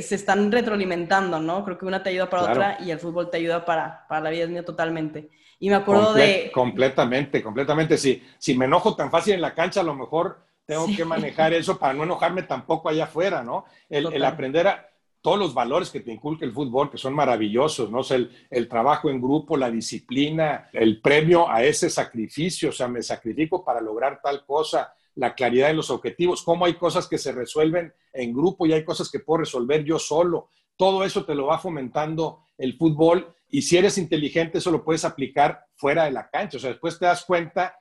se, 0.02 0.16
están 0.16 0.52
retroalimentando, 0.52 1.40
¿no? 1.40 1.64
Creo 1.64 1.78
que 1.78 1.86
una 1.86 2.02
te 2.02 2.10
ayuda 2.10 2.30
para 2.30 2.44
otra 2.44 2.78
y 2.82 2.90
el 2.90 3.00
fútbol 3.00 3.30
te 3.30 3.38
ayuda 3.38 3.64
para, 3.66 4.08
para 4.08 4.22
la 4.22 4.30
vida 4.32 4.48
mía 4.48 4.66
totalmente. 4.66 5.30
Y 5.60 5.70
me 5.70 5.76
acuerdo 5.76 6.14
de... 6.14 6.52
Completamente, 6.52 7.44
completamente. 7.44 7.98
Si, 7.98 8.24
si 8.40 8.56
me 8.56 8.66
enojo 8.66 8.96
tan 8.96 9.12
fácil 9.12 9.36
en 9.36 9.42
la 9.42 9.54
cancha, 9.54 9.82
a 9.82 9.84
lo 9.84 9.96
mejor 9.96 10.40
tengo 10.68 10.86
que 10.96 11.06
manejar 11.06 11.54
eso 11.54 11.80
para 11.80 11.94
no 11.94 12.04
enojarme 12.04 12.44
tampoco 12.44 12.90
allá 12.90 13.06
afuera, 13.06 13.42
¿no? 13.42 13.66
El, 13.90 14.24
aprender 14.24 14.68
a 14.68 14.87
todos 15.28 15.40
los 15.40 15.54
valores 15.54 15.90
que 15.90 16.00
te 16.00 16.14
inculca 16.14 16.46
el 16.46 16.54
fútbol, 16.54 16.90
que 16.90 16.98
son 16.98 17.14
maravillosos, 17.14 17.92
¿no? 17.92 18.00
O 18.00 18.04
sea, 18.04 18.18
el, 18.50 18.70
trabajo 18.70 19.10
en 19.10 19.20
grupo, 19.20 19.58
la 19.58 19.70
disciplina, 19.70 20.70
el 20.72 21.02
premio 21.02 21.50
a 21.50 21.66
ese 21.66 21.90
sacrificio, 21.90 22.70
o 22.70 22.72
sea, 22.72 22.88
me 22.88 23.04
sacrifico 23.04 23.62
para 23.62 23.82
lograr 23.82 24.22
tal 24.24 24.46
cosa, 24.46 24.94
la 25.16 25.36
claridad 25.36 25.68
de 25.68 25.74
los 25.74 25.90
objetivos, 25.90 26.44
cómo 26.44 26.64
hay 26.64 26.76
cosas 26.76 27.10
que 27.10 27.18
se 27.18 27.34
resuelven 27.34 27.94
en 28.14 28.32
grupo 28.32 28.66
y 28.66 28.72
hay 28.72 28.86
cosas 28.86 29.12
que 29.12 29.20
puedo 29.20 29.40
resolver 29.40 29.84
yo 29.84 30.00
solo. 30.00 30.48
Todo 30.78 31.04
eso 31.04 31.26
te 31.26 31.36
lo 31.36 31.48
va 31.48 31.60
fomentando 31.60 32.46
el 32.58 32.78
fútbol 32.78 33.36
y 33.50 33.64
si 33.64 33.76
eres 33.76 33.98
inteligente 33.98 34.60
eso 34.60 34.72
lo 34.72 34.86
puedes 34.86 35.04
aplicar 35.04 35.66
fuera 35.76 36.06
de 36.06 36.12
la 36.12 36.30
cancha. 36.30 36.56
O 36.56 36.62
sea, 36.62 36.70
después 36.70 36.98
te 36.98 37.06
das 37.06 37.26
cuenta 37.26 37.78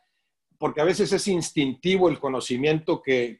porque 0.58 0.80
a 0.80 0.84
veces 0.84 1.12
es 1.12 1.28
instintivo 1.28 2.08
el 2.08 2.18
conocimiento 2.18 3.00
que, 3.00 3.38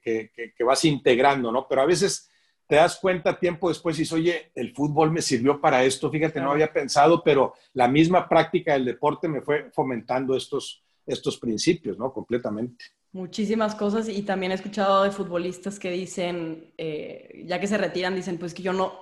vas 0.64 0.85
integrando, 0.85 1.51
¿no? 1.51 1.66
Pero 1.66 1.83
a 1.83 1.87
veces 1.87 2.31
te 2.66 2.76
das 2.76 2.98
cuenta 3.00 3.38
tiempo 3.38 3.68
después 3.68 3.96
y 3.96 4.02
dices, 4.02 4.12
oye, 4.12 4.50
el 4.55 4.74
fútbol 4.74 5.12
me 5.12 5.22
sirvió 5.22 5.61
para 5.61 5.85
esto, 5.85 6.11
fíjate, 6.11 6.40
no 6.40 6.50
había 6.50 6.72
pensado, 6.72 7.22
pero 7.22 7.55
la 7.74 7.88
misma 7.88 8.29
práctica 8.29 8.72
del 8.72 8.85
deporte 8.85 9.29
me 9.29 9.40
fue 9.40 9.70
fomentando 9.72 10.37
estos, 10.37 10.83
estos 11.07 11.38
principios, 11.38 11.96
¿no? 11.98 12.12
Completamente. 12.12 12.87
Muchísimas 13.12 13.74
cosas 13.74 14.09
y 14.09 14.22
también 14.22 14.52
he 14.52 14.57
escuchado 14.57 15.05
de 15.05 15.11
futbolistas 15.11 15.79
que 15.79 15.90
dicen, 15.90 16.72
eh, 16.76 17.44
ya 17.46 17.61
que 17.61 17.66
se 17.66 17.79
retiran, 17.79 18.14
dicen, 18.14 18.38
pues 18.38 18.52
que 18.52 18.62
yo 18.62 18.72
no, 18.72 19.00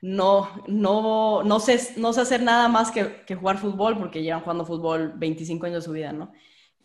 no, 0.00 0.64
no, 0.66 1.42
no, 1.44 1.60
sé, 1.60 1.78
no 1.96 2.12
sé 2.12 2.22
hacer 2.22 2.42
nada 2.42 2.68
más 2.68 2.90
que, 2.90 3.22
que 3.26 3.36
jugar 3.36 3.58
fútbol 3.58 3.98
porque 3.98 4.22
llevan 4.22 4.40
jugando 4.40 4.64
fútbol 4.64 5.12
25 5.16 5.66
años 5.66 5.82
de 5.82 5.86
su 5.86 5.92
vida, 5.92 6.12
¿no? 6.12 6.32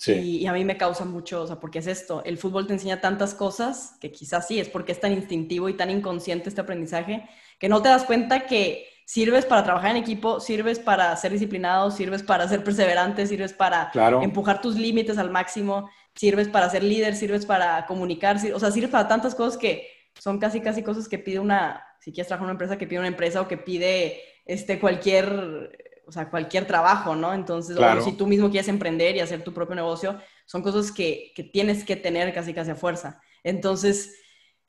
Y, 0.07 0.47
a 0.47 0.53
mí 0.53 0.63
me 0.63 0.77
causa 0.77 1.03
mucho, 1.03 1.41
o 1.41 1.47
sea, 1.47 1.59
porque 1.59 1.79
es 1.79 1.87
esto, 1.87 2.23
el 2.25 2.37
fútbol 2.37 2.67
te 2.67 2.73
enseña 2.73 3.01
tantas 3.01 3.33
cosas 3.33 3.95
que 3.99 4.11
quizás 4.11 4.47
sí, 4.47 4.59
es 4.59 4.69
porque 4.69 4.93
es 4.93 4.99
tan 4.99 5.11
instintivo 5.11 5.67
y 5.67 5.73
tan 5.75 5.89
inconsciente 5.89 6.47
este 6.47 6.61
aprendizaje, 6.61 7.27
que 7.59 7.67
no 7.67 7.81
te 7.81 7.89
das 7.89 8.05
cuenta 8.05 8.45
que 8.45 8.87
sirves 9.05 9.45
para 9.45 9.63
trabajar 9.63 9.91
en 9.91 9.97
equipo, 9.97 10.39
sirves 10.39 10.79
para 10.79 11.15
ser 11.17 11.33
disciplinado, 11.33 11.91
sirves 11.91 12.23
para 12.23 12.47
ser 12.47 12.63
perseverante, 12.63 13.27
sirves 13.27 13.53
para 13.53 13.91
empujar 14.21 14.61
tus 14.61 14.75
límites 14.75 15.17
al 15.17 15.31
máximo, 15.31 15.89
sirves 16.15 16.47
para 16.47 16.69
ser 16.69 16.83
líder, 16.83 17.15
sirves 17.15 17.45
para 17.45 17.85
comunicar, 17.85 18.37
o 18.53 18.59
sea, 18.59 18.71
sirves 18.71 18.91
para 18.91 19.07
tantas 19.07 19.35
cosas 19.35 19.57
que 19.57 19.87
son 20.17 20.39
casi, 20.39 20.61
casi 20.61 20.83
cosas 20.83 21.09
que 21.09 21.17
pide 21.17 21.39
una, 21.39 21.83
si 21.99 22.11
quieres 22.11 22.27
trabajar 22.27 22.43
en 22.45 22.51
una 22.51 22.53
empresa, 22.53 22.77
que 22.77 22.87
pide 22.87 22.99
una 22.99 23.07
empresa 23.07 23.41
o 23.41 23.47
que 23.47 23.57
pide 23.57 24.21
este, 24.45 24.79
cualquier 24.79 25.88
o 26.09 26.11
sea, 26.11 26.27
cualquier 26.27 26.65
trabajo, 26.65 27.15
¿no? 27.15 27.35
Entonces, 27.35 27.77
o 27.77 28.01
si 28.01 28.13
tú 28.13 28.25
mismo 28.25 28.49
quieres 28.49 28.67
emprender 28.67 29.15
y 29.15 29.19
hacer 29.19 29.43
tu 29.43 29.53
propio 29.53 29.75
negocio, 29.75 30.17
son 30.45 30.63
cosas 30.63 30.91
que, 30.91 31.31
que, 31.35 31.43
tienes 31.43 31.83
que 31.83 31.95
tener 31.95 32.33
casi 32.33 32.51
casi 32.51 32.71
a 32.71 32.75
fuerza. 32.75 33.21
Entonces, 33.43 34.15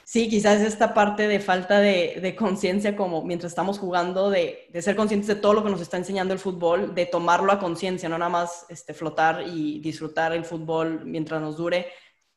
sí, 0.04 0.28
quizás 0.28 0.60
esta 0.60 0.92
parte 0.92 1.28
de 1.28 1.40
falta 1.40 1.80
de, 1.80 2.18
de 2.20 2.36
conciencia, 2.36 2.94
como 2.94 3.24
mientras 3.24 3.52
estamos 3.52 3.78
jugando, 3.78 4.28
de, 4.28 4.68
de, 4.70 4.82
ser 4.82 4.96
conscientes 4.96 5.28
de 5.28 5.36
todo 5.36 5.54
lo 5.54 5.64
que 5.64 5.70
nos 5.70 5.80
está 5.80 5.96
enseñando 5.96 6.34
el 6.34 6.40
fútbol, 6.40 6.94
de 6.94 7.06
tomarlo 7.06 7.52
a 7.52 7.58
conciencia, 7.58 8.10
no 8.10 8.18
nada 8.18 8.28
más 8.28 8.66
este, 8.68 8.92
flotar 8.92 9.42
y 9.46 9.80
disfrutar 9.80 10.34
el 10.34 10.44
fútbol 10.44 11.06
mientras 11.06 11.40
nos 11.40 11.56
dure, 11.56 11.86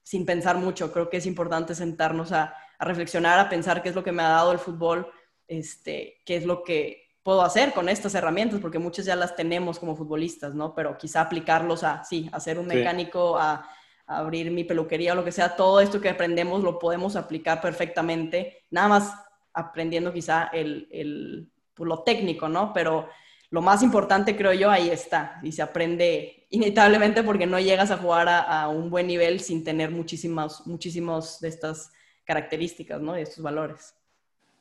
sin 0.01 0.26
pensar 0.26 0.56
mucho. 0.58 0.93
Creo 0.93 1.10
que 1.10 1.18
es 1.18 1.26
importante 1.26 1.76
sentarnos 1.76 2.32
a, 2.32 2.56
a 2.80 2.86
reflexionar, 2.86 3.38
a 3.38 3.49
pensar 3.49 3.84
qué 3.84 3.89
es 3.89 3.95
lo 3.95 4.04
que 4.06 4.14
me 4.14 4.24
ha 4.24 4.30
dado 4.30 4.54
el 4.54 4.60
fútbol, 4.60 5.12
este, 5.45 6.22
qué 6.26 6.38
es 6.38 6.45
lo 6.45 6.64
que 6.64 7.03
puedo 7.24 7.41
hacer 7.41 7.74
con 7.74 7.89
estas 7.89 8.13
herramientas, 8.15 8.59
porque 8.59 8.80
muchas 8.80 9.05
ya 9.05 9.15
las 9.15 9.36
tenemos 9.36 9.80
como 9.80 9.95
futbolistas, 9.95 10.53
¿no? 10.53 10.76
Pero 10.76 10.97
quizá 10.97 11.21
aplicarlos 11.21 11.84
a, 11.84 12.03
sí, 12.03 12.30
a 12.32 12.39
ser 12.39 12.59
un 12.59 12.67
mecánico, 12.67 13.38
a, 13.38 13.67
abrir 14.05 14.51
mi 14.51 14.65
peluquería 14.65 15.13
o 15.13 15.15
lo 15.15 15.24
que 15.24 15.32
sea, 15.32 15.55
todo 15.55 15.80
esto 15.80 16.01
que 16.01 16.09
aprendemos 16.09 16.61
lo 16.61 16.78
podemos 16.78 17.15
aplicar 17.15 17.61
perfectamente, 17.61 18.65
nada 18.69 18.89
más 18.89 19.13
aprendiendo 19.53 20.11
quizá 20.11 20.49
el, 20.51 20.89
el 20.91 21.49
pues, 21.74 21.88
lo 21.88 22.03
técnico, 22.03 22.49
¿no? 22.49 22.74
Pero 22.74 23.07
lo 23.49 23.61
más 23.61 23.82
importante, 23.82 24.36
creo 24.36 24.51
yo, 24.51 24.69
ahí 24.69 24.89
está, 24.89 25.39
y 25.43 25.51
se 25.51 25.61
aprende 25.61 26.47
inevitablemente 26.49 27.24
porque 27.24 27.45
no 27.45 27.59
llegas 27.59 27.91
a 27.91 27.97
jugar 27.97 28.28
a, 28.30 28.67
un 28.67 28.89
buen 28.89 29.07
nivel 29.07 29.39
sin 29.39 29.63
tener 29.63 29.89
muchísimos, 29.89 30.65
muchísimos 30.67 31.39
de 31.39 31.49
estas 31.49 31.91
características, 32.26 32.99
¿no? 33.01 33.17
Y 33.17 33.21
estos 33.21 33.43
valores. 33.43 33.95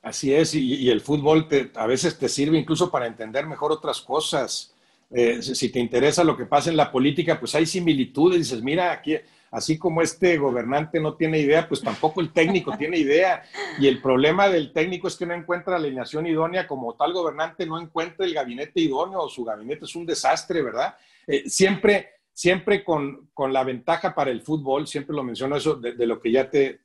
Así 0.03 0.35
es, 0.35 0.53
y, 0.57 0.91
el 0.91 1.01
fútbol 1.01 1.47
a 1.77 1.87
veces 1.87 2.19
te 2.19 2.29
sirve 2.29 2.59
incluso 2.59 2.91
para 2.91 3.07
entender 3.07 3.47
mejor 3.47 3.71
otras 3.71 4.01
cosas. 4.01 4.75
Eh, 5.09 5.41
si 5.43 5.69
te 5.69 5.79
interesa 5.79 6.25
lo 6.25 6.37
que 6.37 6.45
pasa 6.45 6.71
en 6.71 6.77
la 6.77 6.91
política, 6.91 7.39
pues 7.39 7.55
hay 7.55 7.67
similitudes. 7.67 8.39
Dices, 8.39 8.65
mira, 8.65 8.91
aquí, 8.91 9.17
así 9.53 9.79
como 9.79 10.03
este 10.03 10.39
gobernante 10.39 10.99
no 10.99 11.15
tiene 11.15 11.39
idea, 11.39 11.69
pues 11.69 11.83
tampoco 11.83 12.21
el 12.21 12.33
técnico 12.33 12.77
tiene 12.79 12.99
idea. 12.99 13.45
Y 13.79 13.87
el 13.87 14.03
problema 14.03 14.49
del 14.49 14.73
técnico 14.73 15.07
es 15.07 15.15
que 15.15 15.25
no 15.25 15.35
encuentra 15.35 15.79
la 15.79 15.87
alineación 15.87 16.27
idónea, 16.27 16.67
como 16.67 16.97
tal 16.97 17.13
gobernante 17.13 17.65
no 17.65 17.81
encuentra 17.81 18.27
el 18.27 18.35
gabinete 18.35 18.81
idóneo, 18.81 19.21
o 19.21 19.29
su 19.29 19.45
gabinete 19.45 19.85
es 19.85 19.95
un 19.95 20.05
desastre, 20.05 20.63
¿verdad? 20.63 20.97
Eh, 21.29 21.49
siempre, 21.49 22.09
siempre 22.33 22.83
con, 22.83 23.31
la 23.53 23.63
ventaja 23.63 24.17
para 24.17 24.33
el 24.33 24.43
fútbol, 24.43 24.89
siempre 24.89 25.15
lo 25.15 25.23
menciono 25.23 25.55
eso 25.55 25.77
de, 25.77 26.07
lo 26.07 26.21
que 26.21 26.33
ya 26.33 26.51
te, 26.51 26.81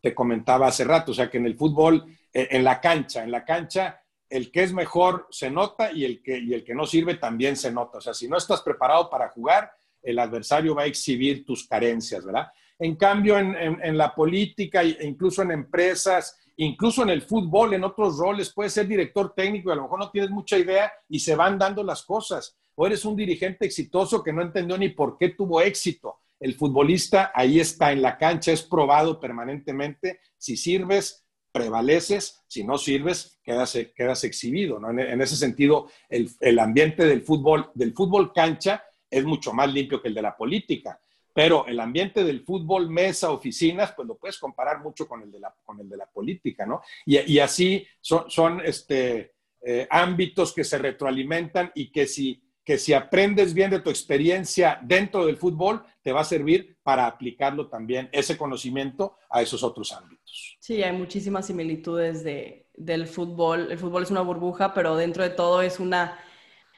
te 0.00 0.14
comentaba 0.14 0.68
hace 0.68 0.84
rato, 0.84 1.10
o 1.10 1.14
sea 1.14 1.28
que 1.28 1.38
en 1.38 1.46
el 1.46 1.56
fútbol 1.56 2.04
en 2.32 2.64
la 2.64 2.80
cancha. 2.80 3.24
En 3.24 3.30
la 3.30 3.44
cancha, 3.44 4.02
el 4.28 4.52
que 4.52 4.62
es 4.62 4.72
mejor 4.72 5.26
se 5.30 5.50
nota 5.50 5.90
y 5.92 6.04
el 6.04 6.22
que, 6.22 6.38
y 6.38 6.54
el 6.54 6.64
que 6.64 6.74
no 6.74 6.86
sirve 6.86 7.16
también 7.16 7.56
se 7.56 7.72
nota. 7.72 7.98
O 7.98 8.00
sea, 8.00 8.14
si 8.14 8.28
no 8.28 8.36
estás 8.36 8.62
preparado 8.62 9.10
para 9.10 9.28
jugar, 9.30 9.72
el 10.02 10.18
adversario 10.18 10.74
va 10.74 10.82
a 10.82 10.86
exhibir 10.86 11.44
tus 11.44 11.66
carencias, 11.66 12.24
¿verdad? 12.24 12.48
En 12.78 12.96
cambio, 12.96 13.38
en, 13.38 13.98
la 13.98 14.14
política 14.14 14.82
e 14.82 15.06
incluso 15.06 15.42
en 15.42 15.50
empresas, 15.50 16.38
incluso 16.56 17.02
en 17.02 17.10
el 17.10 17.20
fútbol, 17.20 17.74
en 17.74 17.84
otros 17.84 18.16
roles, 18.16 18.54
puedes 18.54 18.72
ser 18.72 18.86
director 18.86 19.34
técnico 19.34 19.68
y 19.68 19.72
a 19.72 19.76
lo 19.76 19.82
mejor 19.82 19.98
no 19.98 20.10
tienes 20.10 20.30
mucha 20.30 20.56
idea 20.56 20.90
y 21.06 21.18
se 21.18 21.34
van 21.34 21.58
dando 21.58 21.84
las 21.84 22.02
cosas. 22.04 22.56
O 22.76 22.86
eres 22.86 23.04
un 23.04 23.16
dirigente 23.16 23.66
exitoso 23.66 24.22
que 24.22 24.32
no 24.32 24.40
entendió 24.40 24.78
ni 24.78 24.88
por 24.88 25.18
qué 25.18 25.30
tuvo 25.30 25.60
éxito. 25.60 26.20
El 26.38 26.54
futbolista 26.54 27.32
ahí 27.34 27.60
está 27.60 27.92
en 27.92 28.00
la 28.00 28.16
cancha, 28.16 28.50
es 28.50 28.62
probado 28.62 29.20
permanentemente. 29.20 30.20
Si 30.38 30.56
sirves, 30.56 31.26
prevaleces, 31.52 32.42
si 32.46 32.64
no 32.64 32.78
sirves, 32.78 33.40
quedas, 33.42 33.76
quedas 33.94 34.24
exhibido. 34.24 34.78
¿no? 34.78 34.90
En, 34.90 35.20
ese 35.20 35.36
sentido, 35.36 35.88
el, 36.08 36.58
ambiente 36.58 37.04
del 37.04 37.22
fútbol, 37.22 37.70
del 37.74 37.92
fútbol 37.92 38.32
cancha 38.32 38.84
es 39.10 39.24
mucho 39.24 39.52
más 39.52 39.72
limpio 39.72 40.00
que 40.00 40.08
el 40.08 40.14
de 40.14 40.22
la 40.22 40.36
política. 40.36 41.00
Pero 41.32 41.66
el 41.66 41.78
ambiente 41.78 42.24
del 42.24 42.42
fútbol, 42.42 42.90
mesa, 42.90 43.30
oficinas, 43.30 43.92
pues 43.92 44.06
lo 44.06 44.16
puedes 44.16 44.38
comparar 44.38 44.80
mucho 44.80 45.06
con 45.06 45.22
el 45.22 45.30
de 45.30 45.40
la, 45.40 45.54
con 45.64 45.78
el 45.80 45.88
de 45.88 45.96
la 45.96 46.06
política, 46.06 46.66
¿no? 46.66 46.82
Y, 47.06 47.38
así 47.38 47.86
son, 48.00 48.28
son 48.28 48.60
este, 48.64 49.34
eh, 49.62 49.86
ámbitos 49.90 50.52
que 50.52 50.64
se 50.64 50.78
retroalimentan 50.78 51.70
y 51.74 51.92
que 51.92 52.06
si 52.06 52.42
que 52.70 52.78
si 52.78 52.92
aprendes 52.92 53.52
bien 53.52 53.68
de 53.68 53.80
tu 53.80 53.90
experiencia 53.90 54.78
dentro 54.80 55.26
del 55.26 55.36
fútbol, 55.36 55.82
te 56.02 56.12
va 56.12 56.20
a 56.20 56.24
servir 56.24 56.76
para 56.84 57.04
aplicarlo 57.08 57.66
también, 57.66 58.08
ese 58.12 58.38
conocimiento, 58.38 59.16
a 59.28 59.42
esos 59.42 59.64
otros 59.64 59.90
ámbitos. 59.90 60.56
Sí, 60.60 60.80
hay 60.80 60.96
muchísimas 60.96 61.48
similitudes 61.48 62.22
de, 62.22 62.68
del 62.76 63.08
fútbol. 63.08 63.72
El 63.72 63.78
fútbol 63.80 64.04
es 64.04 64.12
una 64.12 64.20
burbuja, 64.20 64.72
pero 64.72 64.94
dentro 64.94 65.24
de 65.24 65.30
todo 65.30 65.62
es 65.62 65.80
una, 65.80 66.16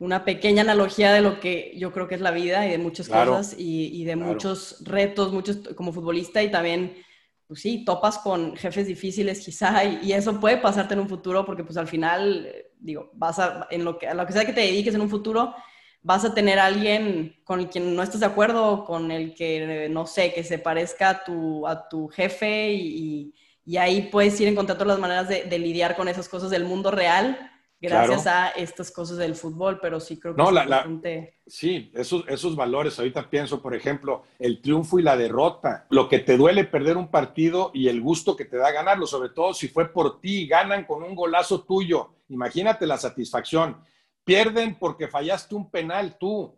una 0.00 0.24
pequeña 0.24 0.62
analogía 0.62 1.12
de 1.12 1.20
lo 1.20 1.40
que 1.40 1.74
yo 1.76 1.92
creo 1.92 2.08
que 2.08 2.14
es 2.14 2.22
la 2.22 2.30
vida 2.30 2.66
y 2.66 2.70
de 2.70 2.78
muchas 2.78 3.10
cosas 3.10 3.54
y, 3.58 4.02
de 4.04 4.16
muchos 4.16 4.82
retos, 4.86 5.30
muchos 5.30 5.58
como 5.76 5.92
futbolista 5.92 6.42
y 6.42 6.50
también, 6.50 6.96
pues 7.46 7.60
sí, 7.60 7.84
topas 7.84 8.16
con 8.16 8.56
jefes 8.56 8.86
difíciles 8.86 9.44
quizá 9.44 9.84
y, 9.84 9.98
y, 10.04 10.12
eso 10.14 10.40
puede 10.40 10.56
pasarte 10.56 10.94
en 10.94 11.00
un 11.00 11.08
futuro 11.10 11.44
porque 11.44 11.64
pues 11.64 11.76
al 11.76 11.86
final, 11.86 12.50
digo, 12.78 13.10
vas 13.12 13.38
a, 13.38 13.68
en 13.70 13.84
lo 13.84 13.98
que, 13.98 14.08
a 14.08 14.14
lo 14.14 14.24
que 14.24 14.32
sea 14.32 14.46
que 14.46 14.54
te 14.54 14.62
dediques 14.62 14.94
en 14.94 15.02
un 15.02 15.10
futuro, 15.10 15.54
vas 16.02 16.24
a 16.24 16.34
tener 16.34 16.58
a 16.58 16.66
alguien 16.66 17.36
con 17.44 17.60
el 17.60 17.68
quien 17.68 17.94
no 17.94 18.02
estás 18.02 18.20
de 18.20 18.26
acuerdo, 18.26 18.84
con 18.84 19.10
el 19.10 19.34
que, 19.34 19.88
no 19.90 20.06
sé, 20.06 20.32
que 20.32 20.44
se 20.44 20.58
parezca 20.58 21.10
a 21.10 21.24
tu, 21.24 21.66
a 21.66 21.88
tu 21.88 22.08
jefe 22.08 22.72
y, 22.72 23.34
ahí 23.78 24.08
puedes 24.10 24.40
ir 24.40 24.48
encontrando 24.48 24.84
las 24.84 24.98
maneras 24.98 25.28
de, 25.28 25.58
lidiar 25.58 25.96
con 25.96 26.08
esas 26.08 26.28
cosas 26.28 26.50
del 26.50 26.64
mundo 26.64 26.90
real 26.90 27.48
gracias 27.80 28.28
a 28.28 28.50
estas 28.50 28.92
cosas 28.92 29.18
del 29.18 29.34
fútbol, 29.34 29.80
pero 29.80 29.98
sí 29.98 30.18
creo 30.18 30.36
que 30.36 30.42
no, 30.42 30.52
la, 30.52 30.86
Sí, 31.46 31.90
esos, 31.94 32.24
esos 32.28 32.54
valores, 32.54 32.96
ahorita 32.98 33.28
pienso, 33.28 33.60
por 33.60 33.74
ejemplo, 33.74 34.22
el 34.38 34.62
triunfo 34.62 35.00
y 35.00 35.02
la 35.02 35.16
derrota, 35.16 35.86
lo 35.90 36.08
que 36.08 36.20
te 36.20 36.36
duele 36.36 36.64
perder 36.64 36.96
un 36.96 37.08
partido 37.08 37.72
y 37.74 37.88
el 37.88 38.00
gusto 38.00 38.36
que 38.36 38.44
te 38.44 38.56
da 38.56 38.70
ganarlo, 38.70 39.06
sobre 39.06 39.30
todo 39.30 39.52
si 39.52 39.66
fue 39.66 39.92
por 39.92 40.20
ti, 40.20 40.46
ganan 40.46 40.84
con 40.84 41.02
un 41.02 41.16
golazo 41.16 41.62
tuyo, 41.62 42.10
imagínate 42.28 42.86
la 42.86 42.98
satisfacción 42.98 43.76
pierden 44.24 44.76
porque 44.76 45.08
fallaste 45.08 45.54
un 45.54 45.70
penal 45.70 46.16
tú. 46.18 46.54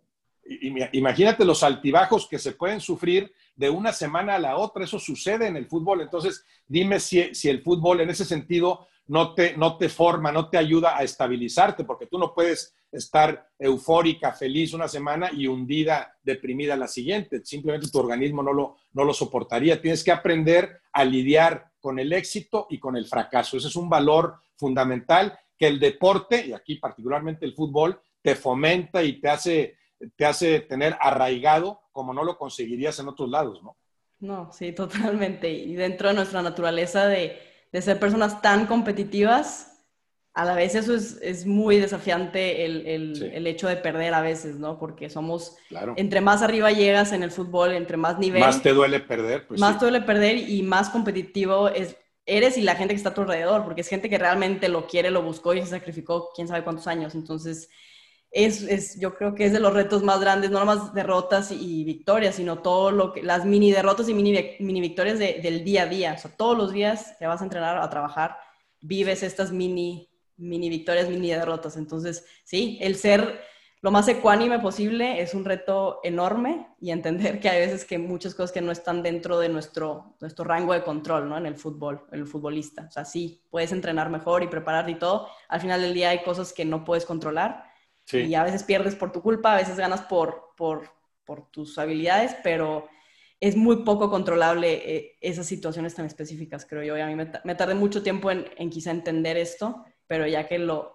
Imagínate 0.93 1.45
los 1.45 1.63
altibajos 1.63 2.29
que 2.29 2.39
se 2.39 2.53
pueden 2.53 2.81
sufrir 2.81 3.33
de 3.57 3.71
una 3.71 3.93
semana 3.93 4.35
a 4.35 4.39
la 4.39 4.57
otra. 4.57 4.85
Eso 4.85 4.99
sucede 4.99 5.47
en 5.47 5.57
el 5.57 5.67
fútbol. 5.67 6.03
Entonces, 6.03 6.45
dime 6.67 7.01
si, 7.01 7.35
si 7.35 7.49
el 7.49 7.63
fútbol 7.63 8.01
en 8.01 8.11
ese 8.11 8.25
sentido 8.25 8.87
no 9.07 9.35
te, 9.35 9.57
no 9.57 9.77
te 9.77 9.89
forma, 9.89 10.33
no 10.33 10.49
te 10.49 10.59
ayuda 10.59 10.97
a 10.97 11.03
estabilizarte, 11.03 11.85
porque 11.85 12.07
tú 12.07 12.19
no 12.19 12.33
puedes 12.35 12.75
estar 12.91 13.49
eufórica, 13.59 14.33
feliz 14.33 14.73
una 14.73 14.89
semana 14.89 15.31
y 15.33 15.47
hundida, 15.47 16.17
deprimida 16.23 16.77
la 16.77 16.89
siguiente. 16.89 17.45
Simplemente 17.45 17.91
tu 17.91 17.99
organismo 17.99 18.43
no 18.43 18.53
lo, 18.53 18.77
no 18.93 19.05
lo 19.05 19.13
soportaría. 19.13 19.81
Tienes 19.81 20.05
que 20.05 20.13
aprender 20.13 20.81
a 20.93 21.05
lidiar 21.05 21.73
con 21.81 21.99
el 21.99 22.13
éxito 22.13 22.67
y 22.71 22.79
con 22.79 22.97
el 22.97 23.07
fracaso. 23.07 23.57
Ese 23.57 23.69
es 23.69 23.77
un 23.77 23.91
valor 23.91 24.37
fundamental 24.57 25.39
que 25.65 25.69
el 25.69 25.81
deporte, 25.81 26.47
y 26.47 26.53
aquí 26.53 26.77
particularmente 26.77 27.47
el 27.47 27.55
fútbol, 27.55 27.99
te 28.21 28.35
fomenta 28.35 29.03
y 29.03 29.21
te 29.21 29.29
hace, 29.29 29.77
te 30.17 30.27
hace 30.27 30.61
tener 30.61 30.97
arraigado 31.01 31.81
como 31.93 32.13
no 32.13 32.23
lo 32.25 32.37
conseguirías 32.37 32.99
en 32.99 33.09
otros 33.09 33.31
lados, 33.31 33.63
¿no? 33.63 33.77
No, 34.21 34.53
sí, 34.53 34.73
totalmente. 34.73 35.51
Y 35.51 35.75
dentro 35.75 36.09
de 36.09 36.15
nuestra 36.15 36.43
naturaleza 36.43 37.07
de, 37.07 37.39
ser 37.73 37.99
personas 37.99 38.41
tan 38.41 38.67
competitivas, 38.67 39.85
a 40.35 40.45
la 40.45 40.55
vez 40.55 40.75
eso 40.75 40.95
es, 40.95 41.47
muy 41.47 41.79
desafiante 41.79 42.65
el, 42.65 43.47
hecho 43.47 43.69
de 43.69 43.77
perder 43.77 44.15
a 44.15 44.21
veces, 44.21 44.57
¿no? 44.57 44.79
Porque 44.79 45.11
somos, 45.11 45.57
entre 45.97 46.21
más 46.21 46.43
arriba 46.43 46.73
llegas 46.73 47.13
en 47.13 47.23
el 47.23 47.31
fútbol, 47.31 47.73
entre 47.73 47.97
más 47.97 48.19
nivel... 48.19 48.41
Más 48.41 48.63
te 48.63 48.73
duele 48.73 49.01
perder. 49.01 49.47
Pues 49.47 49.61
más 49.61 49.79
te 49.79 49.87
duele 49.87 50.01
perder 50.03 50.37
y 50.37 50.63
más 50.63 50.91
competitivo 50.91 51.69
es, 51.69 51.97
eres 52.27 52.57
y 52.57 52.63
la 52.63 52.77
gente 52.77 52.95
que 52.95 52.99
está 52.99 53.11
a 53.11 53.15
tu 53.15 53.23
alrededor, 53.23 53.65
porque 53.65 53.83
es 53.83 53.89
gente 53.89 54.09
que 54.09 54.19
realmente 54.19 54.69
lo 54.69 54.87
quiere, 54.87 55.11
lo 55.11 55.23
buscó 55.23 55.55
y 55.55 55.61
se 55.61 55.69
sacrificó 55.69 56.31
quién 56.35 56.49
sabe 56.49 56.65
cuántos 56.65 56.87
años. 56.87 57.15
Entonces, 57.15 57.69
es, 58.31 58.63
es, 58.63 58.99
yo 58.99 59.15
creo 59.15 59.35
que 59.35 59.47
es 59.47 59.53
de 59.53 59.61
los 59.61 59.73
retos 59.73 60.03
más 60.03 60.21
grandes, 60.21 60.51
no 60.51 60.59
nomás 60.59 60.93
derrotas 60.93 61.53
y 61.53 61.85
victorias, 61.85 62.35
sino 62.35 62.61
todo 62.63 62.91
lo 62.91 63.13
que, 63.13 63.23
las 63.23 63.45
mini 63.45 63.71
derrotas 63.71 64.09
y 64.09 64.15
mini, 64.15 64.57
mini 64.59 64.81
victorias 64.81 65.19
del 65.19 65.65
día 65.65 65.83
a 65.83 65.87
día. 65.87 66.15
O 66.15 66.19
sea, 66.19 66.37
todos 66.37 66.57
los 66.59 66.73
días 66.73 67.17
te 67.19 67.27
vas 67.27 67.41
a 67.41 67.45
entrenar 67.45 67.79
a 67.79 67.91
trabajar, 67.91 68.37
vives 68.81 69.23
estas 69.23 69.53
mini, 69.53 70.11
mini 70.37 70.69
victorias, 70.69 71.09
mini 71.09 71.31
derrotas. 71.31 71.77
Entonces, 71.77 72.27
sí, 72.45 72.79
el 72.81 72.97
ser 72.97 73.41
lo 73.85 73.91
más 73.91 74.09
ecuánime 74.09 74.61
posible 74.61 75.21
es 75.21 75.35
un 75.35 75.45
reto 75.45 76.01
enorme 76.03 76.69
y 76.81 76.91
entender 76.91 77.39
que 77.39 77.51
hay 77.51 77.67
veces 77.67 77.85
que 77.85 77.99
muchas 77.99 78.35
cosas 78.35 78.51
que 78.51 78.63
no 78.63 78.73
están 78.73 79.03
dentro 79.03 79.39
de 79.39 79.51
nuestro, 79.51 80.17
nuestro 80.23 80.43
rango 80.47 80.73
de 80.73 80.83
control, 80.83 81.29
¿no? 81.29 81.37
En 81.37 81.45
el 81.45 81.55
fútbol, 81.55 82.07
en 82.11 82.21
el 82.21 82.27
futbolista. 82.27 82.87
O 82.89 82.91
sea, 82.91 83.05
sí, 83.05 83.43
puedes 83.51 83.73
entrenar 83.73 84.09
mejor 84.09 84.43
y 84.43 84.47
prepararte 84.47 84.93
y 84.93 84.95
todo. 84.95 85.29
Al 85.51 85.61
final 85.61 85.83
del 85.83 85.93
día 85.93 86.09
hay 86.09 86.23
cosas 86.23 86.55
que 86.55 86.65
no 86.65 86.83
puedes 86.83 87.05
controlar 87.05 87.63
y 88.11 88.33
a 88.33 88.43
veces 88.43 88.63
pierdes 88.63 88.95
por 88.95 89.13
tu 89.13 89.21
culpa, 89.21 89.53
a 89.53 89.59
veces 89.59 89.77
ganas 89.77 90.01
por, 90.01 90.55
por, 90.57 90.89
por 91.27 91.51
tus 91.51 91.77
habilidades, 91.77 92.35
pero 92.43 92.89
es 93.39 93.55
muy 93.55 93.85
poco 93.85 94.09
controlable 94.09 94.97
eh, 94.97 95.19
esas 95.21 95.45
situaciones 95.45 95.95
tan 95.95 96.07
específicas, 96.07 96.65
creo 96.65 96.85
yo. 96.85 96.97
Y 96.97 97.03
a 97.03 97.07
mí 97.07 97.15
me, 97.17 97.55
tardé 97.55 97.75
mucho 97.75 98.03
tiempo 98.03 98.31
en, 98.31 98.47
en 98.57 98.71
quizá 98.71 98.93
entender 98.93 99.37
esto, 99.37 99.85
pero 100.07 100.27
ya 100.27 100.49
que 100.49 100.59
lo, 100.59 100.94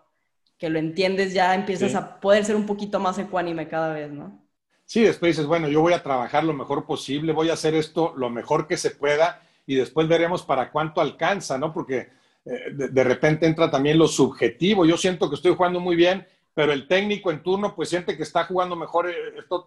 que 0.60 0.70
lo 0.70 0.78
entiendes, 0.78 1.34
ya 1.34 1.56
empiezas 1.56 1.96
a 1.96 2.20
poder 2.20 2.44
ser 2.44 2.58
un 2.58 2.66
poquito 2.66 3.00
más 3.00 3.18
ecuánime 3.18 3.70
cada 3.70 3.94
vez, 3.94 4.12
¿no? 4.12 4.38
Sí, 4.86 5.02
después 5.02 5.36
dices, 5.36 5.48
bueno, 5.48 5.70
yo 5.70 5.82
voy 5.82 5.94
a 5.94 6.04
trabajar 6.04 6.44
lo 6.44 6.54
mejor 6.54 6.86
posible, 6.86 7.32
voy 7.32 7.50
a 7.50 7.54
hacer 7.54 7.76
esto 7.76 8.14
lo 8.18 8.30
mejor 8.30 8.68
que 8.68 8.76
se 8.76 8.92
pueda 8.92 9.42
y 9.66 9.76
después 9.76 10.08
veremos 10.08 10.44
para 10.44 10.72
cuánto 10.72 11.00
alcanza, 11.00 11.58
¿no? 11.58 11.72
Porque 11.72 12.10
eh, 12.44 12.72
de, 12.74 13.04
repente 13.04 13.46
entra 13.46 13.72
también 13.72 13.98
lo 13.98 14.08
subjetivo. 14.08 14.86
Yo 14.86 14.98
siento 14.98 15.30
que 15.30 15.36
estoy 15.36 15.56
jugando 15.56 15.80
muy 15.80 15.96
bien, 15.96 16.28
pero 16.54 16.74
el 16.74 16.88
técnico 16.88 17.32
en 17.32 17.42
turno 17.42 17.74
pues 17.74 17.88
siente 17.88 18.18
que 18.18 18.24
está 18.24 18.44
jugando 18.44 18.76
mejor 18.76 19.10
eh, 19.10 19.14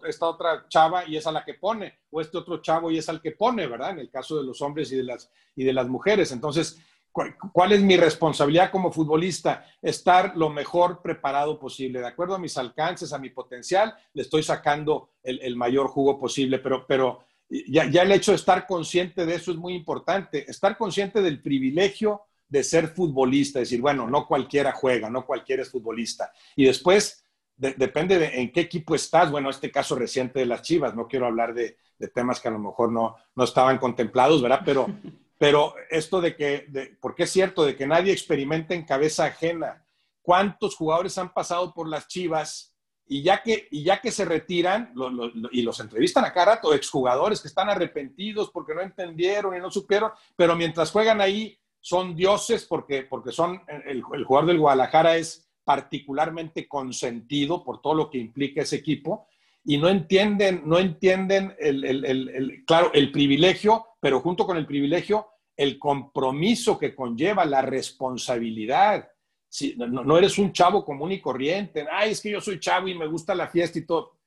esta 0.07 0.27
otra 0.27 0.65
chava 0.67 1.07
y 1.07 1.15
es 1.15 1.25
a 1.25 1.31
la 1.31 1.43
que 1.43 1.55
pone, 1.55 1.99
o 2.11 2.21
este 2.21 2.37
otro 2.37 2.61
chavo 2.61 2.91
y 2.91 2.99
es 2.99 3.09
al 3.09 3.21
que 3.21 3.31
pone, 3.31 3.65
¿verdad? 3.65 3.91
En 3.91 3.99
el 3.99 4.11
caso 4.11 4.37
de 4.37 4.43
los 4.43 4.61
hombres 4.61 4.91
y 4.91 4.97
de 4.97 5.03
las, 5.03 5.31
y 5.55 5.63
de 5.63 5.73
las 5.73 5.87
mujeres. 5.87 6.31
Entonces, 6.31 6.79
¿Cuál 7.13 7.73
es 7.73 7.81
mi 7.81 7.95
responsabilidad 7.95 8.71
como 8.71 8.91
futbolista? 8.91 9.65
Estar 9.81 10.35
lo 10.35 10.49
mejor 10.49 11.01
preparado 11.01 11.59
posible, 11.59 11.99
de 11.99 12.07
acuerdo 12.07 12.33
a 12.33 12.39
mis 12.39 12.57
alcances, 12.57 13.13
a 13.13 13.19
mi 13.19 13.29
potencial, 13.29 13.93
le 14.13 14.23
estoy 14.23 14.41
sacando 14.41 15.11
el, 15.21 15.55
mayor 15.55 15.87
jugo 15.87 16.19
posible, 16.19 16.57
pero, 16.57 16.87
pero 16.87 17.23
ya, 17.49 17.83
el 17.83 18.11
hecho 18.11 18.31
de 18.31 18.37
estar 18.37 18.65
consciente 18.65 19.27
de 19.27 19.35
eso 19.35 19.51
es 19.51 19.57
muy 19.57 19.75
importante, 19.75 20.49
estar 20.49 20.75
consciente 20.75 21.21
del 21.21 21.39
privilegio 21.39 22.23
de 22.49 22.63
ser 22.63 22.87
futbolista, 22.87 23.59
decir, 23.59 23.79
bueno, 23.79 24.07
no 24.07 24.27
cualquiera 24.27 24.71
juega, 24.71 25.09
no 25.09 25.25
cualquiera 25.25 25.61
es 25.61 25.69
futbolista. 25.69 26.31
Y 26.55 26.65
después, 26.65 27.23
depende 27.55 28.17
de 28.17 28.41
en 28.41 28.51
qué 28.51 28.61
equipo 28.61 28.95
estás, 28.95 29.29
bueno, 29.29 29.51
este 29.51 29.69
caso 29.71 29.95
reciente 29.95 30.39
de 30.39 30.47
las 30.47 30.63
Chivas, 30.63 30.95
no 30.95 31.07
quiero 31.07 31.27
hablar 31.27 31.53
de, 31.53 31.77
temas 32.13 32.41
que 32.41 32.49
a 32.49 32.51
lo 32.51 32.59
mejor 32.59 32.91
no, 32.91 33.15
no 33.33 33.43
estaban 33.45 33.77
contemplados, 33.77 34.41
¿verdad? 34.41 34.61
Pero 34.65 34.87
Pero 35.43 35.75
esto 35.89 36.21
de 36.21 36.37
que, 36.37 36.95
porque 37.01 37.23
es 37.23 37.29
cierto, 37.29 37.65
de 37.65 37.75
que 37.75 37.85
nadie 37.85 38.13
experimenta 38.13 38.75
en 38.75 38.85
cabeza 38.85 39.25
ajena. 39.25 39.85
¿Cuántos 40.21 40.73
jugadores 40.73 41.17
han 41.17 41.33
pasado 41.33 41.73
por 41.73 41.89
las 41.89 42.07
Chivas 42.07 42.73
y 43.05 43.23
ya 43.23 43.43
que, 43.43 43.67
y 43.69 43.83
ya 43.83 43.99
que 43.99 44.09
se 44.09 44.23
retiran 44.23 44.93
y 45.51 45.61
los 45.63 45.81
entrevistan 45.81 46.23
a 46.23 46.31
cada 46.31 46.55
rato, 46.55 46.73
exjugadores 46.73 47.41
que 47.41 47.49
están 47.49 47.69
arrepentidos 47.69 48.51
porque 48.51 48.73
no 48.73 48.79
entendieron 48.79 49.53
y 49.53 49.59
no 49.59 49.69
supieron, 49.69 50.11
pero 50.37 50.55
mientras 50.55 50.91
juegan 50.91 51.19
ahí 51.19 51.59
son 51.81 52.15
dioses 52.15 52.63
porque, 52.63 53.01
porque 53.01 53.33
son, 53.33 53.63
el, 53.67 54.01
el 54.13 54.23
jugador 54.23 54.47
del 54.47 54.59
Guadalajara 54.59 55.17
es 55.17 55.51
particularmente 55.65 56.69
consentido 56.69 57.65
por 57.65 57.81
todo 57.81 57.95
lo 57.95 58.09
que 58.09 58.17
implica 58.17 58.61
ese 58.61 58.77
equipo 58.77 59.27
y 59.65 59.77
no 59.77 59.89
entienden, 59.89 60.63
no 60.65 60.79
entienden 60.79 61.53
el, 61.59 61.83
el, 61.83 62.05
el, 62.05 62.63
claro, 62.65 62.91
el 62.93 63.11
privilegio, 63.11 63.87
pero 63.99 64.19
junto 64.19 64.45
con 64.45 64.57
el 64.57 64.65
privilegio, 64.65 65.27
el 65.55 65.77
compromiso 65.79 66.77
que 66.77 66.95
conlleva, 66.95 67.45
la 67.45 67.61
responsabilidad. 67.61 69.09
Si, 69.47 69.75
no, 69.75 69.87
no, 69.87 70.17
eres 70.17 70.37
un 70.37 70.51
chavo 70.51 70.83
común 70.83 71.11
y 71.11 71.21
corriente, 71.21 71.85
ay, 71.91 72.11
es 72.11 72.21
que 72.21 72.31
yo 72.31 72.41
soy 72.41 72.59
chavo 72.59 72.87
y 72.87 72.97
me 72.97 73.07
gusta 73.07 73.35
la 73.35 73.47
fiesta 73.47 73.77
y 73.77 73.85
todo, 73.85 74.17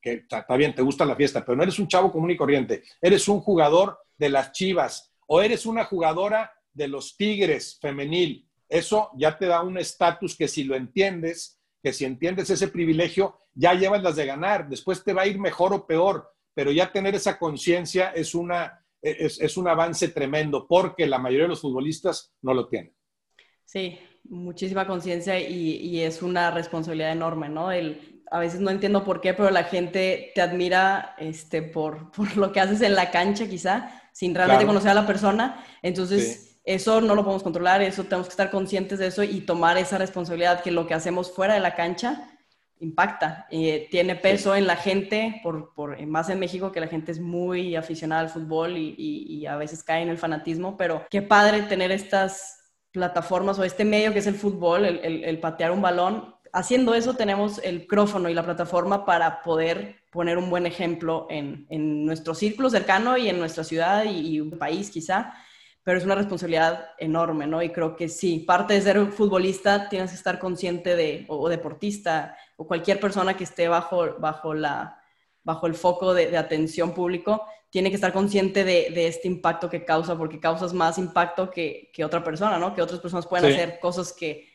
que 0.00 0.24
está 0.28 0.56
bien, 0.56 0.74
te 0.74 0.82
gusta 0.82 1.04
la 1.04 1.16
fiesta, 1.16 1.44
pero 1.44 1.56
no 1.56 1.62
eres 1.62 1.78
un 1.78 1.88
chavo 1.88 2.10
común 2.10 2.30
y 2.30 2.36
corriente, 2.36 2.82
eres 3.00 3.28
un 3.28 3.40
jugador 3.40 3.98
de 4.16 4.30
las 4.30 4.52
Chivas 4.52 5.12
o 5.26 5.42
eres 5.42 5.66
una 5.66 5.84
jugadora 5.84 6.52
de 6.72 6.88
los 6.88 7.16
Tigres 7.16 7.78
femenil. 7.80 8.48
Eso 8.68 9.10
ya 9.16 9.36
te 9.36 9.46
da 9.46 9.62
un 9.62 9.78
estatus 9.78 10.36
que 10.36 10.48
si 10.48 10.64
lo 10.64 10.76
entiendes, 10.76 11.60
que 11.82 11.92
si 11.92 12.04
entiendes 12.04 12.50
ese 12.50 12.68
privilegio, 12.68 13.38
ya 13.54 13.74
llevas 13.74 14.02
las 14.02 14.16
de 14.16 14.26
ganar. 14.26 14.68
Después 14.68 15.02
te 15.02 15.12
va 15.12 15.22
a 15.22 15.26
ir 15.26 15.38
mejor 15.38 15.72
o 15.74 15.86
peor, 15.86 16.32
pero 16.54 16.70
ya 16.70 16.92
tener 16.92 17.14
esa 17.14 17.38
conciencia 17.38 18.10
es, 18.10 18.34
una, 18.34 18.84
es, 19.02 19.40
es 19.40 19.56
un 19.56 19.68
avance 19.68 20.08
tremendo 20.08 20.66
porque 20.68 21.06
la 21.06 21.18
mayoría 21.18 21.44
de 21.44 21.50
los 21.50 21.60
futbolistas 21.60 22.32
no 22.42 22.54
lo 22.54 22.68
tienen. 22.68 22.94
Sí, 23.64 23.98
muchísima 24.24 24.86
conciencia 24.86 25.38
y, 25.38 25.76
y, 25.76 26.00
es 26.00 26.22
una 26.22 26.50
responsabilidad 26.50 27.12
enorme, 27.12 27.48
¿no? 27.48 27.70
El, 27.70 28.22
a 28.30 28.38
veces 28.38 28.60
no 28.60 28.70
entiendo 28.70 29.04
por 29.04 29.20
qué, 29.20 29.34
pero 29.34 29.50
la 29.50 29.64
gente 29.64 30.32
te 30.34 30.40
admira 30.40 31.14
este, 31.18 31.62
por, 31.62 32.10
por 32.12 32.36
lo 32.36 32.52
que 32.52 32.60
haces 32.60 32.80
en 32.82 32.94
la 32.94 33.10
cancha, 33.10 33.48
quizá, 33.48 33.90
sin 34.12 34.34
realmente 34.34 34.64
claro. 34.64 34.74
conocer 34.74 34.90
a 34.90 34.94
la 34.94 35.06
persona. 35.06 35.64
Entonces, 35.82 36.50
sí. 36.50 36.60
eso 36.64 37.00
no 37.00 37.14
lo 37.14 37.22
podemos 37.22 37.42
controlar, 37.42 37.82
eso 37.82 38.04
tenemos 38.04 38.26
que 38.26 38.32
estar 38.32 38.50
conscientes 38.50 38.98
de 38.98 39.06
eso 39.06 39.22
y 39.22 39.40
tomar 39.40 39.78
esa 39.78 39.98
responsabilidad 39.98 40.62
que 40.62 40.70
lo 40.70 40.86
que 40.86 40.94
hacemos 40.94 41.32
fuera 41.32 41.54
de 41.54 41.60
la 41.60 41.74
cancha 41.74 42.29
impacta, 42.80 43.46
eh, 43.50 43.86
tiene 43.90 44.16
peso 44.16 44.56
en 44.56 44.66
la 44.66 44.76
gente, 44.76 45.40
por, 45.42 45.72
por, 45.74 46.04
más 46.06 46.28
en 46.30 46.38
México, 46.38 46.72
que 46.72 46.80
la 46.80 46.88
gente 46.88 47.12
es 47.12 47.20
muy 47.20 47.76
aficionada 47.76 48.22
al 48.22 48.30
fútbol 48.30 48.76
y, 48.76 48.94
y, 48.96 49.34
y, 49.34 49.46
a 49.46 49.56
veces 49.56 49.82
cae 49.82 50.02
en 50.02 50.08
el 50.08 50.18
fanatismo, 50.18 50.76
pero 50.76 51.06
qué 51.10 51.22
padre 51.22 51.62
tener 51.62 51.92
estas 51.92 52.74
plataformas 52.90 53.58
o 53.58 53.64
este 53.64 53.84
medio 53.84 54.12
que 54.12 54.18
es 54.18 54.26
el 54.26 54.34
fútbol, 54.34 54.84
el, 54.84 54.98
el, 55.04 55.24
el 55.24 55.38
patear 55.38 55.70
un 55.70 55.82
balón. 55.82 56.34
Haciendo 56.52 56.94
eso 56.94 57.14
tenemos 57.14 57.60
el 57.62 57.80
micrófono 57.80 58.28
y 58.28 58.34
la 58.34 58.44
plataforma 58.44 59.04
para 59.04 59.42
poder 59.42 60.00
poner 60.10 60.38
un 60.38 60.50
buen 60.50 60.66
ejemplo 60.66 61.26
en, 61.30 61.66
en 61.70 62.04
nuestro 62.04 62.34
círculo 62.34 62.68
cercano 62.70 63.16
y 63.16 63.28
en 63.28 63.38
nuestra 63.38 63.62
ciudad 63.62 64.04
y, 64.04 64.34
y 64.34 64.40
un 64.40 64.58
país 64.58 64.90
quizá 64.90 65.32
pero 65.82 65.98
es 65.98 66.04
una 66.04 66.14
responsabilidad 66.14 66.90
enorme, 66.98 67.46
¿no? 67.46 67.62
Y 67.62 67.70
creo 67.70 67.96
que 67.96 68.08
sí, 68.08 68.40
parte 68.40 68.74
de 68.74 68.82
ser 68.82 69.06
futbolista 69.12 69.88
tienes 69.88 70.10
que 70.10 70.16
estar 70.16 70.38
consciente 70.38 70.94
de, 70.94 71.24
o, 71.28 71.38
o 71.38 71.48
deportista, 71.48 72.36
o 72.56 72.66
cualquier 72.66 73.00
persona 73.00 73.36
que 73.36 73.44
esté 73.44 73.68
bajo, 73.68 74.16
bajo, 74.18 74.52
la, 74.54 75.00
bajo 75.42 75.66
el 75.66 75.74
foco 75.74 76.12
de, 76.12 76.30
de 76.30 76.36
atención 76.36 76.92
público, 76.92 77.46
tiene 77.70 77.88
que 77.88 77.94
estar 77.94 78.12
consciente 78.12 78.64
de, 78.64 78.90
de, 78.90 79.06
este 79.06 79.28
impacto 79.28 79.70
que 79.70 79.84
causa, 79.84 80.18
porque 80.18 80.40
causas 80.40 80.74
más 80.74 80.98
impacto 80.98 81.50
que, 81.50 81.90
que 81.94 82.04
otra 82.04 82.22
persona, 82.22 82.58
¿no? 82.58 82.74
Que 82.74 82.82
otras 82.82 83.00
personas 83.00 83.26
pueden 83.26 83.46
sí. 83.46 83.56
hacer 83.56 83.80
cosas 83.80 84.12
que, 84.12 84.48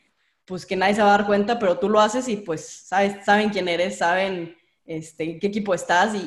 pues, 0.46 0.66
que 0.66 0.76
nadie 0.76 0.96
se 0.96 1.02
va 1.02 1.16
a 1.16 1.18
dar 1.18 1.26
cuenta, 1.26 1.58
pero 1.58 1.80
tú 1.80 1.90
lo 1.90 2.00
haces 2.00 2.28
y 2.28 2.38
pues 2.38 2.68
sabes, 2.88 3.26
saben 3.26 3.50
quién 3.50 3.68
eres, 3.68 3.98
saben 3.98 4.56
este, 4.86 5.40
qué 5.40 5.48
equipo 5.48 5.74
estás 5.74 6.14
y, 6.14 6.18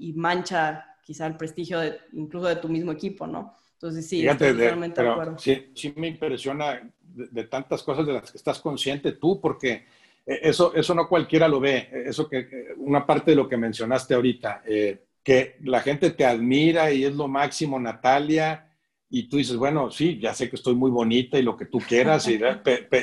y, 0.00 0.08
y 0.08 0.12
mancha 0.14 0.84
quizá 1.04 1.26
el 1.26 1.36
prestigio 1.36 1.78
de, 1.78 1.98
incluso 2.12 2.48
de 2.48 2.56
tu 2.56 2.68
mismo 2.68 2.90
equipo, 2.92 3.26
¿no? 3.26 3.54
Entonces, 3.78 4.08
sí, 4.08 4.22
Fíjate, 4.22 4.48
estoy 4.48 4.64
totalmente 4.64 5.00
de, 5.00 5.06
de 5.06 5.12
acuerdo. 5.12 5.38
Sí, 5.38 5.70
sí 5.72 5.92
me 5.94 6.08
impresiona 6.08 6.82
de, 7.00 7.28
de, 7.30 7.44
tantas 7.44 7.84
cosas 7.84 8.04
de 8.04 8.12
las 8.12 8.32
que 8.32 8.36
estás 8.36 8.58
consciente 8.58 9.12
tú, 9.12 9.40
porque 9.40 9.86
eh, 10.26 10.40
eso, 10.42 10.74
eso 10.74 10.94
no 10.94 11.08
cualquiera 11.08 11.46
lo 11.46 11.60
ve. 11.60 11.88
Eso 12.04 12.28
que, 12.28 12.74
una 12.78 13.06
parte 13.06 13.30
de 13.30 13.36
lo 13.36 13.48
que 13.48 13.56
mencionaste 13.56 14.14
ahorita, 14.14 14.62
eh, 14.66 15.04
que 15.22 15.58
la 15.60 15.80
gente 15.80 16.10
te 16.10 16.26
admira 16.26 16.90
y 16.90 17.04
es 17.04 17.14
lo 17.14 17.28
máximo, 17.28 17.78
Natalia, 17.78 18.68
y 19.08 19.28
tú 19.28 19.36
dices, 19.36 19.54
bueno, 19.56 19.92
sí, 19.92 20.18
ya 20.18 20.34
sé 20.34 20.50
que 20.50 20.56
estoy 20.56 20.74
muy 20.74 20.90
bonita 20.90 21.38
y 21.38 21.42
lo 21.42 21.56
que 21.56 21.66
tú 21.66 21.78
quieras, 21.78 22.26
y, 22.26 22.34
y, 22.34 22.42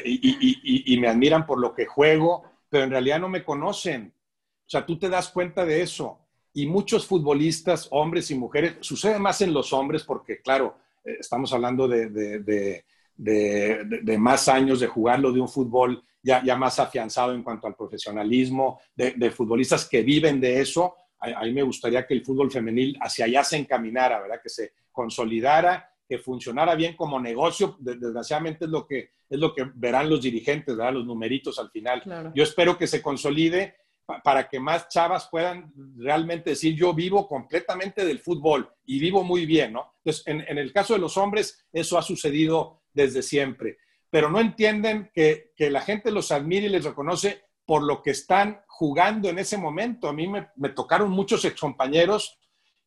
y, 0.06 0.94
y 0.94 1.00
me 1.00 1.08
admiran 1.08 1.46
por 1.46 1.58
lo 1.58 1.74
que 1.74 1.86
juego, 1.86 2.44
pero 2.68 2.84
en 2.84 2.92
realidad 2.92 3.22
no 3.22 3.30
me 3.30 3.46
conocen. 3.46 4.14
O 4.66 4.70
sea, 4.70 4.86
tú 4.86 5.00
te 5.00 5.08
das 5.08 5.30
cuenta 5.30 5.66
de 5.66 5.82
eso 5.82 6.25
y 6.56 6.66
muchos 6.68 7.06
futbolistas, 7.06 7.90
hombres 7.92 8.32
y 8.32 8.36
mujeres, 8.36 8.78
sucede 8.80 9.20
más 9.20 9.42
en 9.42 9.54
los 9.54 9.74
hombres 9.74 10.04
porque, 10.04 10.42
claro, 10.42 10.78
eh, 11.04 11.18
estamos 11.20 11.52
hablando 11.52 11.86
de, 11.86 12.10
de, 12.10 12.40
de, 13.18 13.84
de, 14.02 14.18
más 14.18 14.48
años 14.48 14.80
de 14.80 14.88
jugarlo 14.88 15.34
de 15.34 15.42
un 15.42 15.50
fútbol 15.50 16.02
ya, 16.24 16.42
ya 16.44 16.56
más 16.56 16.80
afianzado 16.80 17.34
en 17.34 17.44
cuanto 17.44 17.68
al 17.68 17.76
profesionalismo, 17.76 18.80
de, 18.96 19.32
futbolistas 19.32 19.88
que 19.88 20.02
viven 20.02 20.40
de 20.40 20.62
eso. 20.62 20.96
A, 21.20 21.42
a, 21.42 21.44
mí 21.44 21.52
me 21.52 21.62
gustaría 21.62 22.08
que 22.08 22.14
el 22.14 22.24
fútbol 22.24 22.50
femenil 22.50 22.98
hacia 23.02 23.26
allá 23.26 23.44
se 23.44 23.58
encaminara, 23.58 24.22
¿verdad? 24.22 24.40
Que 24.42 24.50
se 24.50 24.72
consolidara, 24.94 25.92
que 26.08 26.20
funcionara 26.20 26.74
bien 26.76 26.96
como 26.96 27.20
negocio. 27.20 27.76
Desgraciadamente 27.80 28.64
es 28.64 28.72
lo 28.72 28.88
que, 28.88 29.10
es 29.30 29.40
lo 29.40 29.54
que 29.54 29.70
verán 29.76 30.10
los 30.10 30.22
dirigentes, 30.22 30.78
¿verdad? 30.78 30.94
Los 30.94 31.06
numeritos 31.06 31.60
al 31.60 31.70
final. 31.70 32.02
Claro. 32.02 32.32
Yo 32.34 32.44
espero 32.44 32.78
que 32.78 32.88
se 32.88 33.02
consolide 33.02 33.76
para 34.24 34.48
que 34.48 34.60
más 34.60 34.88
chavas 34.90 35.28
puedan 35.30 35.74
realmente 35.98 36.52
decir, 36.52 36.76
yo 36.76 36.94
vivo 36.94 37.28
completamente 37.28 38.06
del 38.06 38.20
fútbol 38.20 38.72
y 38.86 39.00
vivo 39.00 39.24
muy 39.24 39.46
bien, 39.46 39.74
¿no? 39.74 39.94
Entonces, 40.04 40.24
en, 40.28 40.58
el 40.58 40.72
caso 40.72 40.94
de 40.94 41.00
los 41.00 41.18
hombres, 41.18 41.66
eso 41.74 41.98
ha 41.98 42.02
sucedido 42.02 42.84
desde 42.94 43.24
siempre, 43.24 43.78
pero 44.10 44.30
no 44.30 44.40
entienden 44.40 45.12
que, 45.14 45.52
que, 45.56 45.70
la 45.70 45.82
gente 45.82 46.12
los 46.12 46.32
admira 46.32 46.68
y 46.68 46.70
les 46.70 46.86
reconoce 46.86 47.44
por 47.66 47.84
lo 47.84 48.02
que 48.02 48.12
están 48.12 48.62
jugando 48.68 49.30
en 49.30 49.40
ese 49.40 49.58
momento. 49.58 50.08
A 50.08 50.14
mí 50.14 50.28
me, 50.28 50.50
me 50.56 50.70
tocaron 50.70 51.10
muchos 51.10 51.44
excompañeros 51.44 52.40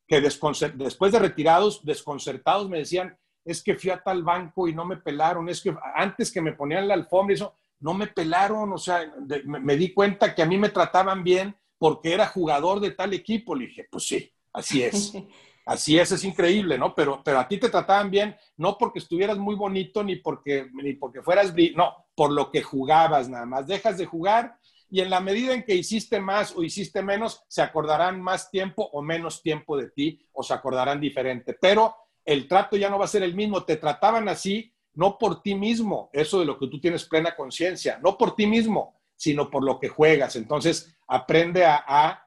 que 0.07 0.21
después 0.23 1.13
de 1.13 1.19
retirados, 1.19 1.85
desconcertados, 1.85 2.69
me 2.69 2.79
decían, 2.79 3.19
es 3.45 3.63
que 3.63 3.77
fui 3.77 3.91
a 3.91 4.03
tal 4.03 4.23
banco 4.23 4.67
y 4.67 4.75
no 4.75 4.85
me 4.85 4.97
pelaron, 4.97 5.49
es 5.49 5.61
que 5.61 5.75
antes 5.95 6.33
que 6.33 6.41
me 6.41 6.55
ponían 6.55 6.89
la 6.89 6.95
alfombra 6.95 7.35
y 7.35 7.37
eso, 7.37 7.55
no 7.81 7.95
me 7.95 8.09
pelaron, 8.09 8.73
o 8.73 8.79
sea, 8.79 9.13
de, 9.19 9.43
me, 9.45 9.61
me, 9.61 9.77
di 9.77 9.93
cuenta 9.93 10.35
que 10.35 10.43
a 10.43 10.47
mí 10.47 10.59
me 10.59 10.71
trataban 10.71 11.23
bien 11.23 11.57
porque 11.79 12.13
era 12.13 12.27
jugador 12.27 12.81
de 12.81 12.91
tal 12.91 13.13
equipo. 13.15 13.55
Le 13.55 13.67
dije, 13.67 13.87
pues 13.91 14.05
sí, 14.07 14.33
así 14.53 14.83
es. 14.83 15.13
Así 15.69 15.99
es, 15.99 16.11
es 16.13 16.25
increíble, 16.25 16.79
¿no? 16.79 16.95
Pero, 16.95 17.21
pero 17.23 17.39
a 17.39 17.47
ti 17.47 17.59
te 17.59 17.69
trataban 17.69 18.11
bien, 18.11 18.35
no 18.57 18.79
porque 18.79 19.01
estuvieras 19.01 19.37
muy 19.37 19.55
bonito 19.55 20.03
ni 20.03 20.17
porque, 20.17 20.71
ni 20.73 20.95
porque 20.95 21.21
fueras, 21.21 21.53
no, 21.77 22.07
por 22.15 22.33
lo 22.33 22.51
que 22.51 22.63
jugabas 22.63 23.29
nada 23.29 23.45
más. 23.45 23.67
Dejas 23.67 23.99
de 23.99 24.07
jugar 24.07 24.57
y 24.89 25.01
en 25.01 25.11
la 25.11 25.21
medida 25.21 25.53
en 25.53 25.65
que 25.65 25.75
hiciste 25.75 26.21
más 26.21 26.57
o 26.57 26.63
hiciste 26.63 27.03
menos, 27.03 27.45
se 27.49 27.61
acordarán 27.61 28.23
más 28.23 28.51
tiempo 28.51 28.89
o 28.95 29.03
menos 29.03 29.43
tiempo 29.43 29.77
de 29.77 29.91
ti 29.91 30.19
o 30.33 30.43
se 30.43 30.55
acordarán 30.55 31.01
diferente. 31.01 31.53
Pero 31.61 31.95
el 32.25 32.49
trato 32.49 32.79
ya 32.79 32.89
no 32.89 32.99
va 32.99 33.05
a 33.05 33.09
ser 33.09 33.23
el 33.23 33.35
mismo. 33.35 33.65
Te 33.65 33.77
trataban 33.77 34.27
así 34.31 34.73
no 34.99 35.17
por 35.17 35.43
ti 35.43 35.55
mismo, 35.55 36.11
eso 36.13 36.41
de 36.41 36.45
lo 36.45 36.59
que 36.59 36.67
tú 36.67 36.81
tienes 36.81 37.05
plena 37.05 37.37
conciencia, 37.37 38.01
no 38.03 38.19
por 38.19 38.35
ti 38.35 38.49
mismo, 38.49 38.97
sino 39.15 39.49
por 39.49 39.63
lo 39.63 39.79
que 39.79 39.89
juegas. 39.89 40.35
Entonces, 40.35 40.93
aprende 41.07 41.65
a, 41.65 42.25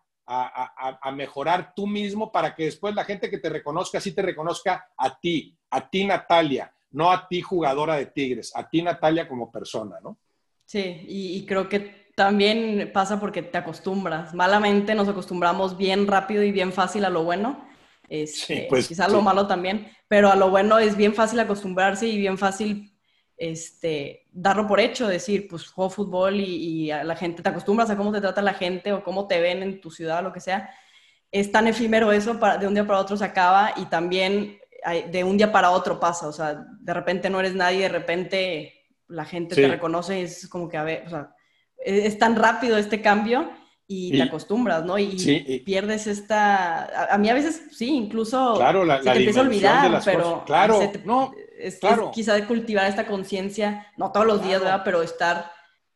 mejorar 1.14 1.74
tú 1.76 1.86
mismo 1.86 2.32
para 2.32 2.56
que 2.56 2.64
después 2.64 2.96
la 2.96 3.04
gente 3.04 3.30
que 3.30 3.40
te 3.40 3.50
reconozca, 3.50 4.00
sí 4.00 4.14
te 4.14 4.22
reconozca 4.22 4.88
a 4.96 5.20
ti, 5.20 5.54
a 5.70 5.90
ti 5.90 6.06
Natalia, 6.06 6.74
no 6.92 7.12
a 7.12 7.28
ti 7.28 7.42
jugadora 7.42 7.96
de 7.96 8.06
Tigres, 8.06 8.56
a 8.56 8.70
ti 8.70 8.82
Natalia 8.82 9.28
como 9.28 9.52
persona, 9.52 9.98
¿no? 10.02 10.18
Sí, 10.64 11.04
y 11.10 11.46
creo 11.46 11.68
que 11.68 12.14
también 12.16 12.92
pasa 12.94 13.20
porque 13.20 13.42
te 13.42 13.58
acostumbras. 13.58 14.34
Malamente 14.34 14.96
nos 14.96 15.10
acostumbramos 15.10 15.76
bien 15.76 16.08
rápido 16.08 16.42
y 16.42 16.54
bien 16.54 16.72
fácil 16.72 17.04
a 17.04 17.10
lo 17.10 17.26
bueno 17.26 17.70
este, 18.12 18.56
sí, 18.56 18.66
pues, 18.68 18.90
quizás 18.90 19.08
sí. 19.08 19.14
lo 19.14 19.22
malo 19.22 19.48
también, 19.48 19.88
pero 20.10 20.30
a 20.30 20.36
lo 20.36 20.50
bueno 20.50 20.78
es 20.80 20.98
bien 20.98 21.16
fácil 21.16 21.40
acostumbrarse 21.40 22.08
y 22.08 22.18
bien 22.18 22.38
fácil 22.38 22.94
este, 23.38 24.28
darlo 24.34 24.68
por 24.68 24.82
hecho, 24.82 25.08
decir, 25.08 25.48
pues 25.50 25.70
juego 25.70 25.90
fútbol 25.90 26.42
y, 26.42 26.44
y, 26.44 26.92
a 26.92 27.06
la 27.06 27.16
gente 27.16 27.42
te 27.42 27.48
acostumbras 27.48 27.90
a 27.90 27.96
cómo 27.96 28.12
te 28.12 28.20
trata 28.20 28.42
la 28.42 28.54
gente 28.54 28.92
o 28.92 29.02
cómo 29.02 29.30
te 29.30 29.40
ven 29.40 29.64
en 29.64 29.80
tu 29.80 29.92
ciudad 29.92 30.20
o 30.20 30.24
lo 30.24 30.34
que 30.34 30.42
sea. 30.42 30.70
Es 31.32 31.54
tan 31.54 31.68
efímero 31.68 32.12
eso, 32.12 32.38
para, 32.38 32.58
de 32.58 32.68
un 32.68 32.74
día 32.74 32.86
para 32.86 33.00
otro 33.00 33.16
se 33.16 33.24
acaba 33.24 33.74
y 33.78 33.86
también 33.86 34.60
de 35.10 35.24
un 35.24 35.38
día 35.38 35.54
para 35.54 35.72
otro 35.72 35.98
pasa, 35.98 36.28
o 36.28 36.34
sea, 36.34 36.66
de 36.82 36.94
repente 36.94 37.30
no 37.30 37.40
eres 37.40 37.56
nadie, 37.56 37.84
de 37.84 37.90
repente 37.90 38.74
la 39.08 39.24
gente 39.24 39.56
sí. 39.56 39.62
te 39.62 39.70
reconoce 39.70 40.20
y 40.20 40.24
es 40.24 40.50
como 40.50 40.68
que, 40.68 40.76
a 40.76 40.84
ver, 40.84 41.04
o 41.08 41.10
sea, 41.10 41.34
es 41.78 42.20
tan 42.20 42.36
rápido 42.36 42.78
este 42.78 43.02
cambio 43.02 43.50
y, 43.92 44.12
te 44.12 44.22
acostumbras, 44.22 44.86
¿no? 44.86 44.98
Y, 44.98 45.62
pierdes 45.66 46.08
esta... 46.08 47.14
A, 47.14 47.18
mí 47.18 47.30
a 47.30 47.34
veces, 47.34 47.64
sí, 47.72 47.90
incluso 47.90 48.56
claro, 48.56 48.86
la, 48.86 49.00
se 49.04 49.12
te 49.12 49.18
empieza 49.18 49.40
a 49.42 49.44
olvidar, 49.44 50.02
pero... 50.06 50.44
Claro, 50.46 50.80
no, 51.04 51.34
es, 51.60 51.78
claro. 51.78 52.12
quizá 52.14 52.34
de 52.36 52.46
cultivar 52.46 52.88
esta 52.88 53.06
conciencia, 53.06 53.88
no 53.98 54.12
todos 54.12 54.26
los 54.26 54.44
días, 54.44 54.62
¿verdad? 54.62 54.82
Pero 54.86 55.02
estar 55.02 55.52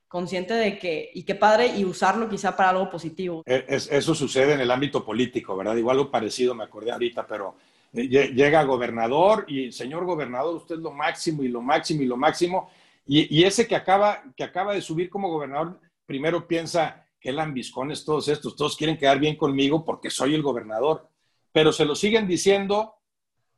consciente 0.07 0.53
de 0.53 0.77
que, 0.77 1.09
y 1.13 1.23
qué 1.23 1.35
padre, 1.35 1.67
y 1.67 1.85
usarlo 1.85 2.29
quizá 2.29 2.55
para 2.55 2.71
algo 2.71 2.89
positivo. 2.89 3.43
E, 3.45 3.65
eso 3.67 4.13
sucede 4.13 4.53
en 4.53 4.59
el 4.59 4.71
ámbito 4.71 5.05
político, 5.05 5.55
¿verdad? 5.55 5.75
Igual 5.77 5.97
lo 5.97 6.11
parecido, 6.11 6.53
me 6.53 6.65
acordé 6.65 6.91
ahorita, 6.91 7.25
pero 7.25 7.55
eh, 7.93 8.07
llega 8.07 8.63
gobernador 8.63 9.45
y, 9.47 9.71
señor 9.71 10.05
gobernador, 10.05 10.55
usted 10.55 10.75
es 10.75 10.81
lo 10.81 10.91
máximo 10.91 11.43
y 11.43 11.47
lo 11.47 11.61
máximo 11.61 12.01
y 12.01 12.05
lo 12.05 12.17
máximo, 12.17 12.69
y, 13.07 13.39
y 13.39 13.43
ese 13.45 13.67
que 13.67 13.75
acaba, 13.75 14.21
que 14.35 14.43
acaba 14.43 14.73
de 14.73 14.81
subir 14.81 15.09
como 15.09 15.29
gobernador, 15.29 15.79
primero 16.05 16.47
piensa, 16.47 17.04
qué 17.25 17.31
lambiscones 17.31 18.05
todos 18.05 18.27
estos, 18.27 18.55
todos 18.55 18.77
quieren 18.77 18.97
quedar 18.97 19.17
bien 19.17 19.35
conmigo 19.35 19.83
porque 19.83 20.11
soy 20.11 20.35
el 20.35 20.43
gobernador, 20.43 21.09
pero 21.51 21.71
se 21.71 21.83
lo 21.83 21.95
siguen 21.95 22.27
diciendo, 22.27 22.97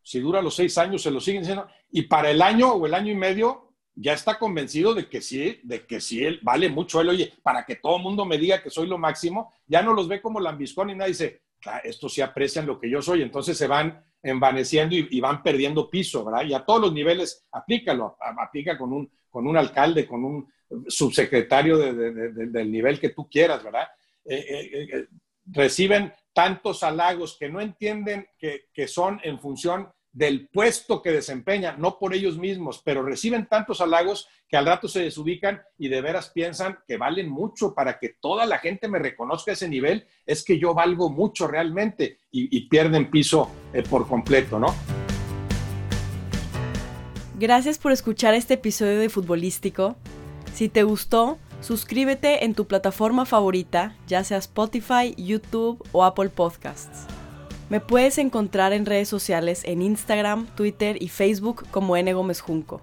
si 0.02 0.22
dura 0.22 0.42
los 0.42 0.56
seis 0.56 0.78
años, 0.78 1.02
se 1.02 1.12
lo 1.12 1.20
siguen 1.20 1.42
diciendo, 1.42 1.68
y 1.92 2.04
para 2.04 2.32
el 2.32 2.42
año 2.42 2.72
o 2.72 2.86
el 2.86 2.94
año 2.94 3.12
y 3.12 3.16
medio 3.18 3.74
ya 3.94 4.14
está 4.14 4.40
convencido 4.40 4.94
de 4.94 5.10
que 5.10 5.20
sí, 5.20 5.60
de 5.64 5.86
que 5.86 6.00
sí, 6.00 6.24
él 6.24 6.40
vale 6.44 6.70
mucho, 6.70 7.02
él, 7.02 7.10
oye, 7.10 7.34
para 7.44 7.66
que 7.66 7.76
todo 7.76 7.98
el 7.98 8.04
mundo 8.04 8.24
me 8.24 8.38
diga 8.38 8.64
que 8.64 8.70
soy 8.70 8.88
lo 8.88 8.98
máximo, 8.98 9.54
ya 9.66 9.82
no 9.82 9.92
los 9.92 10.08
ve 10.08 10.22
como 10.22 10.40
lambiscón 10.40 10.90
y 10.90 10.96
nadie 10.96 11.12
dice, 11.12 11.42
estos 11.84 12.14
sí 12.14 12.22
aprecian 12.22 12.66
lo 12.66 12.80
que 12.80 12.90
yo 12.90 13.02
soy, 13.02 13.22
entonces 13.22 13.58
se 13.58 13.68
van 13.68 14.02
envaneciendo 14.24 14.96
y, 14.96 15.20
van 15.20 15.44
perdiendo 15.44 15.90
piso, 15.90 16.24
¿verdad? 16.24 16.46
Y 16.46 16.54
a 16.54 16.64
todos 16.64 16.80
los 16.80 16.94
niveles, 16.94 17.46
aplícalo, 17.52 18.16
aplica 18.40 18.78
con 18.78 18.94
un, 18.94 19.12
con 19.30 19.46
un 19.46 19.58
alcalde, 19.58 20.08
con 20.08 20.24
un 20.24 20.48
subsecretario 20.88 21.78
del 21.78 22.72
nivel 22.72 23.00
que 23.00 23.10
tú 23.10 23.30
quieras, 23.30 23.64
¿verdad? 23.64 23.88
Eh, 24.26 24.46
eh, 24.50 24.88
eh, 24.94 25.08
reciben 25.46 26.14
tantos 26.34 26.84
halagos 26.84 27.38
que 27.40 27.50
no 27.50 27.62
entienden 27.62 28.28
que, 28.38 28.66
que, 28.74 28.88
son 28.88 29.22
en 29.24 29.40
función 29.40 29.90
del 30.12 30.50
puesto 30.50 31.02
que 31.02 31.12
desempeñan, 31.12 31.80
no 31.80 31.98
por 31.98 32.14
ellos 32.14 32.38
mismos, 32.38 32.82
pero 32.84 33.04
reciben 33.04 33.48
tantos 33.48 33.80
halagos 33.80 34.28
que 34.50 34.58
al 34.58 34.66
rato 34.66 34.90
se 34.90 35.00
desubican 35.02 35.62
y 35.78 35.88
de 35.88 36.02
veras 36.02 36.30
piensan 36.30 36.80
que 36.86 36.98
valen 36.98 37.30
mucho 37.30 37.74
para 37.74 37.98
que 37.98 38.18
toda 38.20 38.46
la 38.46 38.60
gente 38.60 38.90
me 38.90 39.00
reconozca 39.00 39.54
ese 39.54 39.70
nivel, 39.70 40.06
es 40.26 40.44
que 40.44 40.60
yo 40.60 40.74
valgo 40.74 41.10
mucho 41.10 41.48
realmente 41.48 42.18
y, 42.30 42.56
y 42.56 42.68
pierden 42.68 43.10
piso 43.10 43.50
por 43.90 44.08
completo, 44.08 44.60
¿no? 44.60 44.76
Gracias 47.40 47.78
por 47.78 47.92
escuchar 47.92 48.34
este 48.34 48.56
episodio 48.56 49.00
de 49.00 49.10
Futbolístico. 49.10 49.96
Si 50.58 50.70
te 50.70 50.82
gustó, 50.82 51.38
suscríbete 51.62 52.44
en 52.44 52.56
tu 52.56 52.66
plataforma 52.66 53.28
favorita, 53.28 53.96
ya 54.08 54.24
sea 54.24 54.40
Spotify, 54.40 55.14
YouTube 55.16 55.88
o 55.92 56.04
Apple 56.04 56.30
Podcasts. 56.30 57.06
Me 57.70 57.80
puedes 57.80 58.18
encontrar 58.18 58.74
en 58.74 58.88
redes 58.88 59.08
sociales 59.08 59.62
en 59.66 59.84
Instagram, 59.84 60.48
Twitter 60.56 60.98
y 61.00 61.10
Facebook 61.10 61.68
como 61.70 61.96
N 61.96 62.12
Gómez 62.12 62.42
Junco. 62.42 62.82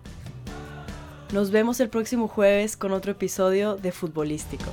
Nos 1.32 1.50
vemos 1.50 1.80
el 1.80 1.88
próximo 1.88 2.28
jueves 2.28 2.76
con 2.76 2.92
otro 2.92 3.10
episodio 3.10 3.74
de 3.74 3.90
Futbolístico. 3.90 4.70